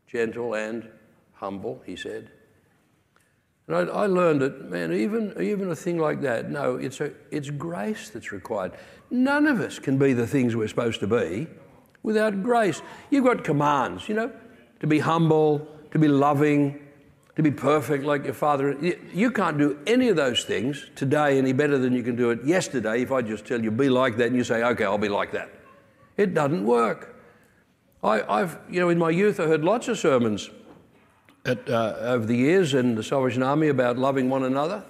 gentle 0.08 0.54
and 0.54 0.88
humble, 1.34 1.82
he 1.86 1.96
said. 1.96 2.30
And 3.68 3.76
I, 3.76 3.82
I, 3.82 4.06
learned 4.06 4.42
that, 4.42 4.70
man, 4.70 4.94
even, 4.94 5.34
even 5.42 5.72
a 5.72 5.76
thing 5.76 5.98
like 5.98 6.22
that, 6.22 6.52
no, 6.52 6.76
it's, 6.76 7.02
a, 7.02 7.12
it's 7.32 7.50
grace 7.50 8.10
that's 8.10 8.32
required. 8.32 8.74
None 9.10 9.48
of 9.48 9.60
us 9.60 9.80
can 9.80 9.98
be 9.98 10.14
the 10.14 10.28
things 10.28 10.56
we're 10.56 10.68
supposed 10.68 11.00
to 11.00 11.08
be 11.08 11.48
without 12.04 12.44
grace. 12.44 12.84
You've 13.10 13.26
got 13.26 13.44
commands, 13.44 14.08
you 14.08 14.14
know, 14.14 14.32
to 14.80 14.88
be 14.88 15.00
humble, 15.00 15.68
to 15.90 15.98
be 15.98 16.08
loving, 16.08 16.85
to 17.36 17.44
be 17.44 17.52
perfect 17.52 18.06
like 18.06 18.24
your 18.24 18.34
father. 18.34 18.78
You 19.14 19.32
can't 19.32 19.58
do 19.58 19.80
any 19.86 20.08
of 20.10 20.16
those 20.16 20.44
things 20.44 20.90
today 20.96 21.38
any 21.38 21.54
better 21.54 21.78
than 21.78 21.94
you 21.94 22.04
can 22.04 22.16
do 22.16 22.30
it 22.30 22.44
yesterday 22.46 23.02
if 23.02 23.12
I 23.12 23.22
just 23.22 23.46
tell 23.46 23.62
you, 23.62 23.72
be 23.72 23.90
like 23.90 24.18
that, 24.18 24.28
and 24.28 24.36
you 24.36 24.44
say, 24.44 24.64
okay, 24.64 24.86
I'll 24.86 24.98
be 24.98 25.10
like 25.10 25.32
that. 25.34 25.50
It 26.18 26.34
doesn't 26.34 26.66
work. 26.66 27.16
I, 28.04 28.40
have 28.40 28.60
you 28.70 28.80
know, 28.80 28.90
in 28.90 28.98
my 28.98 29.10
youth, 29.10 29.40
I 29.40 29.48
heard 29.48 29.64
lots 29.64 29.88
of 29.88 29.98
sermons 29.98 30.50
at, 31.46 31.70
uh, 31.70 31.96
over 32.00 32.26
the 32.26 32.36
years 32.36 32.74
in 32.74 32.96
the 32.96 33.04
Salvation 33.04 33.44
Army 33.44 33.68
about 33.68 33.98
loving 33.98 34.30
one 34.30 34.44
another, 34.44 34.84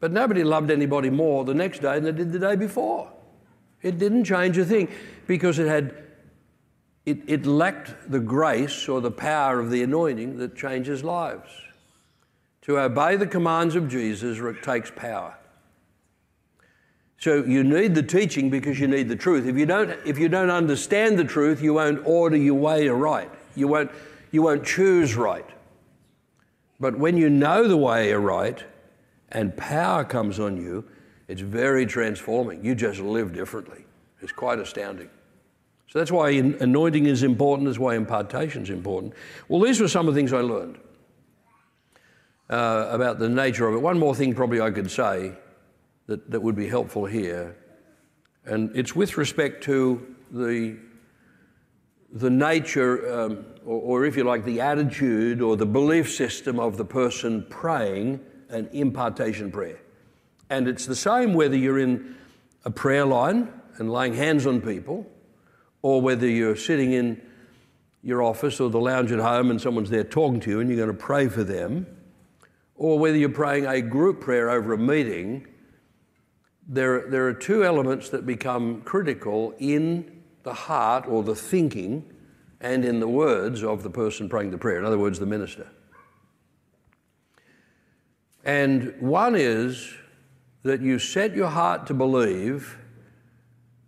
but 0.00 0.12
nobody 0.12 0.44
loved 0.44 0.70
anybody 0.70 1.10
more 1.10 1.44
the 1.44 1.54
next 1.54 1.80
day 1.80 1.94
than 1.94 2.04
they 2.04 2.12
did 2.12 2.32
the 2.32 2.38
day 2.38 2.56
before. 2.56 3.10
It 3.82 3.98
didn't 3.98 4.24
change 4.24 4.56
a 4.58 4.64
thing 4.64 4.88
because 5.26 5.58
it 5.58 5.66
had 5.66 5.96
it, 7.04 7.18
it 7.26 7.46
lacked 7.46 8.12
the 8.12 8.20
grace 8.20 8.88
or 8.88 9.00
the 9.00 9.10
power 9.10 9.58
of 9.58 9.70
the 9.70 9.82
anointing 9.82 10.38
that 10.38 10.54
changes 10.54 11.02
lives. 11.02 11.50
To 12.62 12.78
obey 12.78 13.16
the 13.16 13.26
commands 13.26 13.74
of 13.74 13.88
Jesus 13.88 14.38
takes 14.62 14.90
power. 14.90 15.36
So 17.18 17.44
you 17.44 17.62
need 17.62 17.94
the 17.94 18.02
teaching 18.02 18.50
because 18.50 18.80
you 18.80 18.88
need 18.88 19.08
the 19.08 19.16
truth. 19.16 19.46
If 19.46 19.56
you 19.56 19.66
don't, 19.66 19.96
if 20.04 20.18
you 20.18 20.28
don't 20.28 20.50
understand 20.50 21.18
the 21.18 21.24
truth, 21.24 21.62
you 21.62 21.74
won't 21.74 22.04
order 22.04 22.36
your 22.36 22.54
way 22.54 22.88
aright. 22.88 23.30
You 23.54 23.68
won't, 23.68 23.90
you 24.32 24.42
won't 24.42 24.64
choose 24.64 25.14
right. 25.14 25.46
But 26.80 26.98
when 26.98 27.16
you 27.16 27.30
know 27.30 27.68
the 27.68 27.76
way 27.76 28.12
right 28.12 28.64
and 29.30 29.56
power 29.56 30.04
comes 30.04 30.40
on 30.40 30.56
you, 30.56 30.84
it's 31.28 31.40
very 31.40 31.86
transforming. 31.86 32.64
You 32.64 32.74
just 32.74 32.98
live 32.98 33.32
differently. 33.32 33.84
It's 34.20 34.32
quite 34.32 34.58
astounding. 34.58 35.08
So 35.88 35.98
that's 35.98 36.10
why 36.10 36.30
anointing 36.30 37.06
is 37.06 37.22
important, 37.22 37.68
that's 37.68 37.78
why 37.78 37.94
impartation 37.94 38.62
is 38.62 38.70
important. 38.70 39.14
Well, 39.48 39.60
these 39.60 39.80
were 39.80 39.88
some 39.88 40.08
of 40.08 40.14
the 40.14 40.18
things 40.18 40.32
I 40.32 40.40
learned 40.40 40.78
uh, 42.52 42.86
about 42.90 43.18
the 43.18 43.28
nature 43.30 43.66
of 43.66 43.74
it. 43.74 43.78
One 43.78 43.98
more 43.98 44.14
thing, 44.14 44.34
probably, 44.34 44.60
I 44.60 44.70
could 44.70 44.90
say 44.90 45.32
that, 46.06 46.30
that 46.30 46.40
would 46.40 46.54
be 46.54 46.68
helpful 46.68 47.06
here, 47.06 47.56
and 48.44 48.70
it's 48.76 48.94
with 48.94 49.16
respect 49.16 49.64
to 49.64 50.14
the, 50.30 50.76
the 52.12 52.28
nature, 52.28 53.20
um, 53.20 53.46
or, 53.64 53.80
or 53.80 54.04
if 54.04 54.16
you 54.16 54.24
like, 54.24 54.44
the 54.44 54.60
attitude 54.60 55.40
or 55.40 55.56
the 55.56 55.64
belief 55.64 56.12
system 56.12 56.60
of 56.60 56.76
the 56.76 56.84
person 56.84 57.46
praying 57.48 58.20
an 58.50 58.68
impartation 58.72 59.50
prayer. 59.50 59.80
And 60.50 60.68
it's 60.68 60.84
the 60.84 60.96
same 60.96 61.32
whether 61.32 61.56
you're 61.56 61.78
in 61.78 62.16
a 62.66 62.70
prayer 62.70 63.06
line 63.06 63.50
and 63.78 63.90
laying 63.90 64.12
hands 64.12 64.46
on 64.46 64.60
people 64.60 65.06
or 65.80 66.02
whether 66.02 66.28
you're 66.28 66.56
sitting 66.56 66.92
in 66.92 67.22
your 68.02 68.22
office 68.22 68.60
or 68.60 68.68
the 68.68 68.78
lounge 68.80 69.10
at 69.10 69.20
home 69.20 69.50
and 69.50 69.58
someone's 69.58 69.88
there 69.88 70.04
talking 70.04 70.40
to 70.40 70.50
you 70.50 70.60
and 70.60 70.68
you're 70.68 70.84
going 70.84 70.94
to 70.94 71.02
pray 71.02 71.28
for 71.28 71.44
them, 71.44 71.86
or 72.82 72.98
whether 72.98 73.16
you're 73.16 73.28
praying 73.28 73.64
a 73.64 73.80
group 73.80 74.20
prayer 74.20 74.50
over 74.50 74.72
a 74.72 74.78
meeting, 74.78 75.46
there, 76.66 77.08
there 77.08 77.28
are 77.28 77.32
two 77.32 77.64
elements 77.64 78.08
that 78.08 78.26
become 78.26 78.80
critical 78.80 79.54
in 79.60 80.22
the 80.42 80.52
heart 80.52 81.06
or 81.06 81.22
the 81.22 81.36
thinking 81.36 82.12
and 82.60 82.84
in 82.84 82.98
the 82.98 83.06
words 83.06 83.62
of 83.62 83.84
the 83.84 83.90
person 83.90 84.28
praying 84.28 84.50
the 84.50 84.58
prayer, 84.58 84.80
in 84.80 84.84
other 84.84 84.98
words, 84.98 85.20
the 85.20 85.26
minister. 85.26 85.68
And 88.44 88.92
one 88.98 89.36
is 89.36 89.94
that 90.64 90.80
you 90.80 90.98
set 90.98 91.36
your 91.36 91.50
heart 91.50 91.86
to 91.86 91.94
believe 91.94 92.78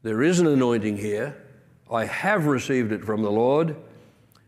there 0.05 0.22
is 0.22 0.38
an 0.38 0.47
anointing 0.47 0.99
here 0.99 1.36
I 1.90 2.05
have 2.07 2.47
received 2.47 2.92
it 2.92 3.05
from 3.05 3.22
the 3.22 3.30
Lord, 3.30 3.76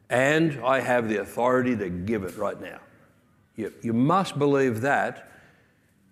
and 0.08 0.64
I 0.64 0.80
have 0.80 1.08
the 1.08 1.18
authority 1.18 1.76
to 1.76 1.90
give 1.90 2.22
it 2.22 2.36
right 2.36 2.58
now. 2.60 2.78
You, 3.56 3.72
you 3.82 3.92
must 3.92 4.38
believe 4.38 4.82
that, 4.82 5.30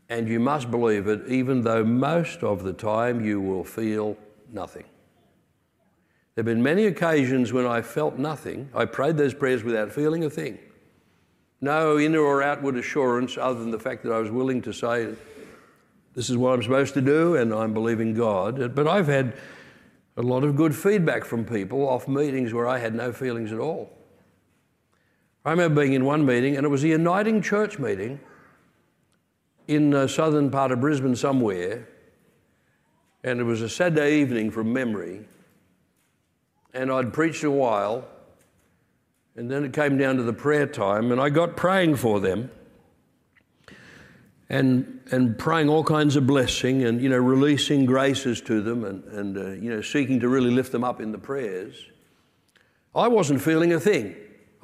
and 0.09 0.29
you 0.29 0.41
must 0.41 0.71
believe 0.71 1.07
it 1.07 1.29
even 1.29 1.63
though 1.63 1.85
most 1.85 2.43
of 2.43 2.63
the 2.63 2.73
time 2.73 3.25
you 3.25 3.41
will 3.41 3.65
feel 3.65 4.17
nothing. 4.53 4.85
There 6.35 6.43
have 6.43 6.47
been 6.47 6.63
many 6.63 6.87
occasions 6.87 7.53
when 7.53 7.65
I 7.65 7.81
felt 7.81 8.19
nothing. 8.19 8.69
I 8.75 8.87
prayed 8.87 9.17
those 9.17 9.35
prayers 9.35 9.63
without 9.63 9.93
feeling 9.93 10.25
a 10.25 10.31
thing. 10.31 10.59
No 11.61 11.99
inner 11.99 12.19
or 12.19 12.43
outward 12.43 12.77
assurance 12.77 13.39
other 13.39 13.61
than 13.61 13.71
the 13.71 13.79
fact 13.79 14.03
that 14.03 14.13
I 14.13 14.19
was 14.19 14.31
willing 14.31 14.61
to 14.63 14.73
say, 14.73 15.15
This 16.15 16.29
is 16.29 16.37
what 16.37 16.53
I'm 16.55 16.63
supposed 16.63 16.95
to 16.95 17.01
do, 17.01 17.37
and 17.37 17.55
I'm 17.55 17.73
believing 17.73 18.15
God. 18.15 18.75
But 18.75 18.89
I've 18.89 19.07
had 19.07 19.35
a 20.17 20.23
lot 20.23 20.45
of 20.45 20.57
good 20.57 20.75
feedback 20.75 21.25
from 21.25 21.45
people 21.45 21.89
off 21.89 22.09
meetings 22.09 22.53
where 22.53 22.67
I 22.67 22.79
had 22.79 22.95
no 22.95 23.13
feelings 23.13 23.53
at 23.53 23.59
all. 23.59 23.91
I 25.45 25.51
remember 25.51 25.83
being 25.83 25.93
in 25.93 26.05
one 26.05 26.25
meeting, 26.25 26.57
and 26.57 26.65
it 26.65 26.71
was 26.71 26.85
a 26.85 26.89
uniting 26.89 27.43
church 27.43 27.79
meeting 27.79 28.19
in 29.69 29.91
the 29.91 30.09
southern 30.09 30.51
part 30.51 30.73
of 30.73 30.81
Brisbane 30.81 31.17
somewhere, 31.17 31.87
and 33.23 33.41
it 33.41 33.45
was 33.45 33.61
a 33.61 33.69
Saturday 33.69 34.21
evening 34.21 34.51
from 34.51 34.73
memory, 34.73 35.27
and 36.73 36.91
I'd 36.91 37.13
preached 37.13 37.45
a 37.45 37.51
while, 37.51 38.07
and 39.37 39.51
then 39.51 39.65
it 39.65 39.73
came 39.73 39.99
down 39.99 40.17
to 40.17 40.23
the 40.23 40.33
prayer 40.33 40.67
time, 40.67 41.13
and 41.13 41.21
I 41.21 41.29
got 41.29 41.57
praying 41.57 41.97
for 41.97 42.21
them 42.21 42.51
and, 44.49 45.01
and 45.11 45.39
praying 45.39 45.69
all 45.69 45.85
kinds 45.85 46.17
of 46.17 46.27
blessing 46.27 46.85
and, 46.85 47.03
you 47.03 47.09
know, 47.09 47.19
releasing 47.19 47.87
graces 47.87 48.41
to 48.43 48.63
them 48.63 48.85
and, 48.85 49.05
and 49.05 49.37
uh, 49.37 49.51
you 49.53 49.71
know, 49.71 49.81
seeking 49.81 50.21
to 50.21 50.29
really 50.29 50.51
lift 50.51 50.71
them 50.73 50.85
up 50.85 51.01
in 51.01 51.13
the 51.13 51.19
prayers, 51.19 51.75
I 52.95 53.09
wasn't 53.09 53.43
feeling 53.43 53.73
a 53.73 53.81
thing. 53.81 54.15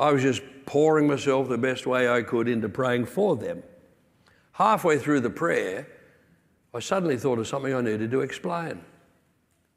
I 0.01 0.13
was 0.13 0.23
just 0.23 0.43
pouring 0.65 1.07
myself 1.07 1.49
the 1.51 1.59
best 1.59 1.87
way 1.87 2.09
I 2.09 2.23
could 2.23 2.49
into 2.49 2.71
praying 2.71 3.05
for 3.05 3.37
them. 3.37 3.63
Halfway 4.53 4.99
through 4.99 5.21
the 5.21 5.31
prayer, 5.31 5.87
I 6.75 6.81
suddenly 6.81 7.19
thought 7.19 7.39
of 7.39 7.47
something 7.47 7.75
I 7.75 7.83
needed 7.83 8.11
to 8.13 8.23
explain. 8.23 8.81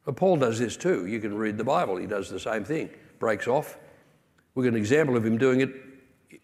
Well, 0.06 0.14
Paul 0.14 0.38
does 0.38 0.58
this 0.58 0.78
too. 0.78 1.04
You 1.04 1.20
can 1.20 1.36
read 1.36 1.58
the 1.58 1.64
Bible, 1.64 1.96
he 1.96 2.06
does 2.06 2.30
the 2.30 2.40
same 2.40 2.64
thing. 2.64 2.88
Breaks 3.18 3.46
off. 3.46 3.76
We've 4.54 4.64
got 4.64 4.70
an 4.70 4.78
example 4.78 5.14
of 5.16 5.26
him 5.26 5.36
doing 5.36 5.60
it 5.60 5.70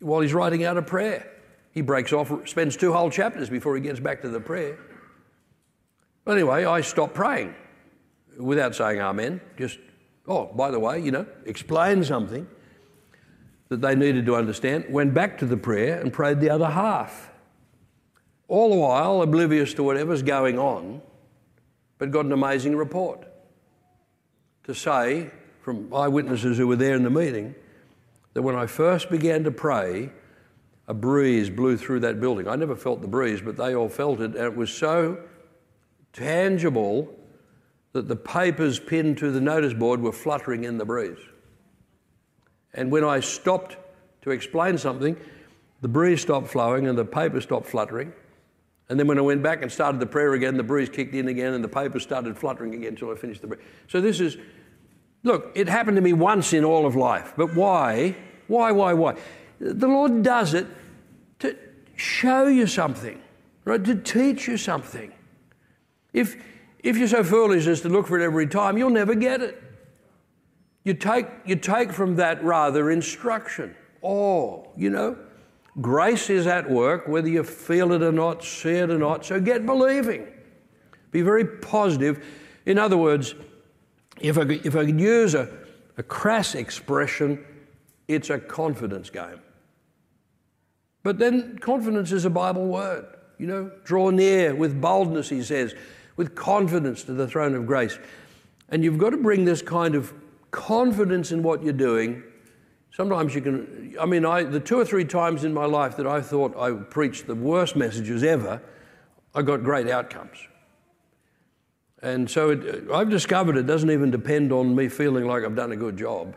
while 0.01 0.21
he's 0.21 0.35
writing 0.35 0.65
out 0.65 0.77
a 0.77 0.83
prayer. 0.83 1.27
He 1.73 1.81
breaks 1.81 2.13
off, 2.13 2.31
spends 2.47 2.77
two 2.77 2.93
whole 2.93 3.11
chapters 3.11 3.49
before 3.49 3.75
he 3.77 3.81
gets 3.81 4.01
back 4.01 4.21
to 4.23 4.29
the 4.29 4.41
prayer. 4.41 4.79
But 6.25 6.33
anyway, 6.33 6.67
I 6.67 6.83
stopped 6.83 7.15
praying 7.15 7.55
without 8.39 8.75
saying 8.75 9.01
amen. 9.01 9.41
Just, 9.57 9.79
oh, 10.27 10.47
by 10.47 10.71
the 10.71 10.79
way, 10.79 11.01
you 11.01 11.13
know, 11.13 11.27
explain 11.47 12.05
something 12.05 12.47
that 13.71 13.81
they 13.81 13.95
needed 13.95 14.27
to 14.27 14.37
understand. 14.37 14.85
Went 14.91 15.15
back 15.15 15.39
to 15.39 15.47
the 15.47 15.57
prayer 15.57 15.99
and 15.99 16.13
prayed 16.13 16.41
the 16.41 16.51
other 16.51 16.69
half. 16.69 17.31
All 18.49 18.69
the 18.69 18.77
while, 18.77 19.23
oblivious 19.23 19.73
to 19.75 19.83
whatever's 19.83 20.23
going 20.23 20.59
on, 20.59 21.01
but 21.97 22.11
got 22.11 22.25
an 22.27 22.33
amazing 22.33 22.77
report 22.77 23.27
to 24.65 24.75
say 24.75 25.31
from 25.63 25.93
eyewitnesses 25.95 26.59
who 26.59 26.67
were 26.67 26.77
there 26.77 26.97
in 26.97 27.05
the 27.05 27.11
meeting 27.11 27.55
that 28.35 28.43
when 28.43 28.57
I 28.57 28.67
first 28.67 29.09
began 29.09 29.45
to 29.45 29.53
pray, 29.53 30.11
a 30.89 30.95
breeze 30.95 31.49
blew 31.49 31.77
through 31.77 32.01
that 32.01 32.21
building. 32.21 32.49
I 32.49 32.57
never 32.57 32.75
felt 32.75 33.03
the 33.03 33.09
breeze, 33.09 33.41
but 33.41 33.57
they 33.57 33.77
all 33.77 33.89
felt 33.89 34.21
it, 34.21 34.35
and 34.35 34.45
it 34.45 34.57
was 34.57 34.73
so 34.73 35.19
tangible 36.13 37.15
that 37.93 38.09
the 38.09 38.17
papers 38.17 38.81
pinned 38.81 39.19
to 39.19 39.31
the 39.31 39.41
notice 39.41 39.75
board 39.75 40.01
were 40.01 40.13
fluttering 40.13 40.65
in 40.65 40.79
the 40.79 40.85
breeze. 40.85 41.19
And 42.75 42.91
when 42.91 43.05
I 43.05 43.21
stopped 43.21 43.77
to 44.23 44.31
explain 44.31 44.79
something, 44.79 45.17
the 45.81 45.89
breeze 45.89 46.21
stopped 46.21 46.49
flowing 46.49 46.87
and 46.87 46.97
the 46.97 47.05
paper 47.05 47.41
stopped 47.41 47.67
fluttering. 47.67 48.13
And 48.89 48.99
then 48.99 49.07
when 49.07 49.19
I 49.19 49.23
went 49.23 49.43
back 49.43 49.63
and 49.63 49.71
started 49.71 50.01
the 50.01 50.07
prayer 50.07 50.35
again, 50.35 50.57
the 50.57 50.63
breeze 50.63 50.89
kicked 50.89 51.15
in 51.15 51.29
again 51.29 51.55
and 51.55 51.63
the 51.63 51.69
paper 51.69 52.01
started 52.01 52.37
fluttering 52.37 52.75
again 52.75 52.89
until 52.89 53.11
I 53.11 53.15
finished 53.15 53.41
the 53.41 53.49
prayer. 53.49 53.61
So 53.87 54.01
this 54.01 54.21
is, 54.21 54.37
look, 55.23 55.53
it 55.55 55.69
happened 55.69 55.97
to 55.97 56.01
me 56.01 56.13
once 56.13 56.53
in 56.53 56.65
all 56.65 56.87
of 56.87 56.97
life. 56.97 57.33
But 57.37 57.55
why? 57.55 58.17
Why, 58.49 58.73
why, 58.73 58.93
why? 58.95 59.17
The 59.61 59.87
Lord 59.87 60.23
does 60.23 60.55
it 60.55 60.67
to 61.39 61.57
show 61.95 62.49
you 62.49 62.67
something, 62.67 63.21
right? 63.65 63.83
To 63.85 63.95
teach 63.95 64.49
you 64.49 64.57
something. 64.57 65.13
If, 66.13 66.43
if 66.81 66.97
you're 66.97 67.09
so 67.09 67.23
foolish 67.23 67.67
as 67.69 67.83
to 67.83 67.89
look 67.89 68.09
for 68.09 68.19
it 68.19 68.25
every 68.25 68.49
time, 68.49 68.77
you'll 68.77 68.91
never 68.91 69.15
get 69.15 69.41
it. 69.41 69.63
You 70.85 70.95
take, 70.95 71.27
you 71.45 71.57
take 71.57 71.93
from 71.93 72.17
that 72.17 72.43
rather 72.43 72.91
instruction. 72.91 73.75
Oh, 74.03 74.69
you 74.77 74.91
know, 74.91 75.17
grace 75.81 76.31
is 76.31 76.47
at 76.47 76.71
work, 76.71 77.07
whether 77.07 77.29
you 77.29 77.45
feel 77.45 77.93
it 77.93 78.03
or 78.03 78.13
not, 78.13 78.43
see 78.43 78.71
it 78.71 78.91
or 78.91 78.99
not. 78.99 79.25
So 79.25 79.41
get 79.41 79.67
believing. 79.67 80.27
Be 81.11 81.23
very 81.23 81.45
positive. 81.45 82.25
In 82.67 82.79
other 82.79 82.97
words, 82.97 83.35
if 84.21 84.39
I 84.39 84.45
could, 84.45 84.67
if 84.67 84.77
I 84.77 84.87
could 84.87 85.01
use 85.01 85.35
a, 85.35 85.51
a 85.99 86.03
crass 86.03 86.55
expression, 86.55 87.45
it's 88.09 88.31
a 88.31 88.39
confidence 88.39 89.11
game. 89.11 89.41
But 91.03 91.19
then 91.19 91.59
confidence 91.59 92.13
is 92.13 92.25
a 92.25 92.31
Bible 92.31 92.67
word. 92.67 93.07
You 93.39 93.47
know, 93.47 93.71
draw 93.85 94.11
near 94.11 94.55
with 94.55 94.81
boldness, 94.81 95.31
he 95.31 95.43
says, 95.43 95.75
with 96.17 96.35
confidence 96.35 97.05
to 97.05 97.15
the 97.15 97.27
throne 97.27 97.55
of 97.55 97.67
grace. 97.67 97.99
And 98.69 98.85
you've 98.85 98.99
got 98.99 99.11
to 99.11 99.17
bring 99.17 99.47
this 99.47 99.63
kind 99.63 99.95
of 99.95 100.13
confidence 100.51 101.33
in 101.33 101.43
what 101.43 101.63
you're 101.63 101.73
doing 101.73 102.23
Sometimes 102.93 103.35
you 103.35 103.41
can, 103.41 103.97
I 104.01 104.07
mean, 104.07 104.25
I, 104.25 104.43
the 104.43 104.61
two 104.61 104.79
or 104.79 104.85
three 104.85 105.05
times 105.05 105.45
in 105.45 105.55
my 105.55 105.65
life 105.65 105.97
that 105.97 106.07
I 106.07 106.21
thought 106.21 106.57
I 106.57 106.73
preached 106.73 107.27
the 107.27 107.35
worst 107.35 107.77
messages 107.77 108.23
ever, 108.23 108.61
I 109.35 109.43
got 109.43 109.63
great 109.63 109.89
outcomes. 109.89 110.37
And 112.03 112.29
so 112.29 112.51
it, 112.51 112.91
I've 112.93 113.11
discovered 113.11 113.57
it 113.57 113.67
doesn't 113.67 113.91
even 113.91 114.11
depend 114.11 114.53
on 114.53 114.75
me 114.75 114.89
feeling 114.89 115.27
like 115.27 115.45
I've 115.45 115.55
done 115.55 115.71
a 115.71 115.77
good 115.77 115.97
job. 115.97 116.37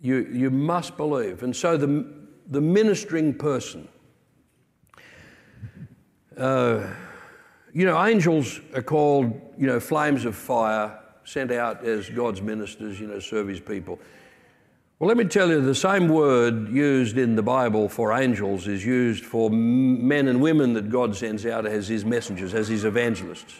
You, 0.00 0.16
you 0.32 0.50
must 0.50 0.96
believe. 0.96 1.42
And 1.42 1.54
so 1.54 1.76
the, 1.76 2.04
the 2.48 2.60
ministering 2.60 3.34
person, 3.34 3.88
uh, 6.36 6.86
you 7.72 7.86
know, 7.86 8.04
angels 8.04 8.60
are 8.74 8.82
called, 8.82 9.40
you 9.56 9.66
know, 9.66 9.78
flames 9.78 10.24
of 10.24 10.34
fire 10.34 10.98
sent 11.24 11.50
out 11.50 11.84
as 11.84 12.08
God's 12.08 12.42
ministers, 12.42 13.00
you 13.00 13.06
know, 13.06 13.20
serve 13.20 13.48
his 13.48 13.60
people. 13.60 13.98
Well, 14.98 15.08
let 15.08 15.16
me 15.16 15.24
tell 15.24 15.48
you, 15.48 15.60
the 15.60 15.74
same 15.74 16.08
word 16.08 16.68
used 16.68 17.18
in 17.18 17.34
the 17.34 17.42
Bible 17.42 17.88
for 17.88 18.12
angels 18.12 18.68
is 18.68 18.84
used 18.84 19.24
for 19.24 19.50
men 19.50 20.28
and 20.28 20.40
women 20.40 20.74
that 20.74 20.88
God 20.88 21.16
sends 21.16 21.44
out 21.44 21.66
as 21.66 21.88
his 21.88 22.04
messengers, 22.04 22.54
as 22.54 22.68
his 22.68 22.84
evangelists. 22.84 23.54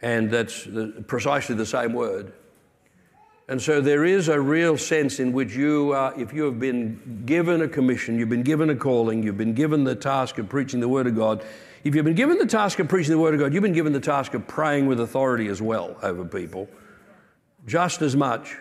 And 0.00 0.30
that's 0.30 0.64
the, 0.64 1.04
precisely 1.06 1.54
the 1.54 1.66
same 1.66 1.92
word. 1.92 2.32
And 3.48 3.62
so 3.62 3.80
there 3.80 4.04
is 4.04 4.28
a 4.28 4.38
real 4.38 4.76
sense 4.76 5.20
in 5.20 5.32
which 5.32 5.54
you, 5.54 5.92
uh, 5.92 6.12
if 6.18 6.34
you 6.34 6.44
have 6.44 6.60
been 6.60 7.22
given 7.24 7.62
a 7.62 7.68
commission, 7.68 8.18
you've 8.18 8.28
been 8.28 8.42
given 8.42 8.68
a 8.68 8.76
calling, 8.76 9.22
you've 9.22 9.38
been 9.38 9.54
given 9.54 9.84
the 9.84 9.94
task 9.94 10.36
of 10.36 10.50
preaching 10.50 10.80
the 10.80 10.88
Word 10.88 11.06
of 11.06 11.16
God, 11.16 11.42
if 11.84 11.94
you've 11.94 12.04
been 12.04 12.14
given 12.14 12.38
the 12.38 12.46
task 12.46 12.78
of 12.78 12.88
preaching 12.88 13.12
the 13.12 13.18
Word 13.18 13.34
of 13.34 13.40
God, 13.40 13.54
you've 13.54 13.62
been 13.62 13.72
given 13.72 13.92
the 13.92 14.00
task 14.00 14.34
of 14.34 14.46
praying 14.46 14.86
with 14.86 15.00
authority 15.00 15.48
as 15.48 15.62
well 15.62 15.96
over 16.02 16.24
people, 16.24 16.68
just 17.66 18.02
as 18.02 18.16
much. 18.16 18.56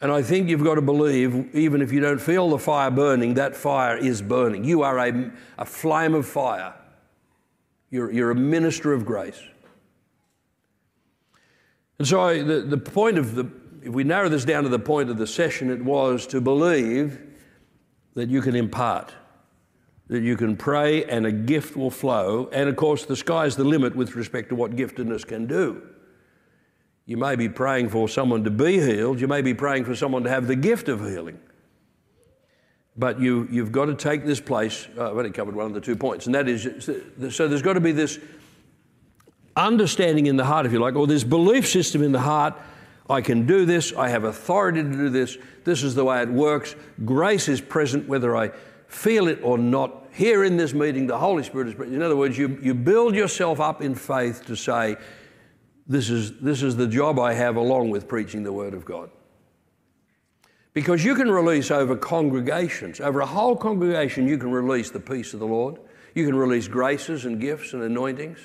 And 0.00 0.10
I 0.10 0.20
think 0.20 0.48
you've 0.48 0.64
got 0.64 0.74
to 0.74 0.82
believe, 0.82 1.54
even 1.54 1.80
if 1.80 1.92
you 1.92 2.00
don't 2.00 2.20
feel 2.20 2.50
the 2.50 2.58
fire 2.58 2.90
burning, 2.90 3.34
that 3.34 3.54
fire 3.54 3.96
is 3.96 4.20
burning. 4.20 4.64
You 4.64 4.82
are 4.82 4.98
a, 4.98 5.30
a 5.58 5.64
flame 5.64 6.14
of 6.14 6.26
fire. 6.26 6.74
You're, 7.90 8.10
you're 8.10 8.30
a 8.32 8.34
minister 8.34 8.92
of 8.92 9.06
grace. 9.06 9.40
And 11.98 12.08
so 12.08 12.20
I, 12.20 12.42
the, 12.42 12.62
the 12.62 12.78
point 12.78 13.16
of 13.16 13.36
the, 13.36 13.48
if 13.80 13.90
we 13.90 14.02
narrow 14.02 14.28
this 14.28 14.44
down 14.44 14.64
to 14.64 14.68
the 14.68 14.78
point 14.78 15.08
of 15.08 15.18
the 15.18 15.26
session, 15.26 15.70
it 15.70 15.84
was 15.84 16.26
to 16.28 16.40
believe 16.40 17.20
that 18.14 18.28
you 18.28 18.42
can 18.42 18.56
impart, 18.56 19.12
that 20.12 20.22
you 20.22 20.36
can 20.36 20.58
pray 20.58 21.06
and 21.06 21.24
a 21.24 21.32
gift 21.32 21.74
will 21.74 21.90
flow. 21.90 22.46
And 22.52 22.68
of 22.68 22.76
course, 22.76 23.06
the 23.06 23.16
sky's 23.16 23.56
the 23.56 23.64
limit 23.64 23.96
with 23.96 24.14
respect 24.14 24.50
to 24.50 24.54
what 24.54 24.76
giftedness 24.76 25.26
can 25.26 25.46
do. 25.46 25.88
You 27.06 27.16
may 27.16 27.34
be 27.34 27.48
praying 27.48 27.88
for 27.88 28.10
someone 28.10 28.44
to 28.44 28.50
be 28.50 28.78
healed, 28.78 29.22
you 29.22 29.26
may 29.26 29.40
be 29.40 29.54
praying 29.54 29.86
for 29.86 29.96
someone 29.96 30.22
to 30.24 30.28
have 30.28 30.48
the 30.48 30.54
gift 30.54 30.90
of 30.90 31.00
healing. 31.00 31.40
But 32.94 33.20
you, 33.20 33.48
you've 33.50 33.72
got 33.72 33.86
to 33.86 33.94
take 33.94 34.26
this 34.26 34.38
place. 34.38 34.86
Uh, 34.98 35.10
I've 35.10 35.16
only 35.16 35.30
covered 35.30 35.56
one 35.56 35.64
of 35.64 35.72
the 35.72 35.80
two 35.80 35.96
points, 35.96 36.26
and 36.26 36.34
that 36.34 36.46
is 36.46 36.62
so 37.34 37.48
there's 37.48 37.62
got 37.62 37.72
to 37.72 37.80
be 37.80 37.92
this 37.92 38.18
understanding 39.56 40.26
in 40.26 40.36
the 40.36 40.44
heart, 40.44 40.66
if 40.66 40.72
you 40.72 40.78
like, 40.78 40.94
or 40.94 41.06
this 41.06 41.24
belief 41.24 41.66
system 41.66 42.02
in 42.02 42.12
the 42.12 42.20
heart. 42.20 42.52
I 43.08 43.22
can 43.22 43.46
do 43.46 43.64
this, 43.64 43.94
I 43.94 44.10
have 44.10 44.24
authority 44.24 44.82
to 44.82 44.90
do 44.90 45.08
this, 45.08 45.38
this 45.64 45.82
is 45.82 45.94
the 45.94 46.04
way 46.04 46.20
it 46.20 46.28
works. 46.28 46.76
Grace 47.02 47.48
is 47.48 47.62
present 47.62 48.06
whether 48.06 48.36
I 48.36 48.50
feel 48.88 49.26
it 49.26 49.40
or 49.42 49.56
not. 49.56 50.01
Here 50.12 50.44
in 50.44 50.58
this 50.58 50.74
meeting, 50.74 51.06
the 51.06 51.18
Holy 51.18 51.42
Spirit 51.42 51.68
is 51.68 51.74
present. 51.74 51.96
In 51.96 52.02
other 52.02 52.16
words, 52.16 52.36
you, 52.36 52.58
you 52.62 52.74
build 52.74 53.14
yourself 53.14 53.60
up 53.60 53.80
in 53.80 53.94
faith 53.94 54.44
to 54.46 54.54
say, 54.54 54.96
this 55.86 56.10
is, 56.10 56.38
this 56.38 56.62
is 56.62 56.76
the 56.76 56.86
job 56.86 57.18
I 57.18 57.32
have 57.32 57.56
along 57.56 57.90
with 57.90 58.06
preaching 58.06 58.42
the 58.42 58.52
Word 58.52 58.74
of 58.74 58.84
God. 58.84 59.10
Because 60.74 61.04
you 61.04 61.14
can 61.14 61.30
release 61.30 61.70
over 61.70 61.96
congregations, 61.96 63.00
over 63.00 63.20
a 63.20 63.26
whole 63.26 63.56
congregation, 63.56 64.28
you 64.28 64.38
can 64.38 64.50
release 64.50 64.90
the 64.90 65.00
peace 65.00 65.32
of 65.34 65.40
the 65.40 65.46
Lord. 65.46 65.78
You 66.14 66.26
can 66.26 66.36
release 66.36 66.68
graces 66.68 67.24
and 67.24 67.40
gifts 67.40 67.72
and 67.72 67.82
anointings. 67.82 68.38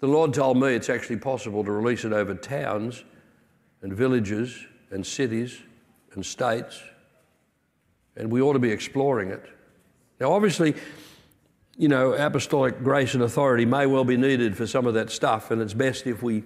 The 0.00 0.06
Lord 0.06 0.32
told 0.32 0.58
me 0.58 0.68
it's 0.68 0.88
actually 0.88 1.18
possible 1.18 1.62
to 1.64 1.72
release 1.72 2.04
it 2.04 2.12
over 2.12 2.34
towns 2.34 3.04
and 3.82 3.92
villages 3.92 4.66
and 4.90 5.06
cities 5.06 5.60
and 6.14 6.24
states, 6.24 6.82
and 8.16 8.30
we 8.30 8.40
ought 8.40 8.54
to 8.54 8.58
be 8.58 8.70
exploring 8.70 9.30
it. 9.30 9.44
Now, 10.20 10.32
obviously, 10.32 10.74
you 11.76 11.88
know, 11.88 12.12
apostolic 12.12 12.82
grace 12.82 13.14
and 13.14 13.22
authority 13.22 13.64
may 13.64 13.86
well 13.86 14.04
be 14.04 14.16
needed 14.16 14.56
for 14.56 14.66
some 14.66 14.86
of 14.86 14.94
that 14.94 15.10
stuff, 15.10 15.50
and 15.50 15.62
it's 15.62 15.74
best 15.74 16.06
if 16.06 16.22
we 16.22 16.42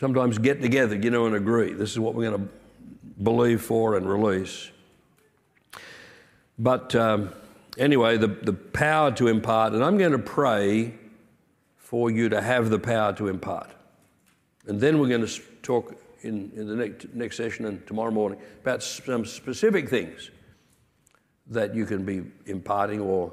sometimes 0.00 0.38
get 0.38 0.62
together, 0.62 0.96
you 0.96 1.10
know, 1.10 1.26
and 1.26 1.34
agree. 1.34 1.72
This 1.72 1.90
is 1.90 1.98
what 1.98 2.14
we're 2.14 2.30
going 2.30 2.48
to 2.48 3.22
believe 3.22 3.60
for 3.60 3.96
and 3.96 4.08
release. 4.08 4.70
But 6.58 6.94
um, 6.94 7.34
anyway, 7.76 8.16
the, 8.16 8.28
the 8.28 8.52
power 8.52 9.12
to 9.12 9.28
impart, 9.28 9.74
and 9.74 9.84
I'm 9.84 9.98
going 9.98 10.12
to 10.12 10.18
pray 10.18 10.94
for 11.76 12.10
you 12.10 12.28
to 12.30 12.40
have 12.40 12.70
the 12.70 12.78
power 12.78 13.12
to 13.14 13.28
impart. 13.28 13.70
And 14.66 14.80
then 14.80 14.98
we're 14.98 15.08
going 15.08 15.26
to 15.26 15.42
talk 15.62 15.94
in, 16.22 16.50
in 16.54 16.66
the 16.66 16.76
next, 16.76 17.14
next 17.14 17.36
session 17.36 17.64
and 17.66 17.86
tomorrow 17.86 18.10
morning 18.10 18.40
about 18.62 18.82
some 18.82 19.24
specific 19.24 19.88
things 19.88 20.30
that 21.50 21.74
you 21.74 21.86
can 21.86 22.04
be 22.04 22.22
imparting 22.46 23.00
or 23.00 23.32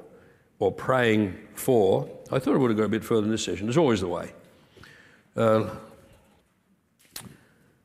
or 0.58 0.72
praying 0.72 1.36
for. 1.54 2.08
I 2.32 2.38
thought 2.38 2.54
I 2.54 2.58
would 2.58 2.70
have 2.70 2.78
gone 2.78 2.86
a 2.86 2.90
bit 2.90 3.04
further 3.04 3.24
in 3.24 3.30
this 3.30 3.44
session. 3.44 3.68
It's 3.68 3.76
always 3.76 4.00
the 4.00 4.08
way. 4.08 4.32
Uh, 5.36 5.68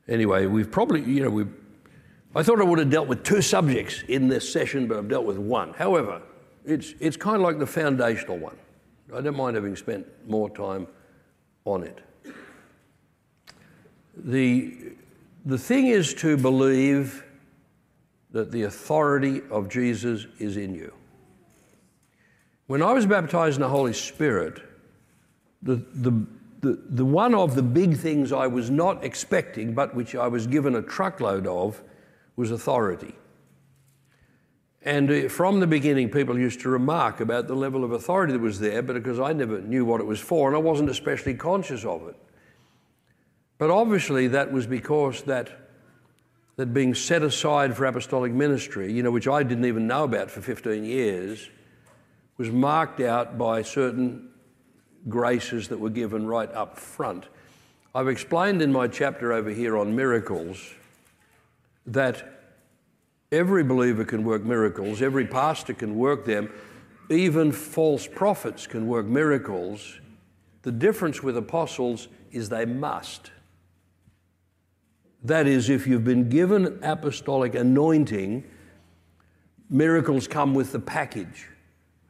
anyway, 0.07 0.45
we've 0.45 0.71
probably, 0.71 1.01
you 1.01 1.21
know, 1.23 1.29
we 1.29 1.45
I 2.33 2.43
thought 2.43 2.61
I 2.61 2.63
would 2.63 2.79
have 2.79 2.89
dealt 2.89 3.07
with 3.07 3.23
two 3.23 3.41
subjects 3.41 4.03
in 4.07 4.29
this 4.29 4.51
session, 4.51 4.87
but 4.87 4.97
I've 4.97 5.09
dealt 5.09 5.25
with 5.25 5.37
one. 5.37 5.73
However, 5.73 6.21
it's, 6.65 6.93
it's 7.01 7.17
kind 7.17 7.35
of 7.35 7.41
like 7.41 7.59
the 7.59 7.67
foundational 7.67 8.37
one. 8.37 8.55
I 9.13 9.19
don't 9.19 9.35
mind 9.35 9.55
having 9.55 9.75
spent 9.75 10.07
more 10.29 10.49
time 10.49 10.87
on 11.65 11.83
it. 11.83 11.99
The, 14.15 14.93
the 15.45 15.57
thing 15.57 15.87
is 15.87 16.13
to 16.15 16.37
believe 16.37 17.25
that 18.31 18.51
the 18.51 18.63
authority 18.63 19.41
of 19.49 19.69
Jesus 19.69 20.25
is 20.39 20.57
in 20.57 20.73
you. 20.73 20.93
When 22.67 22.81
I 22.81 22.93
was 22.93 23.05
baptized 23.05 23.57
in 23.57 23.61
the 23.61 23.69
Holy 23.69 23.93
Spirit, 23.93 24.61
the, 25.61 25.75
the, 25.93 26.25
the, 26.61 26.81
the 26.89 27.05
one 27.05 27.35
of 27.35 27.55
the 27.55 27.63
big 27.63 27.97
things 27.97 28.31
I 28.31 28.47
was 28.47 28.69
not 28.69 29.03
expecting, 29.03 29.73
but 29.73 29.93
which 29.93 30.15
I 30.15 30.27
was 30.27 30.47
given 30.47 30.75
a 30.75 30.81
truckload 30.81 31.45
of, 31.47 31.81
was 32.35 32.51
authority. 32.51 33.13
And 34.83 35.11
uh, 35.11 35.29
from 35.29 35.59
the 35.59 35.67
beginning, 35.67 36.09
people 36.09 36.39
used 36.39 36.61
to 36.61 36.69
remark 36.69 37.19
about 37.19 37.47
the 37.47 37.55
level 37.55 37.83
of 37.83 37.91
authority 37.91 38.33
that 38.33 38.39
was 38.39 38.59
there, 38.59 38.81
but 38.81 38.93
because 38.93 39.19
I 39.19 39.33
never 39.33 39.61
knew 39.61 39.85
what 39.85 40.01
it 40.01 40.07
was 40.07 40.19
for, 40.19 40.47
and 40.47 40.55
I 40.55 40.59
wasn't 40.59 40.89
especially 40.89 41.35
conscious 41.35 41.85
of 41.85 42.07
it. 42.07 42.15
But 43.57 43.69
obviously, 43.69 44.27
that 44.29 44.51
was 44.51 44.65
because 44.65 45.21
that, 45.23 45.49
that 46.61 46.75
being 46.75 46.93
set 46.93 47.23
aside 47.23 47.75
for 47.75 47.85
apostolic 47.85 48.31
ministry, 48.31 48.93
you 48.93 49.01
know, 49.01 49.09
which 49.09 49.27
I 49.27 49.41
didn't 49.41 49.65
even 49.65 49.87
know 49.87 50.03
about 50.03 50.29
for 50.29 50.41
15 50.41 50.85
years, 50.85 51.49
was 52.37 52.51
marked 52.51 52.99
out 52.99 53.35
by 53.35 53.63
certain 53.63 54.29
graces 55.09 55.69
that 55.69 55.79
were 55.79 55.89
given 55.89 56.27
right 56.27 56.51
up 56.51 56.77
front. 56.77 57.25
I've 57.95 58.07
explained 58.07 58.61
in 58.61 58.71
my 58.71 58.87
chapter 58.87 59.33
over 59.33 59.49
here 59.49 59.75
on 59.75 59.95
miracles 59.95 60.75
that 61.87 62.43
every 63.31 63.63
believer 63.63 64.05
can 64.05 64.23
work 64.23 64.43
miracles, 64.43 65.01
every 65.01 65.25
pastor 65.25 65.73
can 65.73 65.95
work 65.95 66.25
them, 66.25 66.53
even 67.09 67.51
false 67.51 68.05
prophets 68.05 68.67
can 68.67 68.85
work 68.85 69.07
miracles. 69.07 69.99
The 70.61 70.71
difference 70.71 71.23
with 71.23 71.37
apostles 71.37 72.07
is 72.31 72.49
they 72.49 72.65
must. 72.65 73.31
That 75.23 75.47
is, 75.47 75.69
if 75.69 75.85
you've 75.85 76.03
been 76.03 76.29
given 76.29 76.79
apostolic 76.81 77.55
anointing, 77.55 78.43
miracles 79.69 80.27
come 80.27 80.53
with 80.53 80.71
the 80.71 80.79
package. 80.79 81.47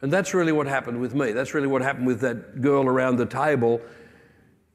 And 0.01 0.11
that's 0.11 0.33
really 0.33 0.51
what 0.51 0.65
happened 0.65 0.99
with 0.99 1.13
me. 1.13 1.31
That's 1.31 1.53
really 1.53 1.67
what 1.67 1.81
happened 1.81 2.07
with 2.07 2.21
that 2.21 2.61
girl 2.61 2.85
around 2.85 3.17
the 3.17 3.25
table. 3.25 3.81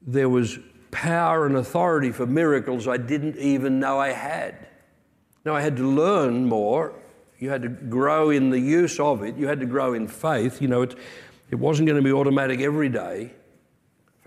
There 0.05 0.29
was 0.29 0.59
power 0.91 1.45
and 1.45 1.57
authority 1.57 2.11
for 2.11 2.25
miracles 2.25 2.87
I 2.87 2.97
didn't 2.97 3.37
even 3.37 3.79
know 3.79 3.99
I 3.99 4.11
had. 4.11 4.67
Now, 5.43 5.55
I 5.55 5.61
had 5.61 5.75
to 5.77 5.87
learn 5.87 6.45
more. 6.45 6.93
You 7.39 7.49
had 7.49 7.61
to 7.63 7.69
grow 7.69 8.29
in 8.29 8.49
the 8.49 8.59
use 8.59 8.99
of 8.99 9.23
it. 9.23 9.35
You 9.35 9.47
had 9.47 9.59
to 9.59 9.65
grow 9.65 9.93
in 9.93 10.07
faith. 10.07 10.61
You 10.61 10.67
know, 10.67 10.83
it, 10.83 10.95
it 11.51 11.55
wasn't 11.55 11.87
going 11.87 12.01
to 12.01 12.03
be 12.03 12.11
automatic 12.11 12.61
every 12.61 12.89
day. 12.89 13.33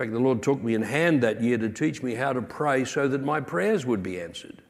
Fact, 0.01 0.11
the 0.13 0.19
Lord 0.19 0.41
took 0.41 0.61
me 0.63 0.73
in 0.73 0.81
hand 0.81 1.21
that 1.23 1.41
year 1.41 1.57
to 1.57 1.69
teach 1.69 2.01
me 2.01 2.15
how 2.15 2.33
to 2.33 2.41
pray 2.41 2.85
so 2.85 3.07
that 3.07 3.23
my 3.23 3.39
prayers 3.39 3.85
would 3.85 4.01
be 4.01 4.19
answered 4.21 4.61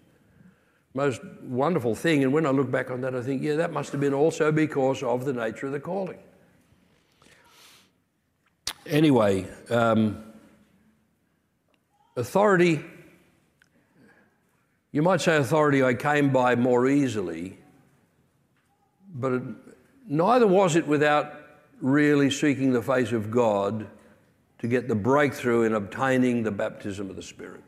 most 0.94 1.22
wonderful 1.44 1.96
thing. 1.96 2.22
And 2.22 2.34
when 2.34 2.46
I 2.46 2.50
look 2.50 2.70
back 2.70 2.92
on 2.92 3.00
that, 3.02 3.16
I 3.16 3.22
think, 3.22 3.42
yeah, 3.42 3.56
that 3.56 3.72
must 3.72 3.94
have 3.94 4.02
been 4.02 4.14
also 4.14 4.52
because 4.52 5.02
of 5.04 5.24
the 5.24 5.32
nature 5.32 5.68
of 5.68 5.72
the 5.72 5.80
calling. 5.80 6.20
Anyway, 8.86 9.48
um, 9.70 10.22
authority 12.18 12.84
You 14.94 15.02
might 15.02 15.22
say 15.22 15.38
authority 15.38 15.84
I 15.84 15.94
came 15.94 16.34
by 16.34 16.56
more 16.56 16.86
easily, 16.86 17.58
but 19.16 19.32
it, 19.32 19.44
neither 20.06 20.46
was 20.46 20.76
it 20.76 20.86
without 20.86 21.34
really 21.80 22.30
seeking 22.30 22.74
the 22.74 22.82
face 22.82 23.14
of 23.14 23.32
God 23.32 23.88
to 24.62 24.68
get 24.68 24.88
the 24.88 24.96
breakthrough 24.96 25.64
in 25.64 25.74
obtaining 25.74 26.44
the 26.44 26.52
baptism 26.52 27.10
of 27.10 27.16
the 27.16 27.24
Spirit. 27.24 27.64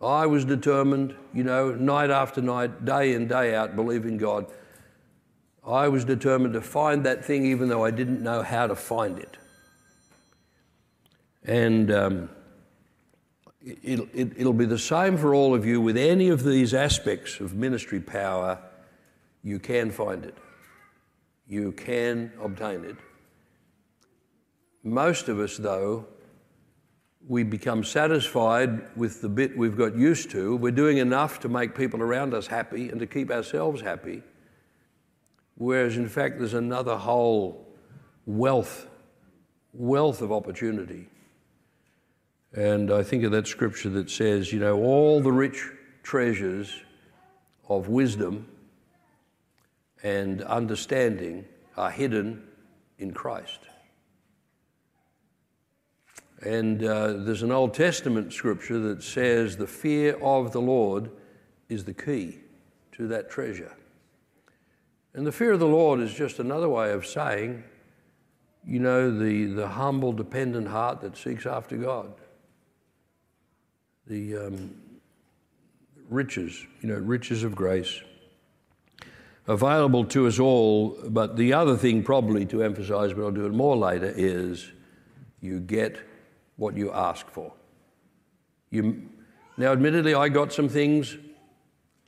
I 0.00 0.26
was 0.26 0.44
determined, 0.44 1.14
you 1.32 1.42
know, 1.42 1.74
night 1.74 2.10
after 2.10 2.42
night, 2.42 2.84
day 2.84 3.14
in, 3.14 3.26
day 3.26 3.54
out, 3.54 3.74
believing 3.74 4.18
God. 4.18 4.46
I 5.66 5.88
was 5.88 6.04
determined 6.04 6.52
to 6.52 6.60
find 6.60 7.06
that 7.06 7.24
thing 7.24 7.46
even 7.46 7.70
though 7.70 7.82
I 7.82 7.90
didn't 7.90 8.22
know 8.22 8.42
how 8.42 8.66
to 8.66 8.76
find 8.76 9.18
it. 9.18 9.38
And 11.42 11.90
um, 11.90 12.30
it, 13.62 14.32
it'll 14.36 14.52
be 14.52 14.66
the 14.66 14.78
same 14.78 15.16
for 15.16 15.34
all 15.34 15.54
of 15.54 15.64
you 15.64 15.80
with 15.80 15.96
any 15.96 16.28
of 16.28 16.44
these 16.44 16.74
aspects 16.74 17.40
of 17.40 17.54
ministry 17.54 18.00
power. 18.00 18.58
You 19.42 19.58
can 19.58 19.90
find 19.90 20.26
it, 20.26 20.36
you 21.48 21.72
can 21.72 22.30
obtain 22.42 22.84
it. 22.84 22.96
Most 24.84 25.30
of 25.30 25.40
us, 25.40 25.56
though, 25.56 26.06
we 27.26 27.42
become 27.42 27.82
satisfied 27.84 28.94
with 28.96 29.22
the 29.22 29.30
bit 29.30 29.56
we've 29.56 29.78
got 29.78 29.96
used 29.96 30.30
to. 30.32 30.56
We're 30.56 30.72
doing 30.72 30.98
enough 30.98 31.40
to 31.40 31.48
make 31.48 31.74
people 31.74 32.02
around 32.02 32.34
us 32.34 32.46
happy 32.46 32.90
and 32.90 33.00
to 33.00 33.06
keep 33.06 33.30
ourselves 33.30 33.80
happy. 33.80 34.22
Whereas, 35.56 35.96
in 35.96 36.06
fact, 36.06 36.38
there's 36.38 36.52
another 36.52 36.96
whole 36.96 37.66
wealth, 38.26 38.86
wealth 39.72 40.20
of 40.20 40.30
opportunity. 40.30 41.08
And 42.52 42.92
I 42.92 43.02
think 43.02 43.24
of 43.24 43.32
that 43.32 43.46
scripture 43.46 43.88
that 43.90 44.10
says, 44.10 44.52
you 44.52 44.60
know, 44.60 44.82
all 44.82 45.22
the 45.22 45.32
rich 45.32 45.66
treasures 46.02 46.78
of 47.70 47.88
wisdom 47.88 48.46
and 50.02 50.42
understanding 50.42 51.46
are 51.78 51.90
hidden 51.90 52.46
in 52.98 53.12
Christ. 53.12 53.60
And 56.44 56.84
uh, 56.84 57.14
there's 57.14 57.42
an 57.42 57.50
Old 57.50 57.72
Testament 57.72 58.32
scripture 58.32 58.78
that 58.80 59.02
says 59.02 59.56
the 59.56 59.66
fear 59.66 60.16
of 60.22 60.52
the 60.52 60.60
Lord 60.60 61.10
is 61.70 61.84
the 61.84 61.94
key 61.94 62.38
to 62.92 63.08
that 63.08 63.30
treasure. 63.30 63.74
And 65.14 65.26
the 65.26 65.32
fear 65.32 65.52
of 65.52 65.60
the 65.60 65.66
Lord 65.66 66.00
is 66.00 66.12
just 66.12 66.38
another 66.38 66.68
way 66.68 66.92
of 66.92 67.06
saying, 67.06 67.64
you 68.66 68.78
know, 68.78 69.16
the, 69.16 69.46
the 69.46 69.68
humble, 69.68 70.12
dependent 70.12 70.68
heart 70.68 71.00
that 71.00 71.16
seeks 71.16 71.46
after 71.46 71.76
God. 71.76 72.12
The 74.06 74.36
um, 74.36 74.74
riches, 76.10 76.66
you 76.82 76.88
know, 76.88 76.96
riches 76.96 77.42
of 77.42 77.54
grace 77.54 78.02
available 79.46 80.04
to 80.06 80.26
us 80.26 80.38
all. 80.38 80.98
But 81.08 81.36
the 81.36 81.52
other 81.54 81.76
thing, 81.76 82.02
probably 82.02 82.44
to 82.46 82.62
emphasize, 82.62 83.12
but 83.14 83.22
I'll 83.22 83.30
do 83.30 83.46
it 83.46 83.52
more 83.52 83.76
later, 83.76 84.12
is 84.14 84.70
you 85.40 85.60
get 85.60 85.98
what 86.56 86.76
you 86.76 86.92
ask 86.92 87.28
for. 87.28 87.52
You, 88.70 89.08
now, 89.56 89.72
admittedly, 89.72 90.14
I 90.14 90.28
got 90.28 90.52
some 90.52 90.68
things 90.68 91.16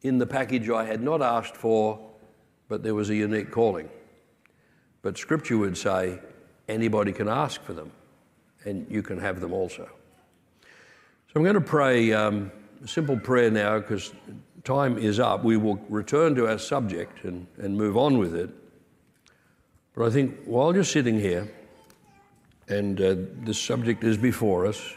in 0.02 0.18
the 0.18 0.26
package 0.26 0.68
I 0.70 0.84
had 0.84 1.02
not 1.02 1.22
asked 1.22 1.56
for, 1.56 1.98
but 2.68 2.82
there 2.82 2.94
was 2.94 3.10
a 3.10 3.14
unique 3.14 3.50
calling. 3.50 3.88
But 5.02 5.18
Scripture 5.18 5.58
would 5.58 5.76
say 5.76 6.18
anybody 6.68 7.12
can 7.12 7.28
ask 7.28 7.62
for 7.62 7.72
them, 7.72 7.92
and 8.64 8.86
you 8.90 9.02
can 9.02 9.18
have 9.18 9.40
them 9.40 9.52
also. 9.52 9.88
So 10.62 11.32
I'm 11.36 11.42
going 11.42 11.54
to 11.54 11.60
pray 11.60 12.12
um, 12.12 12.50
a 12.82 12.88
simple 12.88 13.18
prayer 13.18 13.50
now 13.50 13.78
because 13.78 14.12
time 14.64 14.98
is 14.98 15.20
up. 15.20 15.44
We 15.44 15.56
will 15.56 15.76
return 15.88 16.34
to 16.36 16.48
our 16.48 16.58
subject 16.58 17.24
and, 17.24 17.46
and 17.58 17.76
move 17.76 17.96
on 17.96 18.18
with 18.18 18.34
it. 18.34 18.50
But 19.94 20.06
I 20.06 20.10
think 20.10 20.44
while 20.44 20.74
you're 20.74 20.84
sitting 20.84 21.18
here, 21.18 21.48
and 22.68 23.00
uh, 23.00 23.14
this 23.44 23.60
subject 23.60 24.02
is 24.04 24.16
before 24.16 24.66
us. 24.66 24.94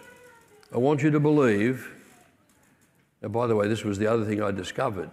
I 0.73 0.77
want 0.77 1.01
you 1.01 1.11
to 1.11 1.19
believe. 1.19 1.89
Now, 3.21 3.29
by 3.29 3.47
the 3.47 3.55
way, 3.55 3.67
this 3.67 3.83
was 3.83 3.97
the 3.97 4.07
other 4.07 4.25
thing 4.25 4.41
I 4.41 4.51
discovered. 4.51 5.11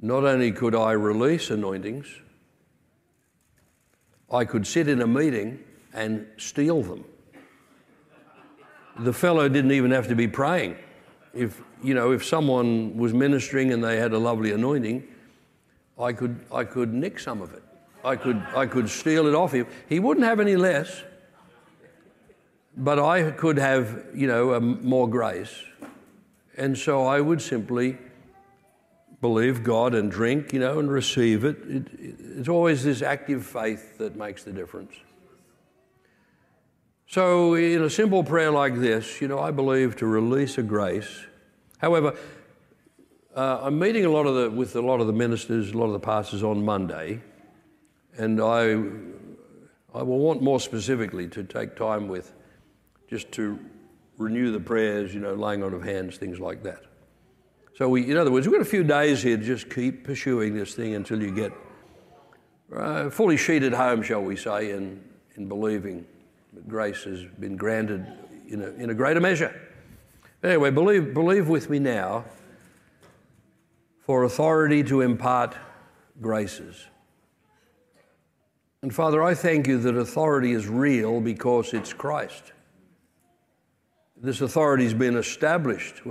Not 0.00 0.24
only 0.24 0.52
could 0.52 0.74
I 0.74 0.92
release 0.92 1.50
anointings, 1.50 2.06
I 4.30 4.44
could 4.44 4.66
sit 4.66 4.88
in 4.88 5.02
a 5.02 5.06
meeting 5.06 5.62
and 5.94 6.26
steal 6.36 6.82
them. 6.82 7.04
The 8.98 9.12
fellow 9.12 9.48
didn't 9.48 9.72
even 9.72 9.90
have 9.90 10.08
to 10.08 10.14
be 10.14 10.26
praying. 10.26 10.76
If, 11.34 11.60
you 11.82 11.94
know, 11.94 12.12
if 12.12 12.24
someone 12.24 12.96
was 12.96 13.12
ministering 13.12 13.72
and 13.72 13.84
they 13.84 13.98
had 13.98 14.12
a 14.12 14.18
lovely 14.18 14.52
anointing, 14.52 15.06
I 15.98 16.12
could, 16.12 16.40
I 16.52 16.64
could 16.64 16.92
nick 16.92 17.18
some 17.18 17.40
of 17.42 17.52
it. 17.52 17.62
I 18.04 18.16
could, 18.16 18.42
I 18.54 18.66
could 18.66 18.88
steal 18.88 19.26
it 19.26 19.34
off 19.34 19.52
him. 19.52 19.66
He 19.88 19.98
wouldn't 19.98 20.26
have 20.26 20.40
any 20.40 20.56
less, 20.56 21.02
but 22.76 22.98
I 22.98 23.30
could 23.32 23.58
have, 23.58 24.06
you 24.14 24.26
know, 24.26 24.54
um, 24.54 24.84
more 24.84 25.08
grace. 25.08 25.62
And 26.56 26.76
so 26.76 27.04
I 27.04 27.20
would 27.20 27.42
simply 27.42 27.98
believe 29.20 29.62
God 29.62 29.94
and 29.94 30.10
drink, 30.10 30.52
you 30.52 30.60
know, 30.60 30.78
and 30.78 30.90
receive 30.90 31.44
it. 31.44 31.56
it. 31.66 31.86
It's 32.38 32.48
always 32.48 32.84
this 32.84 33.02
active 33.02 33.44
faith 33.46 33.98
that 33.98 34.16
makes 34.16 34.44
the 34.44 34.52
difference. 34.52 34.92
So, 37.08 37.54
in 37.54 37.82
a 37.82 37.90
simple 37.90 38.24
prayer 38.24 38.50
like 38.50 38.74
this, 38.80 39.20
you 39.20 39.28
know, 39.28 39.38
I 39.38 39.52
believe 39.52 39.96
to 39.96 40.06
release 40.06 40.58
a 40.58 40.62
grace. 40.62 41.24
However, 41.78 42.16
uh, 43.34 43.60
I'm 43.62 43.78
meeting 43.78 44.04
a 44.04 44.10
lot 44.10 44.26
of 44.26 44.34
the, 44.34 44.50
with 44.50 44.74
a 44.76 44.80
lot 44.80 45.00
of 45.00 45.06
the 45.06 45.12
ministers, 45.12 45.70
a 45.70 45.78
lot 45.78 45.86
of 45.86 45.92
the 45.92 46.00
pastors 46.00 46.42
on 46.42 46.64
Monday. 46.64 47.20
And 48.18 48.40
I, 48.40 48.72
I 49.94 50.02
will 50.02 50.18
want 50.18 50.42
more 50.42 50.60
specifically 50.60 51.28
to 51.28 51.44
take 51.44 51.76
time 51.76 52.08
with 52.08 52.32
just 53.08 53.30
to 53.32 53.58
renew 54.18 54.50
the 54.50 54.60
prayers, 54.60 55.14
you 55.14 55.20
know, 55.20 55.34
laying 55.34 55.62
on 55.62 55.74
of 55.74 55.82
hands, 55.82 56.16
things 56.16 56.40
like 56.40 56.62
that. 56.62 56.82
So, 57.74 57.88
we, 57.90 58.10
in 58.10 58.16
other 58.16 58.32
words, 58.32 58.46
we've 58.46 58.54
got 58.54 58.62
a 58.62 58.70
few 58.70 58.84
days 58.84 59.22
here 59.22 59.36
to 59.36 59.44
just 59.44 59.68
keep 59.68 60.04
pursuing 60.04 60.54
this 60.54 60.74
thing 60.74 60.94
until 60.94 61.22
you 61.22 61.30
get 61.30 61.52
uh, 62.74 63.10
fully 63.10 63.36
sheeted 63.36 63.74
home, 63.74 64.02
shall 64.02 64.22
we 64.22 64.34
say, 64.34 64.70
in, 64.70 65.04
in 65.36 65.46
believing 65.46 66.06
that 66.54 66.66
grace 66.66 67.04
has 67.04 67.24
been 67.38 67.56
granted 67.56 68.06
in 68.48 68.62
a, 68.62 68.68
in 68.82 68.90
a 68.90 68.94
greater 68.94 69.20
measure. 69.20 69.54
Anyway, 70.42 70.70
believe, 70.70 71.12
believe 71.12 71.48
with 71.48 71.68
me 71.68 71.78
now 71.78 72.24
for 74.00 74.24
authority 74.24 74.82
to 74.84 75.00
impart 75.00 75.54
graces. 76.20 76.86
And 78.86 78.94
Father, 78.94 79.20
I 79.20 79.34
thank 79.34 79.66
you 79.66 79.78
that 79.78 79.96
authority 79.96 80.52
is 80.52 80.68
real 80.68 81.20
because 81.20 81.74
it's 81.74 81.92
Christ. 81.92 82.52
This 84.16 84.40
authority 84.40 84.84
has 84.84 84.94
been 84.94 85.16
established. 85.16 86.02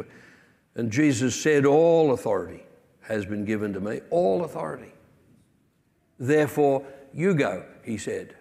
And 0.76 0.92
Jesus 0.92 1.42
said, 1.42 1.66
All 1.66 2.12
authority 2.12 2.64
has 3.04 3.26
been 3.26 3.46
given 3.46 3.72
to 3.72 3.80
me. 3.80 4.02
All 4.10 4.44
authority. 4.44 4.92
Therefore, 6.20 6.86
you 7.14 7.34
go, 7.34 7.66
he 7.86 7.98
said, 7.98 8.36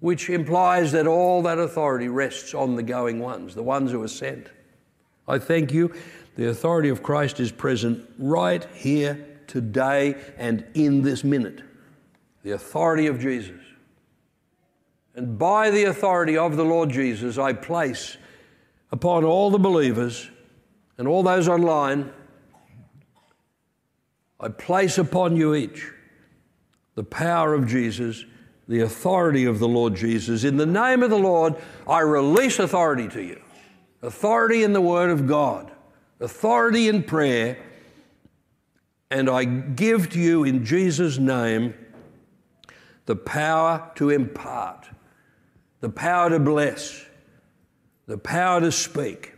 which 0.00 0.30
implies 0.30 0.90
that 0.92 1.06
all 1.06 1.42
that 1.42 1.58
authority 1.58 2.08
rests 2.08 2.54
on 2.54 2.76
the 2.76 2.82
going 2.82 3.18
ones, 3.18 3.54
the 3.54 3.62
ones 3.62 3.90
who 3.90 4.02
are 4.02 4.08
sent. 4.08 4.46
I 5.28 5.38
thank 5.38 5.70
you. 5.70 5.94
The 6.36 6.48
authority 6.48 6.88
of 6.88 7.02
Christ 7.02 7.40
is 7.40 7.52
present 7.52 8.08
right 8.18 8.66
here, 8.72 9.36
today, 9.46 10.16
and 10.38 10.64
in 10.72 11.02
this 11.02 11.22
minute. 11.24 11.60
The 12.42 12.52
authority 12.52 13.06
of 13.08 13.20
Jesus. 13.20 13.65
And 15.16 15.38
by 15.38 15.70
the 15.70 15.84
authority 15.84 16.36
of 16.36 16.56
the 16.56 16.64
Lord 16.64 16.90
Jesus, 16.90 17.38
I 17.38 17.54
place 17.54 18.18
upon 18.92 19.24
all 19.24 19.50
the 19.50 19.58
believers 19.58 20.30
and 20.98 21.08
all 21.08 21.22
those 21.22 21.48
online, 21.48 22.12
I 24.38 24.48
place 24.50 24.98
upon 24.98 25.34
you 25.34 25.54
each 25.54 25.90
the 26.96 27.04
power 27.04 27.54
of 27.54 27.66
Jesus, 27.66 28.24
the 28.68 28.80
authority 28.80 29.46
of 29.46 29.58
the 29.58 29.68
Lord 29.68 29.94
Jesus. 29.94 30.44
In 30.44 30.58
the 30.58 30.66
name 30.66 31.02
of 31.02 31.08
the 31.08 31.18
Lord, 31.18 31.54
I 31.88 32.00
release 32.00 32.58
authority 32.58 33.08
to 33.08 33.22
you. 33.22 33.40
Authority 34.02 34.62
in 34.62 34.74
the 34.74 34.80
Word 34.82 35.10
of 35.10 35.26
God, 35.26 35.72
authority 36.20 36.88
in 36.88 37.02
prayer, 37.02 37.58
and 39.10 39.30
I 39.30 39.44
give 39.44 40.10
to 40.10 40.18
you 40.18 40.44
in 40.44 40.64
Jesus' 40.64 41.18
name 41.18 41.74
the 43.06 43.16
power 43.16 43.90
to 43.94 44.10
impart 44.10 44.88
the 45.86 45.92
power 45.92 46.30
to 46.30 46.40
bless, 46.40 47.06
the 48.08 48.18
power 48.18 48.60
to 48.60 48.72
speak, 48.72 49.34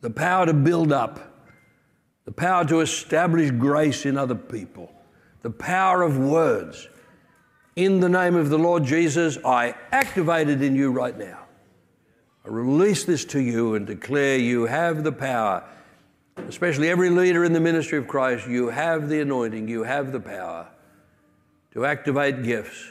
the 0.00 0.10
power 0.10 0.44
to 0.44 0.52
build 0.52 0.90
up, 0.90 1.20
the 2.24 2.32
power 2.32 2.64
to 2.64 2.80
establish 2.80 3.52
grace 3.52 4.06
in 4.06 4.18
other 4.18 4.34
people, 4.34 4.90
the 5.42 5.50
power 5.50 6.02
of 6.02 6.18
words. 6.18 6.88
In 7.76 8.00
the 8.00 8.08
name 8.08 8.34
of 8.34 8.50
the 8.50 8.58
Lord 8.58 8.82
Jesus, 8.82 9.38
I 9.44 9.76
activate 9.92 10.48
it 10.48 10.62
in 10.62 10.74
you 10.74 10.90
right 10.90 11.16
now. 11.16 11.44
I 12.44 12.48
release 12.48 13.04
this 13.04 13.24
to 13.26 13.40
you 13.40 13.76
and 13.76 13.86
declare 13.86 14.38
you 14.38 14.64
have 14.64 15.04
the 15.04 15.12
power 15.12 15.62
especially 16.48 16.90
every 16.90 17.08
leader 17.08 17.44
in 17.44 17.52
the 17.52 17.60
ministry 17.60 17.96
of 17.96 18.08
Christ, 18.08 18.48
you 18.48 18.66
have 18.66 19.08
the 19.08 19.20
anointing, 19.20 19.68
you 19.68 19.84
have 19.84 20.10
the 20.10 20.20
power 20.20 20.66
to 21.72 21.86
activate 21.86 22.42
gifts 22.42 22.90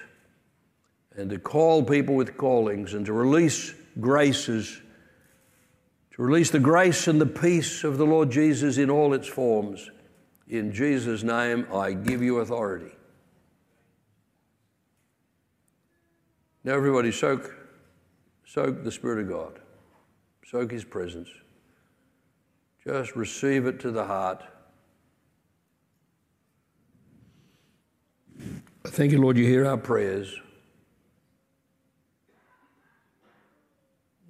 and 1.17 1.29
to 1.29 1.39
call 1.39 1.83
people 1.83 2.15
with 2.15 2.37
callings 2.37 2.93
and 2.93 3.05
to 3.05 3.13
release 3.13 3.73
graces, 3.99 4.81
to 6.11 6.21
release 6.21 6.51
the 6.51 6.59
grace 6.59 7.07
and 7.07 7.19
the 7.19 7.25
peace 7.25 7.83
of 7.83 7.97
the 7.97 8.05
Lord 8.05 8.29
Jesus 8.29 8.77
in 8.77 8.89
all 8.89 9.13
its 9.13 9.27
forms. 9.27 9.89
In 10.47 10.71
Jesus' 10.71 11.23
name, 11.23 11.67
I 11.73 11.93
give 11.93 12.21
you 12.21 12.39
authority. 12.39 12.91
Now, 16.63 16.73
everybody, 16.73 17.11
soak, 17.11 17.53
soak 18.45 18.83
the 18.83 18.91
Spirit 18.91 19.19
of 19.19 19.29
God, 19.29 19.59
soak 20.45 20.71
His 20.71 20.83
presence. 20.83 21.29
Just 22.83 23.15
receive 23.15 23.65
it 23.65 23.79
to 23.81 23.91
the 23.91 24.05
heart. 24.05 24.43
Thank 28.83 29.11
you, 29.11 29.21
Lord, 29.21 29.37
you 29.37 29.45
hear 29.45 29.65
our 29.65 29.77
prayers. 29.77 30.39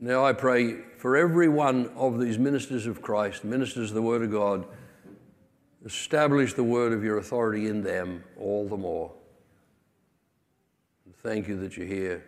Now 0.06 0.24
I 0.24 0.34
pray 0.34 0.76
for 1.00 1.18
every 1.18 1.50
one 1.50 1.90
of 1.96 2.20
these 2.20 2.38
ministers 2.38 2.86
of 2.86 3.02
Christ, 3.02 3.44
ministers 3.44 3.90
of 3.90 3.96
the 3.96 4.04
Word 4.04 4.22
of 4.22 4.32
God, 4.32 4.68
establish 5.84 6.54
the 6.54 6.64
word 6.64 6.94
of 6.94 7.04
your 7.04 7.18
authority 7.18 7.66
in 7.66 7.82
them 7.82 8.24
all 8.38 8.68
the 8.68 8.78
more. 8.78 9.12
Thank 11.24 11.48
you 11.48 11.60
that 11.60 11.76
you 11.76 11.86
hear 11.86 12.24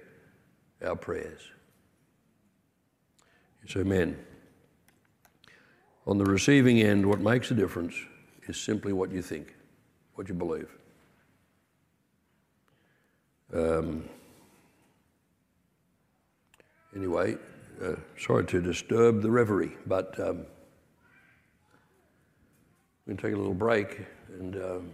our 0.84 0.96
prayers. 0.96 1.42
Yes, 3.64 3.78
amen. 3.78 4.18
On 6.08 6.18
the 6.18 6.26
receiving 6.26 6.82
end, 6.82 7.06
what 7.06 7.20
makes 7.20 7.52
a 7.52 7.54
difference 7.54 7.94
is 8.48 8.60
simply 8.60 8.92
what 8.92 9.12
you 9.12 9.22
think, 9.22 9.54
what 10.16 10.28
you 10.28 10.34
believe. 10.34 10.76
Um, 13.54 14.04
anyway, 16.96 17.38
uh, 17.84 17.96
sorry 18.18 18.46
to 18.46 18.62
disturb 18.62 19.22
the 19.22 19.30
reverie, 19.30 19.78
but 19.86 20.20
um, 20.20 20.46
going 23.06 23.18
to 23.18 23.24
take 23.24 23.34
a 23.34 23.38
little 23.38 23.54
break 23.54 24.06
and. 24.40 24.56
Um, 24.56 24.90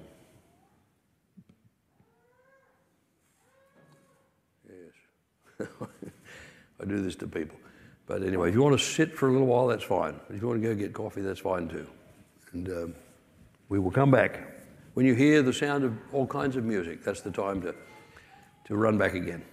yes, 4.70 5.68
I 6.82 6.86
do 6.86 7.02
this 7.02 7.16
to 7.16 7.28
people. 7.28 7.58
But 8.06 8.24
anyway, 8.24 8.50
if 8.50 8.56
you 8.56 8.62
want 8.62 8.78
to 8.78 8.86
sit 8.86 9.16
for 9.16 9.30
a 9.30 9.32
little 9.32 9.48
while, 9.48 9.68
that's 9.68 9.84
fine. 9.84 10.20
If 10.30 10.42
you 10.42 10.48
want 10.48 10.62
to 10.62 10.68
go 10.68 10.76
get 10.76 10.94
coffee, 10.94 11.22
that's 11.22 11.40
fine 11.40 11.70
too. 11.70 11.88
And 12.52 12.70
um, 12.70 12.96
we 13.70 13.80
will 13.80 13.92
come 13.92 14.12
back. 14.12 14.42
When 14.94 15.06
you 15.06 15.16
hear 15.16 15.42
the 15.42 15.54
sound 15.54 15.84
of 15.84 15.98
all 16.12 16.28
kinds 16.28 16.56
of 16.56 16.64
music, 16.64 17.04
that's 17.04 17.22
the 17.22 17.32
time 17.32 17.62
to, 17.62 17.74
to 18.66 18.76
run 18.76 18.98
back 18.98 19.14
again. 19.14 19.44